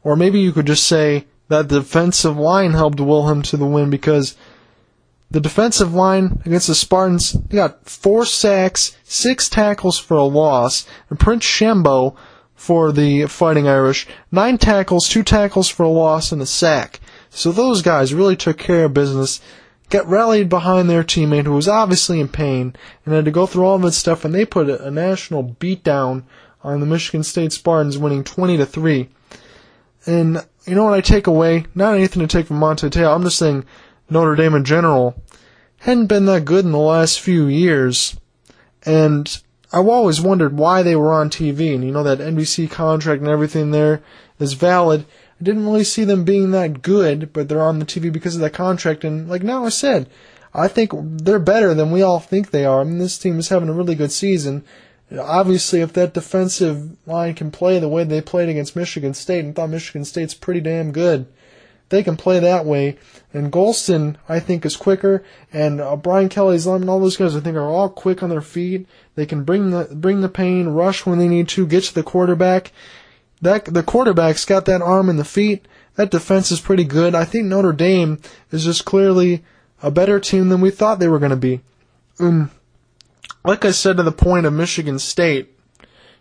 or 0.03 0.17
maybe 0.17 0.41
you 0.41 0.53
could 0.53 0.67
just 0.67 0.85
say 0.85 1.27
that 1.49 1.69
the 1.69 1.81
defensive 1.81 2.37
line 2.37 2.73
helped 2.73 3.01
will 3.01 3.29
him 3.29 3.43
to 3.43 3.57
the 3.57 3.67
win 3.67 3.91
because 3.91 4.37
the 5.33 5.41
defensive 5.41 5.95
line 5.95 6.43
against 6.45 6.67
the 6.67 6.75
Spartans, 6.75 7.33
they 7.33 7.57
got 7.57 7.89
four 7.89 8.27
sacks, 8.27 8.97
six 9.03 9.49
tackles 9.49 9.99
for 9.99 10.15
a 10.15 10.25
loss, 10.25 10.87
and 11.09 11.19
Prince 11.19 11.45
Shembo 11.45 12.15
for 12.55 12.93
the 12.93 13.27
Fighting 13.27 13.67
Irish, 13.67 14.07
nine 14.31 14.59
tackles, 14.59 15.09
two 15.09 15.23
tackles 15.23 15.71
for 15.71 15.85
a 15.85 15.89
loss, 15.89 16.33
and 16.33 16.43
a 16.43 16.47
sack. 16.47 17.01
So 17.31 17.51
those 17.51 17.81
guys 17.81 18.13
really 18.13 18.37
took 18.37 18.59
care 18.59 18.85
of 18.85 18.95
business, 18.95 19.41
got 19.89 20.07
rallied 20.07 20.51
behind 20.51 20.89
their 20.89 21.03
teammate 21.03 21.47
who 21.47 21.53
was 21.53 21.67
obviously 21.67 22.21
in 22.21 22.29
pain, 22.29 22.77
and 23.05 23.15
had 23.15 23.25
to 23.25 23.31
go 23.31 23.47
through 23.47 23.65
all 23.65 23.77
of 23.77 23.83
that 23.83 23.93
stuff, 23.93 24.27
and 24.27 24.35
they 24.35 24.45
put 24.45 24.69
a, 24.69 24.91
national 24.91 25.57
beatdown 25.59 26.25
on 26.63 26.81
the 26.81 26.87
Michigan 26.87 27.25
State 27.25 27.53
Spartans, 27.53 27.97
winning 27.97 28.23
20 28.23 28.59
to 28.59 28.67
3. 28.67 29.09
And 30.05 30.45
you 30.67 30.75
know 30.75 30.85
what 30.85 30.95
I 30.95 31.01
take 31.01 31.27
away? 31.27 31.65
Not 31.75 31.95
anything 31.95 32.21
to 32.21 32.29
take 32.29 32.47
from 32.47 32.61
Manti 32.61 32.91
Te'o. 32.91 33.15
I'm 33.15 33.23
just 33.23 33.39
saying 33.39 33.65
Notre 34.13 34.37
Dame 34.37 34.55
in 34.55 34.65
general 34.65 35.15
hadn't 35.79 36.07
been 36.07 36.27
that 36.27 36.45
good 36.45 36.65
in 36.65 36.73
the 36.73 36.79
last 36.79 37.21
few 37.21 37.47
years. 37.47 38.17
And 38.85 39.43
I've 39.73 39.89
always 39.89 40.21
wondered 40.21 40.57
why 40.57 40.83
they 40.83 40.95
were 40.97 41.13
on 41.13 41.31
TV. 41.31 41.75
And 41.75 41.85
you 41.85 41.91
know, 41.91 42.03
that 42.03 42.19
NBC 42.19 42.71
contract 42.71 43.21
and 43.21 43.31
everything 43.31 43.71
there 43.71 44.03
is 44.39 44.53
valid. 44.53 45.05
I 45.41 45.45
didn't 45.45 45.67
really 45.67 45.85
see 45.85 46.05
them 46.05 46.25
being 46.25 46.51
that 46.53 46.83
good, 46.83 47.33
but 47.33 47.49
they're 47.49 47.63
on 47.63 47.79
the 47.79 47.87
TV 47.87 48.13
because 48.13 48.35
of 48.35 48.41
that 48.43 48.53
contract. 48.53 49.03
And 49.03 49.29
like 49.29 49.43
now 49.43 49.65
I 49.65 49.71
said, 49.71 50.09
I 50.55 50.69
think 50.69 50.93
they're 50.95 51.39
better 51.39 51.75
than 51.75 51.91
we 51.91 52.03
all 52.03 52.21
think 52.21 52.51
they 52.51 52.65
are. 52.65 52.81
I 52.81 52.85
mean, 52.85 52.99
this 52.99 53.19
team 53.19 53.39
is 53.39 53.49
having 53.49 53.69
a 53.69 53.73
really 53.73 53.95
good 53.95 54.13
season. 54.13 54.65
Obviously, 55.19 55.81
if 55.81 55.93
that 55.95 56.15
defensive 56.15 56.97
line 57.07 57.35
can 57.35 57.51
play 57.51 57.79
the 57.79 57.89
way 57.89 58.05
they 58.05 58.21
played 58.21 58.49
against 58.49 58.77
Michigan 58.77 59.15
State, 59.15 59.45
and 59.45 59.55
thought 59.55 59.71
Michigan 59.71 60.05
State's 60.05 60.35
pretty 60.35 60.61
damn 60.61 60.93
good, 60.93 61.27
they 61.93 62.03
can 62.03 62.17
play 62.17 62.41
that 62.41 62.65
way. 62.65 62.97
And 63.35 63.53
Golston, 63.53 64.17
I 64.29 64.41
think, 64.41 64.67
is 64.67 64.77
quicker, 64.77 65.23
and 65.53 65.81
uh, 65.81 65.95
Brian 65.97 66.29
Kelly's 66.29 66.67
and 66.67 66.91
all 66.91 66.99
those 66.99 67.17
guys, 67.17 67.37
I 67.37 67.41
think, 67.41 67.57
are 67.57 67.69
all 67.69 67.89
quick 67.89 68.23
on 68.23 68.31
their 68.31 68.41
feet. 68.41 68.87
They 69.15 69.27
can 69.27 69.45
bring 69.45 69.71
the 69.71 69.89
bring 69.95 70.23
the 70.23 70.29
pain, 70.29 70.69
rush 70.69 71.07
when 71.07 71.19
they 71.19 71.29
need 71.29 71.49
to, 71.51 71.67
get 71.67 71.85
to 71.85 71.95
the 71.95 72.03
quarterback. 72.03 72.73
that 73.41 73.67
the 73.67 73.83
quarterback's 73.83 74.45
got 74.45 74.65
that 74.65 74.83
arm 74.83 75.09
and 75.09 75.19
the 75.19 75.25
feet. 75.25 75.67
That 75.95 76.11
defense 76.11 76.51
is 76.51 76.61
pretty 76.61 76.85
good. 76.85 77.15
I 77.15 77.25
think 77.25 77.47
Notre 77.47 77.73
Dame 77.73 78.21
is 78.51 78.65
just 78.65 78.85
clearly 78.85 79.45
a 79.83 79.91
better 79.91 80.19
team 80.19 80.49
than 80.49 80.61
we 80.61 80.71
thought 80.71 80.99
they 80.99 81.09
were 81.09 81.19
going 81.19 81.31
to 81.31 81.37
be. 81.37 81.61
Um, 82.19 82.51
like 83.45 83.65
I 83.65 83.71
said 83.73 83.97
to 83.97 84.03
the 84.03 84.13
point 84.13 84.47
of 84.47 84.53
Michigan 84.53 84.99
State, 84.99 85.55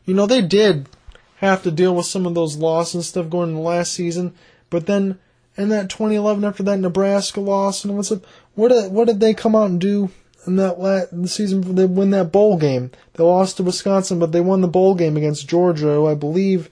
you 0.06 0.14
know, 0.14 0.26
they 0.26 0.42
did 0.42 0.90
have 1.38 1.64
to 1.64 1.72
deal 1.72 1.96
with 1.96 2.06
some 2.06 2.26
of 2.26 2.36
those 2.36 2.58
losses 2.58 2.96
and 2.96 3.04
stuff 3.04 3.30
going 3.30 3.50
into 3.50 3.62
last 3.62 3.94
season, 3.94 4.34
but 4.70 4.86
then 4.86 5.20
in 5.58 5.70
that 5.70 5.90
2011 5.90 6.44
after 6.44 6.64
that 6.64 6.80
Nebraska 6.80 7.40
loss 7.40 7.84
and 7.84 7.96
what's 7.96 8.12
up, 8.12 8.26
what 8.56 8.70
did, 8.70 8.92
what 8.92 9.08
did 9.08 9.20
they 9.20 9.34
come 9.34 9.56
out 9.56 9.70
and 9.70 9.80
do 9.82 10.10
in 10.48 10.56
that 10.56 10.80
la- 10.80 11.06
the 11.12 11.28
season? 11.28 11.76
They 11.76 11.86
win 11.86 12.12
that 12.12 12.32
bowl 12.32 12.58
game. 12.58 12.92
They 13.14 13.24
lost 13.24 13.58
to 13.58 13.64
Wisconsin, 13.64 14.20
but 14.20 14.32
they 14.32 14.42
won 14.42 14.62
the 14.62 14.68
bowl 14.68 14.96
game 14.96 15.18
against 15.18 15.48
Georgia, 15.48 15.94
who 15.94 16.08
I 16.08 16.16
believe 16.16 16.70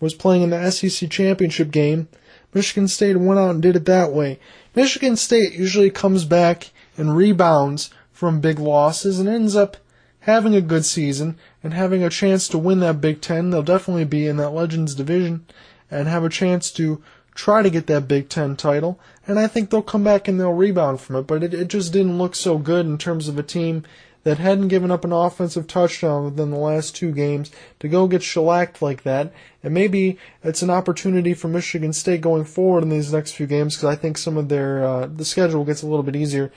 was 0.00 0.14
playing 0.14 0.42
in 0.42 0.50
the 0.50 0.70
SEC 0.70 1.08
championship 1.10 1.70
game. 1.70 2.08
Michigan 2.54 2.88
State 2.88 3.16
went 3.16 3.40
out 3.40 3.50
and 3.50 3.62
did 3.62 3.76
it 3.76 3.86
that 3.86 4.12
way. 4.12 4.38
Michigan 4.74 5.16
State 5.16 5.52
usually 5.52 5.90
comes 5.90 6.24
back 6.24 6.70
and 6.96 7.16
rebounds 7.16 7.90
from 8.12 8.40
big 8.40 8.58
losses 8.58 9.18
and 9.18 9.28
ends 9.28 9.56
up 9.56 9.78
having 10.20 10.54
a 10.54 10.60
good 10.60 10.84
season 10.84 11.36
and 11.62 11.74
having 11.74 12.02
a 12.02 12.10
chance 12.10 12.46
to 12.48 12.58
win 12.58 12.80
that 12.80 13.00
Big 13.00 13.20
Ten. 13.20 13.50
They'll 13.50 13.62
definitely 13.62 14.04
be 14.04 14.26
in 14.26 14.36
that 14.36 14.50
Legends 14.50 14.94
division 14.94 15.46
and 15.90 16.08
have 16.08 16.24
a 16.24 16.28
chance 16.28 16.70
to 16.72 17.02
try 17.34 17.62
to 17.62 17.70
get 17.70 17.86
that 17.86 18.08
Big 18.08 18.28
Ten 18.28 18.56
title. 18.56 18.98
And 19.26 19.38
I 19.38 19.46
think 19.46 19.70
they'll 19.70 19.82
come 19.82 20.04
back 20.04 20.28
and 20.28 20.38
they'll 20.38 20.52
rebound 20.52 21.00
from 21.00 21.16
it. 21.16 21.26
But 21.26 21.42
it, 21.42 21.54
it 21.54 21.68
just 21.68 21.92
didn't 21.92 22.18
look 22.18 22.34
so 22.34 22.58
good 22.58 22.86
in 22.86 22.98
terms 22.98 23.28
of 23.28 23.38
a 23.38 23.42
team 23.42 23.84
that 24.24 24.38
hadn't 24.38 24.68
given 24.68 24.90
up 24.90 25.04
an 25.04 25.12
offensive 25.12 25.66
touchdown 25.66 26.24
within 26.24 26.50
the 26.50 26.56
last 26.56 26.94
two 26.94 27.12
games 27.12 27.50
to 27.80 27.88
go 27.88 28.06
get 28.06 28.22
shellacked 28.22 28.80
like 28.80 29.02
that. 29.02 29.32
And 29.62 29.74
maybe 29.74 30.18
it's 30.44 30.62
an 30.62 30.70
opportunity 30.70 31.34
for 31.34 31.48
Michigan 31.48 31.92
State 31.92 32.20
going 32.20 32.44
forward 32.44 32.84
in 32.84 32.88
these 32.88 33.12
next 33.12 33.32
few 33.32 33.46
games 33.46 33.76
because 33.76 33.88
I 33.88 33.96
think 33.96 34.18
some 34.18 34.36
of 34.36 34.48
their 34.48 34.84
uh, 34.84 35.06
the 35.06 35.24
schedule 35.24 35.64
gets 35.64 35.82
a 35.82 35.86
little 35.86 36.04
bit 36.04 36.16
easier. 36.16 36.52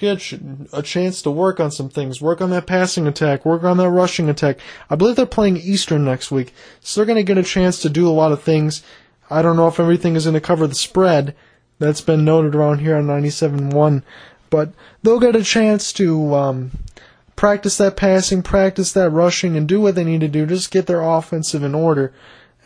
Get 0.00 0.32
a 0.72 0.82
chance 0.82 1.22
to 1.22 1.30
work 1.30 1.60
on 1.60 1.70
some 1.70 1.88
things, 1.88 2.20
work 2.20 2.42
on 2.42 2.50
that 2.50 2.66
passing 2.66 3.06
attack, 3.06 3.46
work 3.46 3.64
on 3.64 3.78
that 3.78 3.88
rushing 3.88 4.28
attack. 4.28 4.58
I 4.90 4.96
believe 4.96 5.16
they're 5.16 5.24
playing 5.24 5.56
Eastern 5.56 6.04
next 6.04 6.30
week, 6.30 6.52
so 6.80 7.00
they're 7.00 7.06
going 7.06 7.16
to 7.16 7.22
get 7.22 7.38
a 7.38 7.42
chance 7.42 7.80
to 7.80 7.88
do 7.88 8.06
a 8.06 8.12
lot 8.12 8.30
of 8.30 8.42
things. 8.42 8.82
I 9.30 9.42
don't 9.42 9.56
know 9.56 9.68
if 9.68 9.80
everything 9.80 10.16
is 10.16 10.24
going 10.24 10.34
to 10.34 10.40
cover 10.40 10.66
the 10.66 10.74
spread 10.74 11.34
that's 11.78 12.00
been 12.00 12.24
noted 12.24 12.54
around 12.54 12.78
here 12.78 12.96
on 12.96 13.06
97.1, 13.06 14.02
but 14.50 14.72
they'll 15.02 15.20
get 15.20 15.36
a 15.36 15.44
chance 15.44 15.92
to 15.94 16.34
um, 16.34 16.70
practice 17.36 17.76
that 17.78 17.96
passing, 17.96 18.42
practice 18.42 18.92
that 18.92 19.10
rushing, 19.10 19.56
and 19.56 19.68
do 19.68 19.80
what 19.80 19.94
they 19.94 20.04
need 20.04 20.20
to 20.20 20.28
do. 20.28 20.46
Just 20.46 20.70
get 20.70 20.86
their 20.86 21.02
offensive 21.02 21.62
in 21.62 21.74
order. 21.74 22.12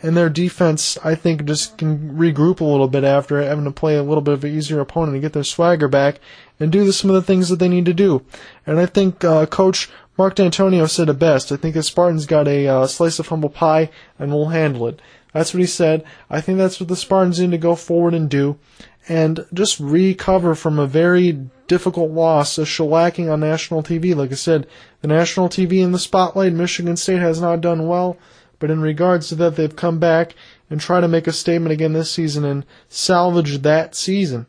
And 0.01 0.17
their 0.17 0.29
defense, 0.29 0.97
I 1.03 1.15
think, 1.15 1.45
just 1.45 1.77
can 1.77 2.17
regroup 2.17 2.59
a 2.59 2.65
little 2.65 2.89
bit 2.89 3.05
after 3.05 3.41
having 3.41 3.63
to 3.63 3.71
play 3.71 3.95
a 3.95 4.03
little 4.03 4.21
bit 4.21 4.33
of 4.33 4.43
an 4.43 4.51
easier 4.51 4.81
opponent 4.81 5.13
and 5.13 5.21
get 5.21 5.31
their 5.31 5.45
swagger 5.45 5.87
back 5.87 6.19
and 6.59 6.71
do 6.71 6.91
some 6.91 7.09
of 7.09 7.13
the 7.13 7.21
things 7.21 7.47
that 7.47 7.59
they 7.59 7.69
need 7.69 7.85
to 7.85 7.93
do. 7.93 8.25
And 8.67 8.79
I 8.79 8.85
think 8.85 9.23
uh, 9.23 9.45
Coach 9.45 9.89
Mark 10.17 10.35
Dantonio 10.35 10.89
said 10.89 11.07
it 11.07 11.19
best. 11.19 11.51
I 11.51 11.55
think 11.55 11.73
the 11.73 11.83
Spartans 11.83 12.25
got 12.25 12.47
a 12.47 12.67
uh, 12.67 12.87
slice 12.87 13.17
of 13.17 13.27
humble 13.27 13.49
pie 13.49 13.89
and 14.19 14.31
we'll 14.31 14.49
handle 14.49 14.87
it. 14.87 15.01
That's 15.33 15.53
what 15.53 15.61
he 15.61 15.67
said. 15.67 16.03
I 16.29 16.41
think 16.41 16.57
that's 16.57 16.79
what 16.79 16.89
the 16.89 16.95
Spartans 16.95 17.39
need 17.39 17.51
to 17.51 17.57
go 17.57 17.75
forward 17.75 18.13
and 18.13 18.29
do 18.29 18.57
and 19.07 19.45
just 19.53 19.79
recover 19.79 20.55
from 20.55 20.79
a 20.79 20.87
very 20.87 21.31
difficult 21.67 22.11
loss, 22.11 22.57
a 22.57 22.61
shellacking 22.61 23.31
on 23.31 23.39
national 23.41 23.83
TV. 23.83 24.15
Like 24.15 24.31
I 24.31 24.35
said, 24.35 24.67
the 25.01 25.07
national 25.07 25.49
TV 25.49 25.83
in 25.83 25.91
the 25.91 25.99
spotlight, 25.99 26.53
Michigan 26.53 26.95
State 26.95 27.19
has 27.19 27.41
not 27.41 27.61
done 27.61 27.87
well, 27.87 28.17
but 28.59 28.71
in 28.71 28.81
regards 28.81 29.29
to 29.29 29.35
that, 29.35 29.55
they've 29.55 29.75
come 29.75 29.99
back 29.99 30.35
and 30.69 30.79
try 30.79 31.01
to 31.01 31.07
make 31.07 31.27
a 31.27 31.33
statement 31.33 31.73
again 31.73 31.93
this 31.93 32.11
season 32.11 32.45
and 32.45 32.65
salvage 32.87 33.59
that 33.59 33.95
season. 33.95 34.45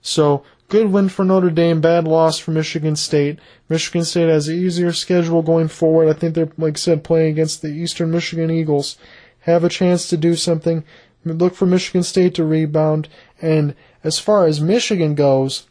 So, 0.00 0.44
good 0.68 0.90
win 0.90 1.10
for 1.10 1.24
Notre 1.24 1.50
Dame, 1.50 1.82
bad 1.82 2.08
loss 2.08 2.38
for 2.38 2.52
Michigan 2.52 2.96
State. 2.96 3.38
Michigan 3.68 4.04
State 4.04 4.30
has 4.30 4.48
an 4.48 4.56
easier 4.56 4.92
schedule 4.92 5.42
going 5.42 5.68
forward. 5.68 6.08
I 6.08 6.14
think 6.14 6.34
they're, 6.34 6.48
like 6.56 6.74
I 6.74 6.80
said, 6.80 7.04
playing 7.04 7.32
against 7.32 7.60
the 7.60 7.68
Eastern 7.68 8.10
Michigan 8.10 8.50
Eagles. 8.50 8.96
Have 9.40 9.64
a 9.64 9.68
chance 9.68 10.08
to 10.08 10.16
do 10.16 10.36
something. 10.36 10.84
Look 11.24 11.54
for 11.54 11.66
Michigan 11.66 12.02
State 12.02 12.34
to 12.36 12.44
rebound 12.44 13.08
and 13.40 13.74
as 14.02 14.18
far 14.18 14.46
as 14.46 14.60
Michigan 14.60 15.14
goes, 15.14 15.66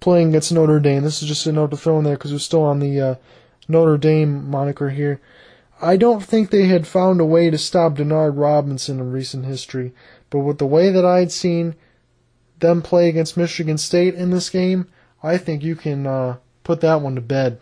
playing 0.00 0.28
against 0.28 0.52
Notre 0.52 0.80
Dame, 0.80 1.02
this 1.02 1.22
is 1.22 1.28
just 1.28 1.46
a 1.46 1.52
note 1.52 1.70
to 1.70 1.76
throw 1.76 1.98
in 1.98 2.04
there 2.04 2.16
because 2.16 2.32
we're 2.32 2.38
still 2.38 2.62
on 2.62 2.78
the 2.78 3.00
uh, 3.00 3.14
Notre 3.68 3.96
Dame 3.96 4.48
moniker 4.48 4.90
here. 4.90 5.20
I 5.80 5.96
don't 5.96 6.22
think 6.22 6.50
they 6.50 6.66
had 6.66 6.86
found 6.86 7.20
a 7.20 7.24
way 7.24 7.50
to 7.50 7.58
stop 7.58 7.94
Denard 7.94 8.38
Robinson 8.38 9.00
in 9.00 9.10
recent 9.10 9.46
history, 9.46 9.92
but 10.30 10.40
with 10.40 10.58
the 10.58 10.66
way 10.66 10.90
that 10.90 11.04
I'd 11.04 11.32
seen 11.32 11.74
them 12.60 12.80
play 12.80 13.08
against 13.08 13.36
Michigan 13.36 13.78
State 13.78 14.14
in 14.14 14.30
this 14.30 14.50
game, 14.50 14.86
I 15.22 15.36
think 15.36 15.62
you 15.62 15.74
can 15.74 16.06
uh, 16.06 16.36
put 16.62 16.80
that 16.82 17.00
one 17.00 17.14
to 17.16 17.20
bed. 17.20 17.58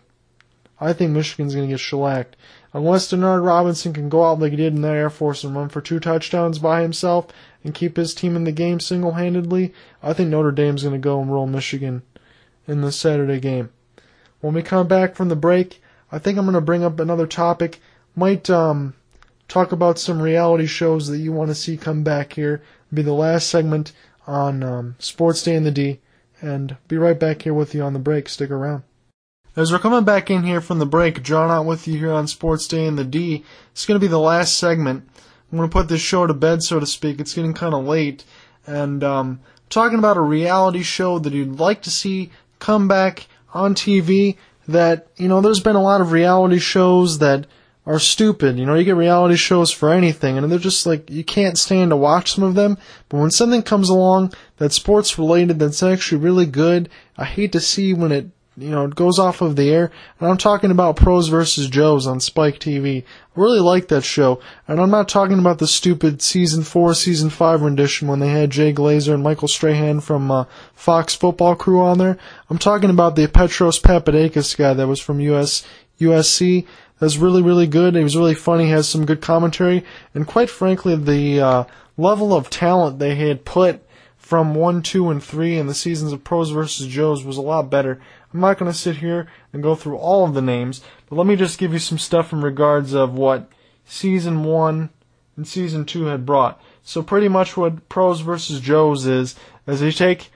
I 0.82 0.92
think 0.92 1.12
Michigan's 1.12 1.54
going 1.54 1.68
to 1.68 1.72
get 1.72 1.78
shellacked. 1.78 2.36
Unless 2.72 3.12
Denard 3.12 3.46
Robinson 3.46 3.92
can 3.92 4.08
go 4.08 4.24
out 4.24 4.40
like 4.40 4.50
he 4.50 4.56
did 4.56 4.74
in 4.74 4.82
that 4.82 4.96
Air 4.96 5.10
Force 5.10 5.44
and 5.44 5.54
run 5.54 5.68
for 5.68 5.80
two 5.80 6.00
touchdowns 6.00 6.58
by 6.58 6.82
himself 6.82 7.28
and 7.62 7.72
keep 7.72 7.96
his 7.96 8.12
team 8.12 8.34
in 8.34 8.42
the 8.42 8.50
game 8.50 8.80
single 8.80 9.12
handedly, 9.12 9.72
I 10.02 10.12
think 10.12 10.28
Notre 10.28 10.50
Dame's 10.50 10.82
going 10.82 10.94
to 10.94 10.98
go 10.98 11.20
and 11.20 11.32
roll 11.32 11.46
Michigan 11.46 12.02
in 12.66 12.80
the 12.80 12.90
Saturday 12.90 13.38
game. 13.38 13.70
When 14.40 14.54
we 14.54 14.62
come 14.62 14.88
back 14.88 15.14
from 15.14 15.28
the 15.28 15.36
break, 15.36 15.80
I 16.10 16.18
think 16.18 16.36
I'm 16.36 16.46
going 16.46 16.54
to 16.54 16.60
bring 16.60 16.82
up 16.82 16.98
another 16.98 17.28
topic. 17.28 17.80
Might 18.16 18.50
um, 18.50 18.94
talk 19.46 19.70
about 19.70 20.00
some 20.00 20.20
reality 20.20 20.66
shows 20.66 21.06
that 21.06 21.18
you 21.18 21.32
want 21.32 21.50
to 21.50 21.54
see 21.54 21.76
come 21.76 22.02
back 22.02 22.32
here. 22.32 22.60
It'll 22.88 22.96
be 22.96 23.02
the 23.02 23.12
last 23.12 23.48
segment 23.48 23.92
on 24.26 24.64
um, 24.64 24.96
Sports 24.98 25.44
Day 25.44 25.54
in 25.54 25.62
the 25.62 25.70
D, 25.70 26.00
and 26.40 26.76
be 26.88 26.98
right 26.98 27.18
back 27.20 27.42
here 27.42 27.54
with 27.54 27.72
you 27.72 27.82
on 27.82 27.92
the 27.92 28.00
break. 28.00 28.28
Stick 28.28 28.50
around. 28.50 28.82
As 29.55 29.70
we're 29.70 29.80
coming 29.80 30.05
back 30.05 30.30
in 30.30 30.44
here 30.44 30.62
from 30.62 30.78
the 30.78 30.86
break, 30.86 31.22
John 31.22 31.50
out 31.50 31.66
with 31.66 31.86
you 31.86 31.98
here 31.98 32.11
on 32.11 32.26
Sports 32.26 32.66
Day 32.66 32.86
in 32.86 32.96
the 32.96 33.05
D. 33.05 33.44
It's 33.72 33.84
going 33.84 34.00
to 34.00 34.05
be 34.05 34.09
the 34.09 34.18
last 34.18 34.57
segment. 34.57 35.07
I'm 35.50 35.59
going 35.59 35.68
to 35.68 35.72
put 35.72 35.88
this 35.88 36.00
show 36.00 36.26
to 36.26 36.32
bed, 36.32 36.62
so 36.62 36.80
to 36.80 36.86
speak. 36.86 37.20
It's 37.20 37.34
getting 37.34 37.53
kind 37.53 37.74
of 37.74 37.84
late. 37.84 38.24
And 38.66 39.05
um, 39.05 39.40
talking 39.68 39.98
about 39.98 40.16
a 40.16 40.22
reality 40.22 40.82
show 40.82 41.18
that 41.18 41.34
you'd 41.34 41.61
like 41.61 41.82
to 41.82 41.90
see 41.90 42.30
come 42.61 42.88
back 42.88 43.26
on 43.53 43.74
TV 43.74 44.38
that, 44.68 45.09
you 45.18 45.28
know, 45.28 45.42
there's 45.42 45.61
been 45.61 45.76
a 45.76 45.82
lot 45.82 46.00
of 46.00 46.12
reality 46.12 46.59
shows 46.59 47.18
that 47.18 47.46
are 47.84 47.98
stupid. 47.98 48.57
You 48.57 48.64
know, 48.64 48.74
you 48.74 48.84
get 48.84 48.96
reality 48.96 49.36
shows 49.36 49.70
for 49.70 49.92
anything, 49.92 50.38
and 50.38 50.50
they're 50.50 50.59
just 50.59 50.86
like, 50.86 51.11
you 51.11 51.24
can't 51.24 51.59
stand 51.59 51.90
to 51.90 51.96
watch 51.96 52.32
some 52.32 52.44
of 52.44 52.55
them. 52.55 52.78
But 53.11 53.18
when 53.18 53.30
something 53.30 53.62
comes 53.62 53.90
along 53.90 54.32
that's 54.57 54.76
sports 54.76 55.18
related 55.18 55.59
that's 55.59 55.82
actually 55.82 56.22
really 56.22 56.46
good, 56.46 56.88
I 57.18 57.26
hate 57.26 57.53
to 57.53 57.61
see 57.61 57.92
when 57.92 58.12
it 58.12 58.30
you 58.57 58.68
know, 58.68 58.84
it 58.84 58.94
goes 58.94 59.18
off 59.18 59.40
of 59.40 59.57
the 59.57 59.70
air. 59.70 59.90
And 60.20 60.28
I'm 60.28 60.36
talking 60.36 60.70
about 60.70 60.96
Pros 60.96 61.28
versus 61.28 61.68
Joes 61.68 62.07
on 62.07 62.20
Spike 62.20 62.59
TV. 62.59 63.03
I 63.03 63.40
really 63.40 63.61
like 63.61 63.88
that 63.88 64.05
show. 64.05 64.40
And 64.68 64.80
I'm 64.80 64.90
not 64.90 65.09
talking 65.09 65.38
about 65.38 65.59
the 65.59 65.66
stupid 65.66 66.20
season 66.20 66.62
four, 66.62 66.94
season 66.94 67.30
five 67.30 67.62
rendition 67.62 68.09
when 68.09 68.20
they 68.20 68.28
had 68.28 68.50
Jay 68.50 68.72
Glazer 68.72 69.14
and 69.14 69.22
Michael 69.22 69.48
Strahan 69.48 70.00
from 70.00 70.30
uh, 70.30 70.44
Fox 70.74 71.14
Football 71.14 71.57
Crew 71.57 71.80
on 71.80 71.98
there. 71.98 72.18
I'm 72.50 72.59
talking 72.59 72.90
about 72.90 73.16
the 73.16 73.26
Petros 73.26 73.80
Papadakis 73.80 74.57
guy 74.57 74.74
that 74.74 74.88
was 74.88 75.00
from 75.00 75.20
US 75.20 75.66
USC. 75.98 76.66
That's 76.98 77.16
really 77.16 77.42
really 77.42 77.66
good. 77.66 77.94
He 77.94 78.03
was 78.03 78.16
really 78.16 78.34
funny. 78.34 78.68
Has 78.68 78.88
some 78.88 79.07
good 79.07 79.22
commentary. 79.22 79.84
And 80.14 80.26
quite 80.26 80.50
frankly, 80.50 80.94
the 80.94 81.40
uh, 81.40 81.64
level 81.96 82.34
of 82.34 82.50
talent 82.50 82.98
they 82.98 83.14
had 83.14 83.44
put 83.44 83.82
from 84.22 84.55
one, 84.55 84.82
two, 84.82 85.11
and 85.11 85.22
three 85.22 85.59
in 85.59 85.66
the 85.66 85.74
seasons 85.74 86.12
of 86.12 86.24
Pros 86.24 86.50
versus 86.50 86.86
Joes 86.86 87.24
was 87.24 87.36
a 87.36 87.42
lot 87.42 87.68
better. 87.70 88.00
I'm 88.32 88.40
not 88.40 88.58
going 88.58 88.70
to 88.70 88.76
sit 88.76 88.96
here 88.96 89.28
and 89.52 89.62
go 89.62 89.74
through 89.74 89.96
all 89.96 90.24
of 90.24 90.34
the 90.34 90.42
names, 90.42 90.82
but 91.08 91.16
let 91.16 91.26
me 91.26 91.36
just 91.36 91.58
give 91.58 91.72
you 91.72 91.78
some 91.78 91.98
stuff 91.98 92.32
in 92.32 92.40
regards 92.40 92.94
of 92.94 93.14
what 93.14 93.50
season 93.84 94.44
one 94.44 94.90
and 95.36 95.46
season 95.46 95.84
two 95.84 96.04
had 96.06 96.26
brought. 96.26 96.60
So 96.82 97.02
pretty 97.02 97.28
much 97.28 97.56
what 97.56 97.88
Pros 97.88 98.20
versus 98.20 98.60
Joes 98.60 99.06
is, 99.06 99.36
is 99.66 99.80
they 99.80 99.92
take 99.92 100.30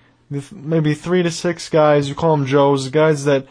maybe 0.53 0.95
three 0.95 1.23
to 1.23 1.31
six 1.31 1.69
guys, 1.69 2.09
you 2.09 2.15
call 2.15 2.37
them 2.37 2.47
Joes, 2.47 2.89
guys 2.89 3.25
that 3.25 3.47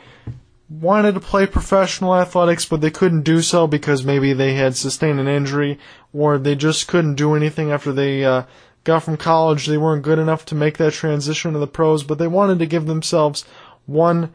wanted 0.69 1.13
to 1.13 1.19
play 1.19 1.45
professional 1.45 2.15
athletics, 2.15 2.65
but 2.65 2.81
they 2.81 2.91
couldn't 2.91 3.21
do 3.21 3.41
so 3.41 3.67
because 3.67 4.03
maybe 4.03 4.33
they 4.33 4.53
had 4.55 4.75
sustained 4.75 5.19
an 5.19 5.27
injury 5.27 5.79
or 6.13 6.37
they 6.37 6.55
just 6.55 6.87
couldn't 6.87 7.15
do 7.15 7.35
anything 7.35 7.71
after 7.71 7.93
they 7.93 8.25
uh, 8.25 8.43
got 8.83 9.03
from 9.03 9.17
college. 9.17 9.67
They 9.67 9.77
weren't 9.77 10.03
good 10.03 10.19
enough 10.19 10.45
to 10.45 10.55
make 10.55 10.77
that 10.77 10.93
transition 10.93 11.53
to 11.53 11.59
the 11.59 11.67
pros, 11.67 12.03
but 12.03 12.17
they 12.17 12.27
wanted 12.27 12.59
to 12.59 12.65
give 12.65 12.87
themselves 12.87 13.45
one 13.85 14.33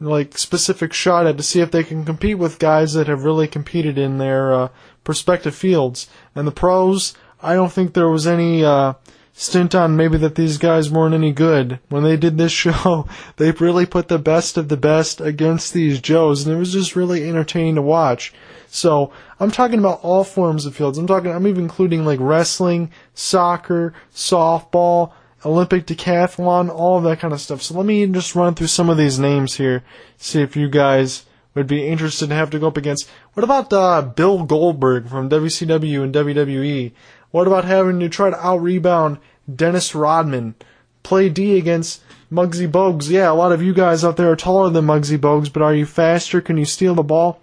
like 0.00 0.36
specific 0.36 0.92
shot 0.92 1.26
at 1.26 1.36
to 1.36 1.42
see 1.42 1.60
if 1.60 1.70
they 1.70 1.84
can 1.84 2.04
compete 2.04 2.38
with 2.38 2.58
guys 2.58 2.94
that 2.94 3.06
have 3.06 3.24
really 3.24 3.46
competed 3.46 3.96
in 3.96 4.18
their 4.18 4.52
uh, 4.52 4.68
respective 5.06 5.54
fields. 5.54 6.08
And 6.34 6.46
the 6.46 6.52
pros, 6.52 7.14
I 7.40 7.54
don't 7.54 7.72
think 7.72 7.94
there 7.94 8.08
was 8.08 8.26
any 8.26 8.64
uh, 8.64 8.94
stint 9.32 9.74
on 9.74 9.96
maybe 9.96 10.18
that 10.18 10.34
these 10.34 10.58
guys 10.58 10.90
weren't 10.90 11.14
any 11.14 11.32
good. 11.32 11.78
When 11.88 12.02
they 12.02 12.16
did 12.16 12.36
this 12.36 12.52
show, 12.64 13.06
they 13.36 13.50
really 13.52 13.86
put 13.86 14.08
the 14.08 14.18
best 14.18 14.56
of 14.56 14.68
the 14.68 14.76
best 14.76 15.20
against 15.20 15.72
these 15.72 16.00
Joes, 16.00 16.46
and 16.46 16.54
it 16.54 16.58
was 16.58 16.72
just 16.72 16.96
really 16.96 17.28
entertaining 17.28 17.76
to 17.76 17.82
watch. 17.82 18.32
So 18.68 19.12
I'm 19.38 19.50
talking 19.50 19.78
about 19.78 20.00
all 20.02 20.24
forms 20.24 20.64
of 20.64 20.74
fields. 20.74 20.96
I'm 20.96 21.06
talking. 21.06 21.30
I'm 21.30 21.46
even 21.46 21.64
including 21.64 22.04
like 22.04 22.20
wrestling, 22.20 22.90
soccer, 23.14 23.92
softball, 24.14 25.12
Olympic 25.44 25.86
decathlon, 25.86 26.70
all 26.70 26.98
of 26.98 27.04
that 27.04 27.20
kind 27.20 27.32
of 27.32 27.40
stuff. 27.40 27.62
So 27.62 27.74
let 27.74 27.86
me 27.86 28.06
just 28.06 28.34
run 28.34 28.54
through 28.54 28.68
some 28.68 28.88
of 28.88 28.96
these 28.96 29.18
names 29.18 29.56
here. 29.56 29.82
See 30.16 30.40
if 30.40 30.56
you 30.56 30.68
guys 30.68 31.24
would 31.54 31.66
be 31.66 31.86
interested 31.86 32.28
to 32.28 32.34
have 32.34 32.50
to 32.50 32.58
go 32.58 32.68
up 32.68 32.76
against. 32.76 33.08
What 33.34 33.44
about 33.44 33.72
uh, 33.72 34.02
Bill 34.02 34.44
Goldberg 34.44 35.08
from 35.08 35.28
WCW 35.28 36.02
and 36.02 36.14
WWE? 36.14 36.92
What 37.30 37.46
about 37.46 37.64
having 37.64 38.00
to 38.00 38.08
try 38.08 38.30
to 38.30 38.46
out 38.46 38.62
rebound 38.62 39.18
Dennis 39.52 39.94
Rodman? 39.94 40.54
Play 41.02 41.28
D 41.28 41.58
against 41.58 42.02
Muggsy 42.30 42.70
Bogues. 42.70 43.10
Yeah, 43.10 43.30
a 43.30 43.34
lot 43.34 43.52
of 43.52 43.62
you 43.62 43.74
guys 43.74 44.04
out 44.04 44.16
there 44.16 44.30
are 44.30 44.36
taller 44.36 44.70
than 44.70 44.86
Muggsy 44.86 45.18
Bogues, 45.18 45.52
but 45.52 45.62
are 45.62 45.74
you 45.74 45.84
faster? 45.84 46.40
Can 46.40 46.56
you 46.56 46.64
steal 46.64 46.94
the 46.94 47.02
ball? 47.02 47.40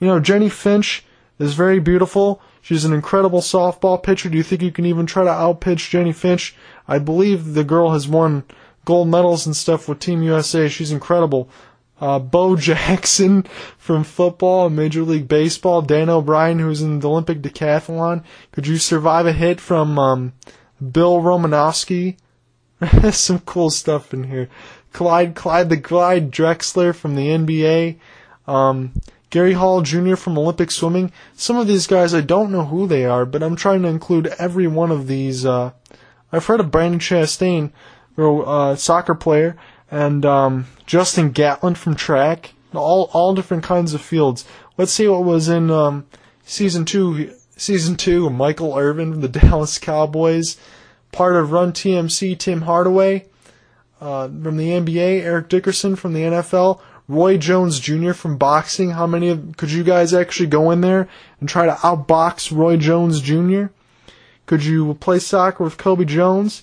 You 0.00 0.06
know, 0.08 0.18
Jennie 0.18 0.48
Finch 0.48 1.04
is 1.38 1.54
very 1.54 1.78
beautiful. 1.78 2.40
She's 2.60 2.84
an 2.84 2.92
incredible 2.92 3.40
softball 3.40 4.02
pitcher. 4.02 4.28
Do 4.28 4.36
you 4.36 4.42
think 4.42 4.62
you 4.62 4.70
can 4.70 4.86
even 4.86 5.04
try 5.04 5.24
to 5.24 5.30
outpitch 5.30 5.90
Jennie 5.90 6.12
Finch? 6.12 6.54
I 6.86 6.98
believe 6.98 7.54
the 7.54 7.64
girl 7.64 7.92
has 7.92 8.08
won 8.08 8.44
gold 8.84 9.08
medals 9.08 9.46
and 9.46 9.56
stuff 9.56 9.88
with 9.88 10.00
Team 10.00 10.22
USA. 10.22 10.68
She's 10.68 10.92
incredible. 10.92 11.48
Uh, 12.00 12.18
Bo 12.18 12.56
Jackson 12.68 13.44
from 13.78 14.04
football 14.04 14.66
and 14.66 14.76
Major 14.76 15.02
League 15.02 15.28
Baseball. 15.28 15.82
Dan 15.82 16.08
O'Brien, 16.08 16.58
who's 16.58 16.82
in 16.82 17.00
the 17.00 17.08
Olympic 17.08 17.40
decathlon. 17.42 18.24
Could 18.50 18.66
you 18.66 18.76
survive 18.76 19.26
a 19.26 19.32
hit 19.32 19.60
from 19.60 19.98
um, 19.98 20.32
Bill 20.80 21.20
Romanowski? 21.20 22.16
Some 23.12 23.38
cool 23.40 23.70
stuff 23.70 24.12
in 24.12 24.24
here. 24.24 24.48
Clyde, 24.92 25.34
Clyde, 25.34 25.68
the 25.68 25.76
Glide 25.76 26.30
Drexler 26.30 26.94
from 26.94 27.14
the 27.14 27.28
NBA. 27.28 27.98
Um, 28.46 28.92
Gary 29.30 29.54
Hall 29.54 29.80
Jr. 29.80 30.16
from 30.16 30.36
Olympic 30.36 30.70
swimming. 30.70 31.10
Some 31.34 31.56
of 31.56 31.66
these 31.66 31.86
guys 31.86 32.12
I 32.12 32.20
don't 32.20 32.52
know 32.52 32.66
who 32.66 32.86
they 32.86 33.06
are, 33.06 33.24
but 33.24 33.42
I'm 33.42 33.56
trying 33.56 33.82
to 33.82 33.88
include 33.88 34.26
every 34.38 34.66
one 34.66 34.90
of 34.90 35.06
these. 35.06 35.46
Uh, 35.46 35.70
I've 36.32 36.46
heard 36.46 36.60
of 36.60 36.70
Brandon 36.70 36.98
Chastain, 36.98 37.70
a 38.16 38.22
uh, 38.22 38.76
soccer 38.76 39.14
player, 39.14 39.56
and 39.90 40.24
um, 40.24 40.66
Justin 40.86 41.30
Gatlin 41.30 41.74
from 41.74 41.94
track. 41.94 42.54
All 42.74 43.10
all 43.12 43.34
different 43.34 43.64
kinds 43.64 43.92
of 43.92 44.00
fields. 44.00 44.46
Let's 44.78 44.92
see 44.92 45.06
what 45.06 45.24
was 45.24 45.48
in 45.48 45.70
um, 45.70 46.06
season 46.44 46.84
two. 46.84 47.34
Season 47.54 47.96
two, 47.96 48.30
Michael 48.30 48.76
Irvin 48.76 49.12
from 49.12 49.20
the 49.20 49.28
Dallas 49.40 49.78
Cowboys, 49.78 50.56
part 51.12 51.36
of 51.36 51.52
Run 51.52 51.72
TMC. 51.72 52.38
Tim 52.38 52.62
Hardaway 52.62 53.26
uh, 54.00 54.26
from 54.26 54.56
the 54.56 54.70
NBA, 54.70 55.22
Eric 55.22 55.48
Dickerson 55.48 55.94
from 55.94 56.12
the 56.12 56.22
NFL, 56.22 56.80
Roy 57.06 57.36
Jones 57.36 57.78
Jr. 57.78 58.12
from 58.12 58.36
boxing. 58.36 58.90
How 58.90 59.06
many 59.06 59.28
of 59.28 59.56
could 59.56 59.70
you 59.70 59.84
guys 59.84 60.12
actually 60.12 60.48
go 60.48 60.70
in 60.70 60.80
there 60.80 61.08
and 61.38 61.48
try 61.48 61.66
to 61.66 61.72
outbox 61.72 62.50
Roy 62.56 62.78
Jones 62.78 63.20
Jr.? 63.20 63.66
Could 64.46 64.64
you 64.64 64.94
play 64.94 65.18
soccer 65.18 65.64
with 65.64 65.78
Cobi 65.78 66.04
Jones 66.04 66.62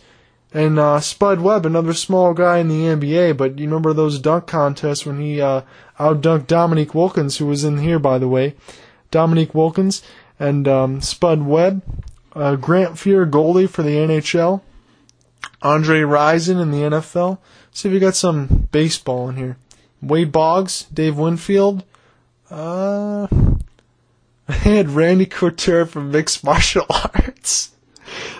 and 0.53 0.77
uh, 0.77 0.99
Spud 0.99 1.39
Webb, 1.39 1.65
another 1.65 1.93
small 1.93 2.33
guy 2.33 2.57
in 2.57 2.67
the 2.67 2.83
NBA? 2.83 3.37
But 3.37 3.57
you 3.57 3.65
remember 3.65 3.93
those 3.93 4.19
dunk 4.19 4.47
contests 4.47 5.05
when 5.05 5.19
he 5.19 5.41
uh, 5.41 5.61
outdunked 5.99 6.47
Dominique 6.47 6.93
Wilkins, 6.93 7.37
who 7.37 7.45
was 7.45 7.63
in 7.63 7.79
here 7.79 7.99
by 7.99 8.17
the 8.17 8.27
way, 8.27 8.55
Dominique 9.11 9.55
Wilkins 9.55 10.01
and 10.39 10.67
um, 10.67 11.01
Spud 11.01 11.45
Webb, 11.45 11.81
uh, 12.33 12.55
Grant 12.55 12.95
Fuhr 12.95 13.29
goalie 13.29 13.69
for 13.69 13.83
the 13.83 13.95
NHL, 13.95 14.61
Andre 15.61 16.01
Rison 16.01 16.61
in 16.61 16.71
the 16.71 16.77
NFL. 16.77 17.39
See 17.71 17.89
if 17.89 17.93
you 17.93 17.99
got 17.99 18.15
some 18.15 18.69
baseball 18.71 19.29
in 19.29 19.35
here. 19.35 19.57
Wade 20.01 20.31
Boggs, 20.31 20.83
Dave 20.93 21.17
Winfield. 21.17 21.83
Uh, 22.49 23.27
Had 24.49 24.91
Randy 24.91 25.25
Couture 25.25 25.85
from 25.85 26.11
Mixed 26.11 26.43
Martial 26.43 26.85
Arts. 26.89 27.71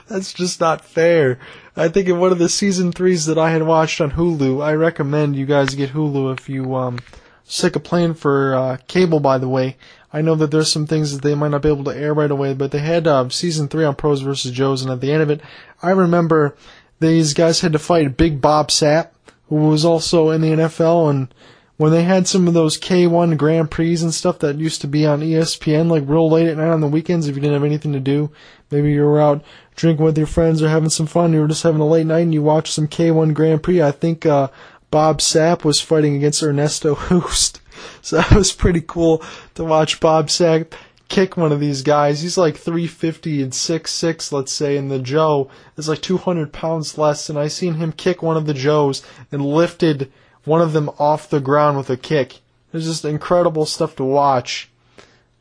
That's 0.08 0.34
just 0.34 0.60
not 0.60 0.84
fair. 0.84 1.40
I 1.76 1.88
think 1.88 2.08
in 2.08 2.20
one 2.20 2.32
of 2.32 2.40
the 2.40 2.50
season 2.50 2.92
threes 2.92 3.26
that 3.28 3.38
I 3.38 3.52
had 3.52 3.64
watched 3.64 4.02
on 4.02 4.12
Hulu, 4.12 4.64
I 4.64 4.74
recommend 4.74 5.36
you 5.36 5.46
guys 5.46 5.76
get 5.76 5.92
Hulu 5.92 6.38
if 6.38 6.50
you 6.50 6.76
um 6.76 7.00
sick 7.44 7.76
of 7.76 7.84
playing 7.84 8.14
for 8.16 8.56
uh, 8.56 8.78
cable. 8.88 9.20
By 9.20 9.38
the 9.38 9.50
way, 9.50 9.78
I 10.12 10.22
know 10.22 10.36
that 10.36 10.52
there's 10.52 10.72
some 10.72 10.88
things 10.88 11.14
that 11.14 11.22
they 11.22 11.36
might 11.36 11.52
not 11.52 11.62
be 11.62 11.70
able 11.70 11.84
to 11.86 11.96
air 11.96 12.14
right 12.14 12.32
away, 12.32 12.54
but 12.54 12.72
they 12.72 12.80
had 12.80 13.08
uh, 13.08 13.30
season 13.30 13.68
three 13.68 13.86
on 13.86 13.96
Pros 13.96 14.22
versus 14.22 14.52
Joes, 14.52 14.82
and 14.82 14.92
at 14.92 15.02
the 15.02 15.12
end 15.12 15.22
of 15.22 15.30
it, 15.30 15.42
I 15.82 15.92
remember 15.92 16.56
these 17.00 17.34
guys 17.34 17.62
had 17.62 17.74
to 17.74 17.80
fight 17.80 18.18
Big 18.18 18.42
Bob 18.42 18.70
Sapp, 18.70 19.10
who 19.48 19.56
was 19.56 19.86
also 19.86 20.30
in 20.30 20.42
the 20.42 20.52
NFL, 20.52 21.10
and 21.10 21.34
when 21.80 21.94
they 21.94 22.04
had 22.04 22.28
some 22.28 22.46
of 22.46 22.54
those 22.54 22.78
K1 22.78 23.38
Grand 23.38 23.72
Prix 23.72 24.02
and 24.02 24.14
stuff 24.14 24.40
that 24.40 24.58
used 24.58 24.82
to 24.82 24.88
be 24.88 25.06
on 25.06 25.22
ESPN, 25.22 25.90
like 25.90 26.04
real 26.06 26.30
late 26.30 26.50
at 26.50 26.58
night 26.58 26.68
on 26.68 26.82
the 26.82 26.90
weekends, 26.90 27.26
if 27.26 27.38
you 27.38 27.42
didn't 27.42 27.54
have 27.54 27.64
anything 27.64 27.94
to 27.94 28.02
do, 28.02 28.30
maybe 28.70 28.92
you 28.92 29.06
were 29.06 29.22
out 29.22 29.42
drinking 29.78 30.04
with 30.04 30.18
your 30.18 30.28
friends 30.28 30.62
or 30.62 30.68
having 30.68 30.90
some 30.90 31.08
fun, 31.08 31.32
you 31.32 31.40
were 31.40 31.48
just 31.48 31.64
having 31.64 31.80
a 31.80 31.88
late 31.88 32.06
night 32.06 32.24
and 32.24 32.34
you 32.34 32.44
watched 32.44 32.74
some 32.74 32.90
K1 32.90 33.34
Grand 33.34 33.64
Prix. 33.64 33.82
I 33.82 33.92
think 33.92 34.26
uh, 34.26 34.50
Bob 34.92 35.20
Sapp 35.20 35.64
was 35.64 35.80
fighting 35.80 36.18
against 36.18 36.44
Ernesto 36.44 36.96
Hoost, 36.98 37.62
so 38.02 38.18
that 38.18 38.34
was 38.34 38.52
pretty 38.52 38.82
cool 38.86 39.24
to 39.56 39.64
watch 39.64 40.02
Bob 40.02 40.28
Sapp 40.28 40.74
kick 41.08 41.38
one 41.38 41.54
of 41.54 41.62
these 41.62 41.82
guys. 41.82 42.22
He's 42.22 42.38
like 42.38 42.58
350 42.58 43.42
and 43.42 43.54
6'6", 43.54 44.32
let's 44.34 44.52
say, 44.52 44.76
and 44.76 44.92
the 44.92 45.00
Joe 45.00 45.50
is 45.78 45.88
like 45.88 46.02
200 46.02 46.52
pounds 46.52 46.98
less. 46.98 47.30
And 47.30 47.40
I 47.40 47.48
seen 47.48 47.76
him 47.76 47.94
kick 47.94 48.22
one 48.22 48.36
of 48.36 48.48
the 48.48 48.54
Joes 48.54 49.02
and 49.32 49.46
lifted 49.46 50.12
one 50.50 50.62
of 50.62 50.74
them 50.74 50.90
off 50.98 51.30
the 51.30 51.40
ground 51.40 51.78
with 51.78 51.92
a 51.92 51.96
kick. 51.96 52.40
It's 52.74 52.86
just 52.86 53.06
incredible 53.06 53.68
stuff 53.68 53.96
to 53.98 54.04
watch. 54.04 54.70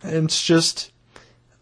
And 0.02 0.26
it's 0.26 0.44
just 0.44 0.92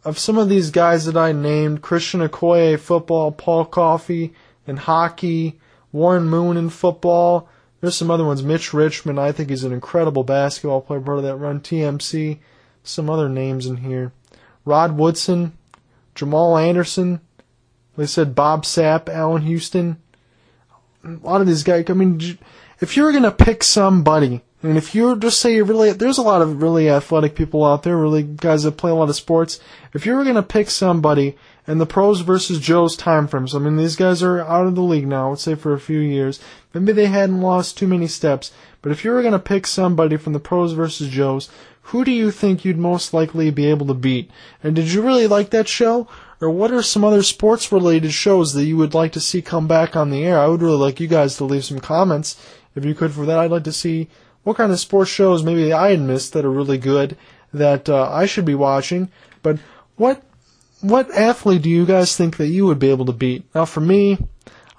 of 0.05 0.19
some 0.19 0.37
of 0.37 0.49
these 0.49 0.71
guys 0.71 1.05
that 1.05 1.17
I 1.17 1.31
named, 1.31 1.81
Christian 1.81 2.21
Okoye 2.21 2.77
football, 2.79 3.31
Paul 3.31 3.65
Coffey 3.65 4.33
in 4.67 4.77
hockey, 4.77 5.61
Warren 5.93 6.29
Moon 6.29 6.57
in 6.57 6.71
football. 6.71 7.49
There's 7.81 7.95
some 7.95 8.11
other 8.11 8.25
ones. 8.25 8.43
Mitch 8.43 8.75
Richmond, 8.75 9.21
I 9.21 9.31
think 9.31 9.51
he's 9.51 9.63
an 9.63 9.73
incredible 9.73 10.25
basketball 10.25 10.81
player, 10.81 11.01
part 11.01 11.19
of 11.19 11.25
that 11.25 11.37
run 11.37 11.61
TMC. 11.61 12.39
Some 12.83 13.09
other 13.09 13.29
names 13.29 13.67
in 13.67 13.77
here. 13.77 14.13
Rod 14.65 14.97
Woodson, 14.97 15.57
Jamal 16.17 16.59
Anderson. 16.59 17.21
They 17.97 18.07
said 18.07 18.35
Bob 18.35 18.65
Sapp, 18.65 19.09
Allan 19.09 19.43
Houston. 19.43 19.99
A 21.05 21.11
lot 21.23 21.41
of 21.41 21.47
these 21.47 21.63
guys. 21.63 21.85
I 21.89 21.93
mean, 21.93 22.39
if 22.81 22.97
you 22.97 23.03
were 23.03 23.13
gonna 23.13 23.31
pick 23.31 23.63
somebody, 23.63 24.43
and 24.63 24.77
if 24.77 24.95
you 24.95 25.05
were 25.05 25.17
just 25.17 25.39
say 25.39 25.55
you're 25.55 25.65
really, 25.65 25.93
there's 25.93 26.19
a 26.19 26.23
lot 26.23 26.43
of 26.43 26.63
really 26.63 26.91
athletic 26.91 27.35
people 27.35 27.65
out 27.65 27.83
there, 27.83 27.97
really 27.97 28.23
guys 28.23 28.65
that 28.65 28.77
play 28.77 28.91
a 28.91 28.95
lot 28.95 29.09
of 29.09 29.17
sports. 29.17 29.61
If 29.95 30.05
you 30.05 30.15
were 30.15 30.25
gonna 30.25 30.43
pick 30.43 30.71
somebody 30.71 31.37
in 31.67 31.79
the 31.79 31.87
pros 31.87 32.21
versus 32.21 32.61
Joes 32.61 32.97
time 32.97 33.29
frames, 33.29 33.55
I 33.55 33.59
mean 33.59 33.77
these 33.77 33.97
guys 33.97 34.23
are 34.23 34.41
out 34.41 34.67
of 34.67 34.75
the 34.75 34.83
league 34.83 35.07
now, 35.07 35.31
let's 35.31 35.43
say 35.43 35.55
for 35.55 35.73
a 35.73 35.81
few 35.81 36.01
years. 36.01 36.41
Maybe 36.75 36.93
they 36.93 37.07
hadn't 37.07 37.41
lost 37.41 37.79
too 37.79 37.87
many 37.87 38.07
steps, 38.07 38.53
but 38.83 38.93
if 38.93 39.05
you 39.05 39.11
were 39.11 39.23
gonna 39.23 39.39
pick 39.39 39.67
somebody 39.67 40.17
from 40.17 40.33
the 40.33 40.41
pros 40.41 40.73
versus 40.73 41.09
Joes, 41.09 41.49
who 41.91 42.05
do 42.05 42.11
you 42.11 42.31
think 42.31 42.65
you'd 42.65 42.79
most 42.79 43.15
likely 43.15 43.51
be 43.51 43.67
able 43.67 43.87
to 43.87 43.95
beat? 43.95 44.31
And 44.63 44.75
did 44.75 44.93
you 44.93 45.03
really 45.03 45.29
like 45.29 45.51
that 45.51 45.69
show? 45.69 46.09
Or 46.41 46.51
what 46.51 46.71
are 46.71 46.83
some 46.83 47.05
other 47.05 47.23
sports 47.23 47.73
related 47.73 48.13
shows 48.13 48.53
that 48.53 48.65
you 48.65 48.77
would 48.77 48.93
like 48.93 49.13
to 49.13 49.21
see 49.21 49.41
come 49.41 49.67
back 49.67 49.97
on 49.97 50.11
the 50.11 50.23
air? 50.25 50.39
I 50.39 50.49
would 50.49 50.61
really 50.61 50.77
like 50.77 51.01
you 51.01 51.07
guys 51.07 51.37
to 51.37 51.45
leave 51.45 51.65
some 51.65 51.79
comments 51.79 52.37
if 52.77 52.85
you 52.85 52.95
could 52.95 53.13
for 53.13 53.27
that. 53.27 53.39
I'd 53.39 53.51
like 53.51 53.65
to 53.65 53.73
see 53.73 54.09
what 54.45 54.57
kind 54.57 54.71
of 54.71 54.79
sports 54.79 55.11
shows 55.11 55.43
maybe 55.43 55.73
I 55.73 55.91
had 55.91 56.01
missed 56.01 56.33
that 56.35 56.45
are 56.45 56.51
really 56.51 56.79
good 56.79 57.17
that 57.53 57.89
uh, 57.89 58.09
I 58.13 58.27
should 58.27 58.45
be 58.45 58.55
watching. 58.55 59.11
But 59.43 59.59
what 59.97 60.23
what 60.81 61.11
athlete 61.11 61.63
do 61.63 61.71
you 61.71 61.87
guys 61.87 62.17
think 62.17 62.37
that 62.37 62.49
you 62.49 62.67
would 62.67 62.79
be 62.79 62.91
able 62.91 63.07
to 63.07 63.13
beat? 63.13 63.45
Now, 63.55 63.65
for 63.65 63.81
me, 63.81 64.19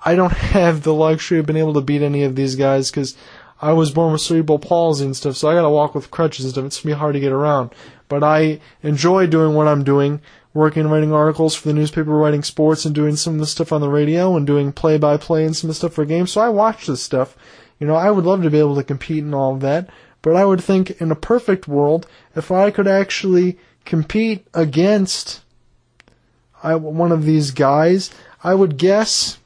I 0.05 0.15
don't 0.15 0.31
have 0.55 0.83
the 0.83 0.93
luxury 0.93 1.39
of 1.39 1.45
being 1.45 1.57
able 1.57 1.73
to 1.73 1.81
beat 1.81 2.01
any 2.01 2.23
of 2.23 2.35
these 2.35 2.55
guys 2.55 2.91
because 2.91 3.15
I 3.59 3.73
was 3.73 3.91
born 3.91 4.11
with 4.11 4.21
cerebral 4.21 4.59
palsy 4.59 5.03
and 5.03 5.17
stuff, 5.17 5.35
so 5.35 5.49
I 5.49 5.55
gotta 5.55 5.69
walk 5.69 5.95
with 5.95 6.11
crutches 6.11 6.45
and 6.45 6.53
stuff. 6.53 6.65
It's 6.65 6.81
gonna 6.81 6.95
be 6.95 6.99
hard 6.99 7.13
to 7.15 7.19
get 7.19 7.31
around. 7.31 7.73
But 8.07 8.23
I 8.23 8.59
enjoy 8.83 9.27
doing 9.27 9.55
what 9.55 9.67
I'm 9.67 9.83
doing, 9.83 10.21
working 10.53 10.83
and 10.83 10.91
writing 10.91 11.11
articles 11.11 11.55
for 11.55 11.67
the 11.67 11.73
newspaper, 11.73 12.11
writing 12.11 12.43
sports, 12.43 12.85
and 12.85 12.93
doing 12.93 13.15
some 13.15 13.33
of 13.33 13.39
the 13.39 13.47
stuff 13.47 13.73
on 13.73 13.81
the 13.81 13.89
radio, 13.89 14.37
and 14.37 14.45
doing 14.45 14.71
play 14.71 14.97
by 14.97 15.17
play 15.17 15.43
and 15.43 15.55
some 15.55 15.69
of 15.69 15.75
the 15.75 15.79
stuff 15.79 15.93
for 15.93 16.05
games. 16.05 16.31
So 16.31 16.41
I 16.41 16.49
watch 16.49 16.85
this 16.85 17.01
stuff. 17.01 17.35
You 17.79 17.87
know, 17.87 17.95
I 17.95 18.11
would 18.11 18.25
love 18.25 18.43
to 18.43 18.49
be 18.49 18.59
able 18.59 18.75
to 18.75 18.83
compete 18.83 19.23
in 19.23 19.33
all 19.33 19.53
of 19.53 19.61
that, 19.61 19.89
but 20.21 20.35
I 20.35 20.45
would 20.45 20.61
think 20.61 20.99
in 21.01 21.11
a 21.11 21.15
perfect 21.15 21.67
world, 21.67 22.07
if 22.35 22.51
I 22.51 22.71
could 22.71 22.87
actually 22.87 23.57
compete 23.85 24.45
against 24.53 25.41
I, 26.63 26.75
one 26.75 27.11
of 27.11 27.23
these 27.23 27.51
guys, 27.51 28.09
I 28.43 28.55
would 28.55 28.77
guess 28.77 29.37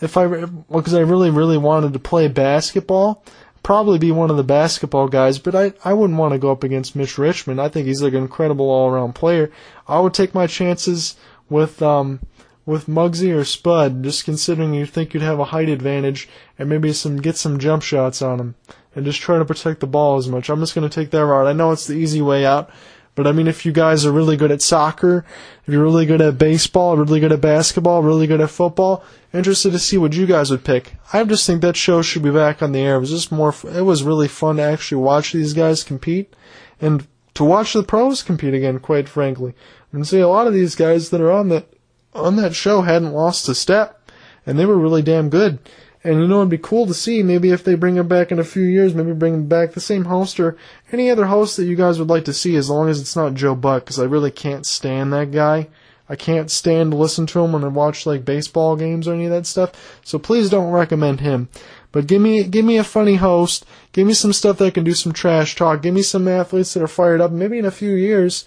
if 0.00 0.16
I, 0.16 0.26
because 0.26 0.94
I 0.94 1.00
really, 1.00 1.30
really 1.30 1.58
wanted 1.58 1.92
to 1.92 1.98
play 1.98 2.28
basketball, 2.28 3.22
probably 3.62 3.98
be 3.98 4.12
one 4.12 4.30
of 4.30 4.36
the 4.36 4.44
basketball 4.44 5.08
guys, 5.08 5.38
but 5.38 5.54
I, 5.54 5.72
I 5.84 5.92
wouldn't 5.92 6.18
want 6.18 6.32
to 6.32 6.38
go 6.38 6.52
up 6.52 6.64
against 6.64 6.96
Mitch 6.96 7.18
Richmond. 7.18 7.60
I 7.60 7.68
think 7.68 7.86
he's 7.86 8.02
like 8.02 8.12
an 8.12 8.22
incredible 8.22 8.70
all 8.70 8.90
around 8.90 9.14
player. 9.14 9.50
I 9.88 10.00
would 10.00 10.14
take 10.14 10.34
my 10.34 10.46
chances 10.46 11.16
with, 11.50 11.82
um, 11.82 12.20
with 12.66 12.86
Muggsy 12.86 13.34
or 13.34 13.44
Spud, 13.44 14.02
just 14.02 14.24
considering 14.24 14.74
you 14.74 14.84
think 14.84 15.14
you'd 15.14 15.22
have 15.22 15.38
a 15.38 15.44
height 15.44 15.68
advantage 15.68 16.28
and 16.58 16.68
maybe 16.68 16.92
some 16.92 17.18
get 17.18 17.36
some 17.36 17.58
jump 17.58 17.82
shots 17.82 18.20
on 18.20 18.40
him 18.40 18.54
and 18.94 19.06
just 19.06 19.20
try 19.20 19.38
to 19.38 19.44
protect 19.44 19.80
the 19.80 19.86
ball 19.86 20.16
as 20.16 20.28
much. 20.28 20.50
I'm 20.50 20.60
just 20.60 20.74
going 20.74 20.88
to 20.88 20.94
take 20.94 21.10
that 21.12 21.24
route. 21.24 21.46
I 21.46 21.52
know 21.52 21.70
it's 21.70 21.86
the 21.86 21.94
easy 21.94 22.20
way 22.20 22.44
out, 22.44 22.68
but 23.14 23.26
I 23.26 23.32
mean, 23.32 23.46
if 23.46 23.64
you 23.64 23.72
guys 23.72 24.04
are 24.04 24.10
really 24.10 24.36
good 24.36 24.50
at 24.50 24.62
soccer, 24.62 25.24
if 25.64 25.72
you're 25.72 25.82
really 25.82 26.06
good 26.06 26.20
at 26.20 26.38
baseball, 26.38 26.96
really 26.96 27.20
good 27.20 27.32
at 27.32 27.40
basketball, 27.40 28.02
really 28.02 28.26
good 28.26 28.40
at 28.40 28.50
football, 28.50 29.04
interested 29.32 29.70
to 29.70 29.78
see 29.78 29.96
what 29.96 30.14
you 30.14 30.26
guys 30.26 30.50
would 30.50 30.64
pick. 30.64 30.96
I 31.12 31.22
just 31.24 31.46
think 31.46 31.62
that 31.62 31.76
show 31.76 32.02
should 32.02 32.22
be 32.22 32.30
back 32.30 32.62
on 32.62 32.72
the 32.72 32.80
air. 32.80 32.96
It 32.96 33.00
was 33.00 33.10
just 33.10 33.30
more, 33.30 33.54
it 33.72 33.82
was 33.82 34.02
really 34.02 34.28
fun 34.28 34.56
to 34.56 34.62
actually 34.62 35.02
watch 35.02 35.32
these 35.32 35.52
guys 35.52 35.84
compete 35.84 36.34
and 36.80 37.06
to 37.34 37.44
watch 37.44 37.74
the 37.74 37.82
pros 37.82 38.22
compete 38.22 38.54
again, 38.54 38.80
quite 38.80 39.08
frankly. 39.08 39.54
And 39.92 40.06
see 40.06 40.20
a 40.20 40.28
lot 40.28 40.46
of 40.46 40.52
these 40.52 40.74
guys 40.74 41.10
that 41.10 41.20
are 41.20 41.30
on 41.30 41.48
that, 41.50 41.72
on 42.16 42.36
that 42.36 42.54
show 42.54 42.82
hadn't 42.82 43.12
lost 43.12 43.48
a 43.48 43.54
step 43.54 44.10
and 44.46 44.58
they 44.58 44.66
were 44.66 44.78
really 44.78 45.02
damn 45.02 45.28
good. 45.28 45.58
And 46.04 46.20
you 46.20 46.28
know, 46.28 46.38
it'd 46.38 46.50
be 46.50 46.58
cool 46.58 46.86
to 46.86 46.94
see 46.94 47.24
maybe 47.24 47.50
if 47.50 47.64
they 47.64 47.74
bring 47.74 47.96
him 47.96 48.06
back 48.06 48.30
in 48.30 48.38
a 48.38 48.44
few 48.44 48.62
years, 48.62 48.94
maybe 48.94 49.12
bring 49.12 49.46
back 49.46 49.72
the 49.72 49.80
same 49.80 50.04
host 50.04 50.38
or 50.38 50.56
any 50.92 51.10
other 51.10 51.26
host 51.26 51.56
that 51.56 51.64
you 51.64 51.74
guys 51.74 51.98
would 51.98 52.08
like 52.08 52.24
to 52.26 52.32
see, 52.32 52.54
as 52.54 52.70
long 52.70 52.88
as 52.88 53.00
it's 53.00 53.16
not 53.16 53.34
Joe 53.34 53.56
Buck, 53.56 53.84
because 53.84 53.98
I 53.98 54.04
really 54.04 54.30
can't 54.30 54.64
stand 54.64 55.12
that 55.12 55.32
guy. 55.32 55.66
I 56.08 56.14
can't 56.14 56.48
stand 56.48 56.92
to 56.92 56.96
listen 56.96 57.26
to 57.26 57.40
him 57.40 57.52
when 57.52 57.64
I 57.64 57.68
watch 57.68 58.06
like 58.06 58.24
baseball 58.24 58.76
games 58.76 59.08
or 59.08 59.14
any 59.14 59.24
of 59.24 59.32
that 59.32 59.46
stuff. 59.46 59.98
So 60.04 60.20
please 60.20 60.48
don't 60.48 60.70
recommend 60.70 61.20
him. 61.20 61.48
But 61.90 62.06
give 62.06 62.22
me 62.22 62.44
give 62.44 62.64
me 62.64 62.76
a 62.76 62.84
funny 62.84 63.16
host. 63.16 63.66
Give 63.92 64.06
me 64.06 64.12
some 64.12 64.32
stuff 64.32 64.58
that 64.58 64.74
can 64.74 64.84
do 64.84 64.94
some 64.94 65.12
trash 65.12 65.56
talk. 65.56 65.82
Give 65.82 65.94
me 65.94 66.02
some 66.02 66.28
athletes 66.28 66.74
that 66.74 66.82
are 66.84 66.88
fired 66.88 67.20
up. 67.20 67.32
Maybe 67.32 67.58
in 67.58 67.64
a 67.64 67.72
few 67.72 67.94
years, 67.94 68.44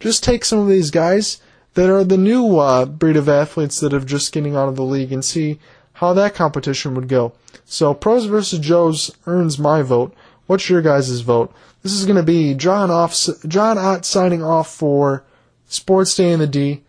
just 0.00 0.24
take 0.24 0.44
some 0.44 0.58
of 0.58 0.68
these 0.68 0.90
guys 0.90 1.40
that 1.74 1.90
are 1.90 2.04
the 2.04 2.16
new 2.16 2.58
uh, 2.58 2.84
breed 2.86 3.16
of 3.16 3.28
athletes 3.28 3.80
that 3.80 3.92
have 3.92 4.06
just 4.06 4.32
getting 4.32 4.56
out 4.56 4.68
of 4.68 4.76
the 4.76 4.82
league 4.82 5.12
and 5.12 5.24
see 5.24 5.58
how 5.94 6.12
that 6.14 6.34
competition 6.34 6.94
would 6.94 7.08
go. 7.08 7.32
So 7.64 7.94
pros 7.94 8.26
versus 8.26 8.58
Joes 8.58 9.10
earns 9.26 9.58
my 9.58 9.82
vote. 9.82 10.14
What's 10.46 10.68
your 10.68 10.82
guys' 10.82 11.20
vote? 11.20 11.52
This 11.82 11.92
is 11.92 12.04
going 12.04 12.16
to 12.16 12.22
be 12.22 12.54
John 12.54 12.90
off, 12.90 13.16
John 13.46 13.78
Ott 13.78 14.04
signing 14.04 14.42
off 14.42 14.72
for 14.74 15.24
Sports 15.66 16.14
Day 16.14 16.32
in 16.32 16.40
the 16.40 16.46
D. 16.46 16.82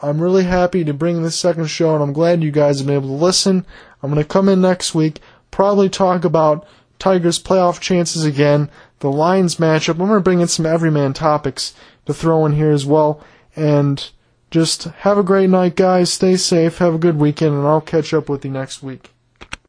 I'm 0.00 0.20
really 0.20 0.44
happy 0.44 0.84
to 0.84 0.94
bring 0.94 1.22
this 1.22 1.36
second 1.36 1.66
show, 1.66 1.94
and 1.94 2.02
I'm 2.02 2.12
glad 2.12 2.42
you 2.42 2.52
guys 2.52 2.78
have 2.78 2.86
been 2.86 2.96
able 2.96 3.08
to 3.08 3.24
listen. 3.24 3.66
I'm 4.02 4.10
going 4.12 4.22
to 4.22 4.28
come 4.28 4.48
in 4.48 4.60
next 4.60 4.94
week, 4.94 5.20
probably 5.50 5.88
talk 5.88 6.24
about 6.24 6.64
Tigers' 7.00 7.42
playoff 7.42 7.80
chances 7.80 8.24
again, 8.24 8.70
the 9.00 9.10
Lions 9.10 9.56
matchup. 9.56 9.94
I'm 9.94 10.06
going 10.06 10.10
to 10.10 10.20
bring 10.20 10.40
in 10.40 10.48
some 10.48 10.66
everyman 10.66 11.14
topics 11.14 11.74
to 12.06 12.14
throw 12.14 12.46
in 12.46 12.52
here 12.52 12.70
as 12.70 12.86
well, 12.86 13.24
and 13.56 14.08
just 14.50 14.84
have 14.84 15.18
a 15.18 15.22
great 15.22 15.50
night, 15.50 15.76
guys. 15.76 16.12
Stay 16.12 16.36
safe. 16.36 16.78
Have 16.78 16.94
a 16.94 16.98
good 16.98 17.18
weekend, 17.18 17.54
and 17.54 17.66
I'll 17.66 17.80
catch 17.80 18.14
up 18.14 18.28
with 18.28 18.44
you 18.44 18.50
next 18.50 18.82
week. 18.82 19.12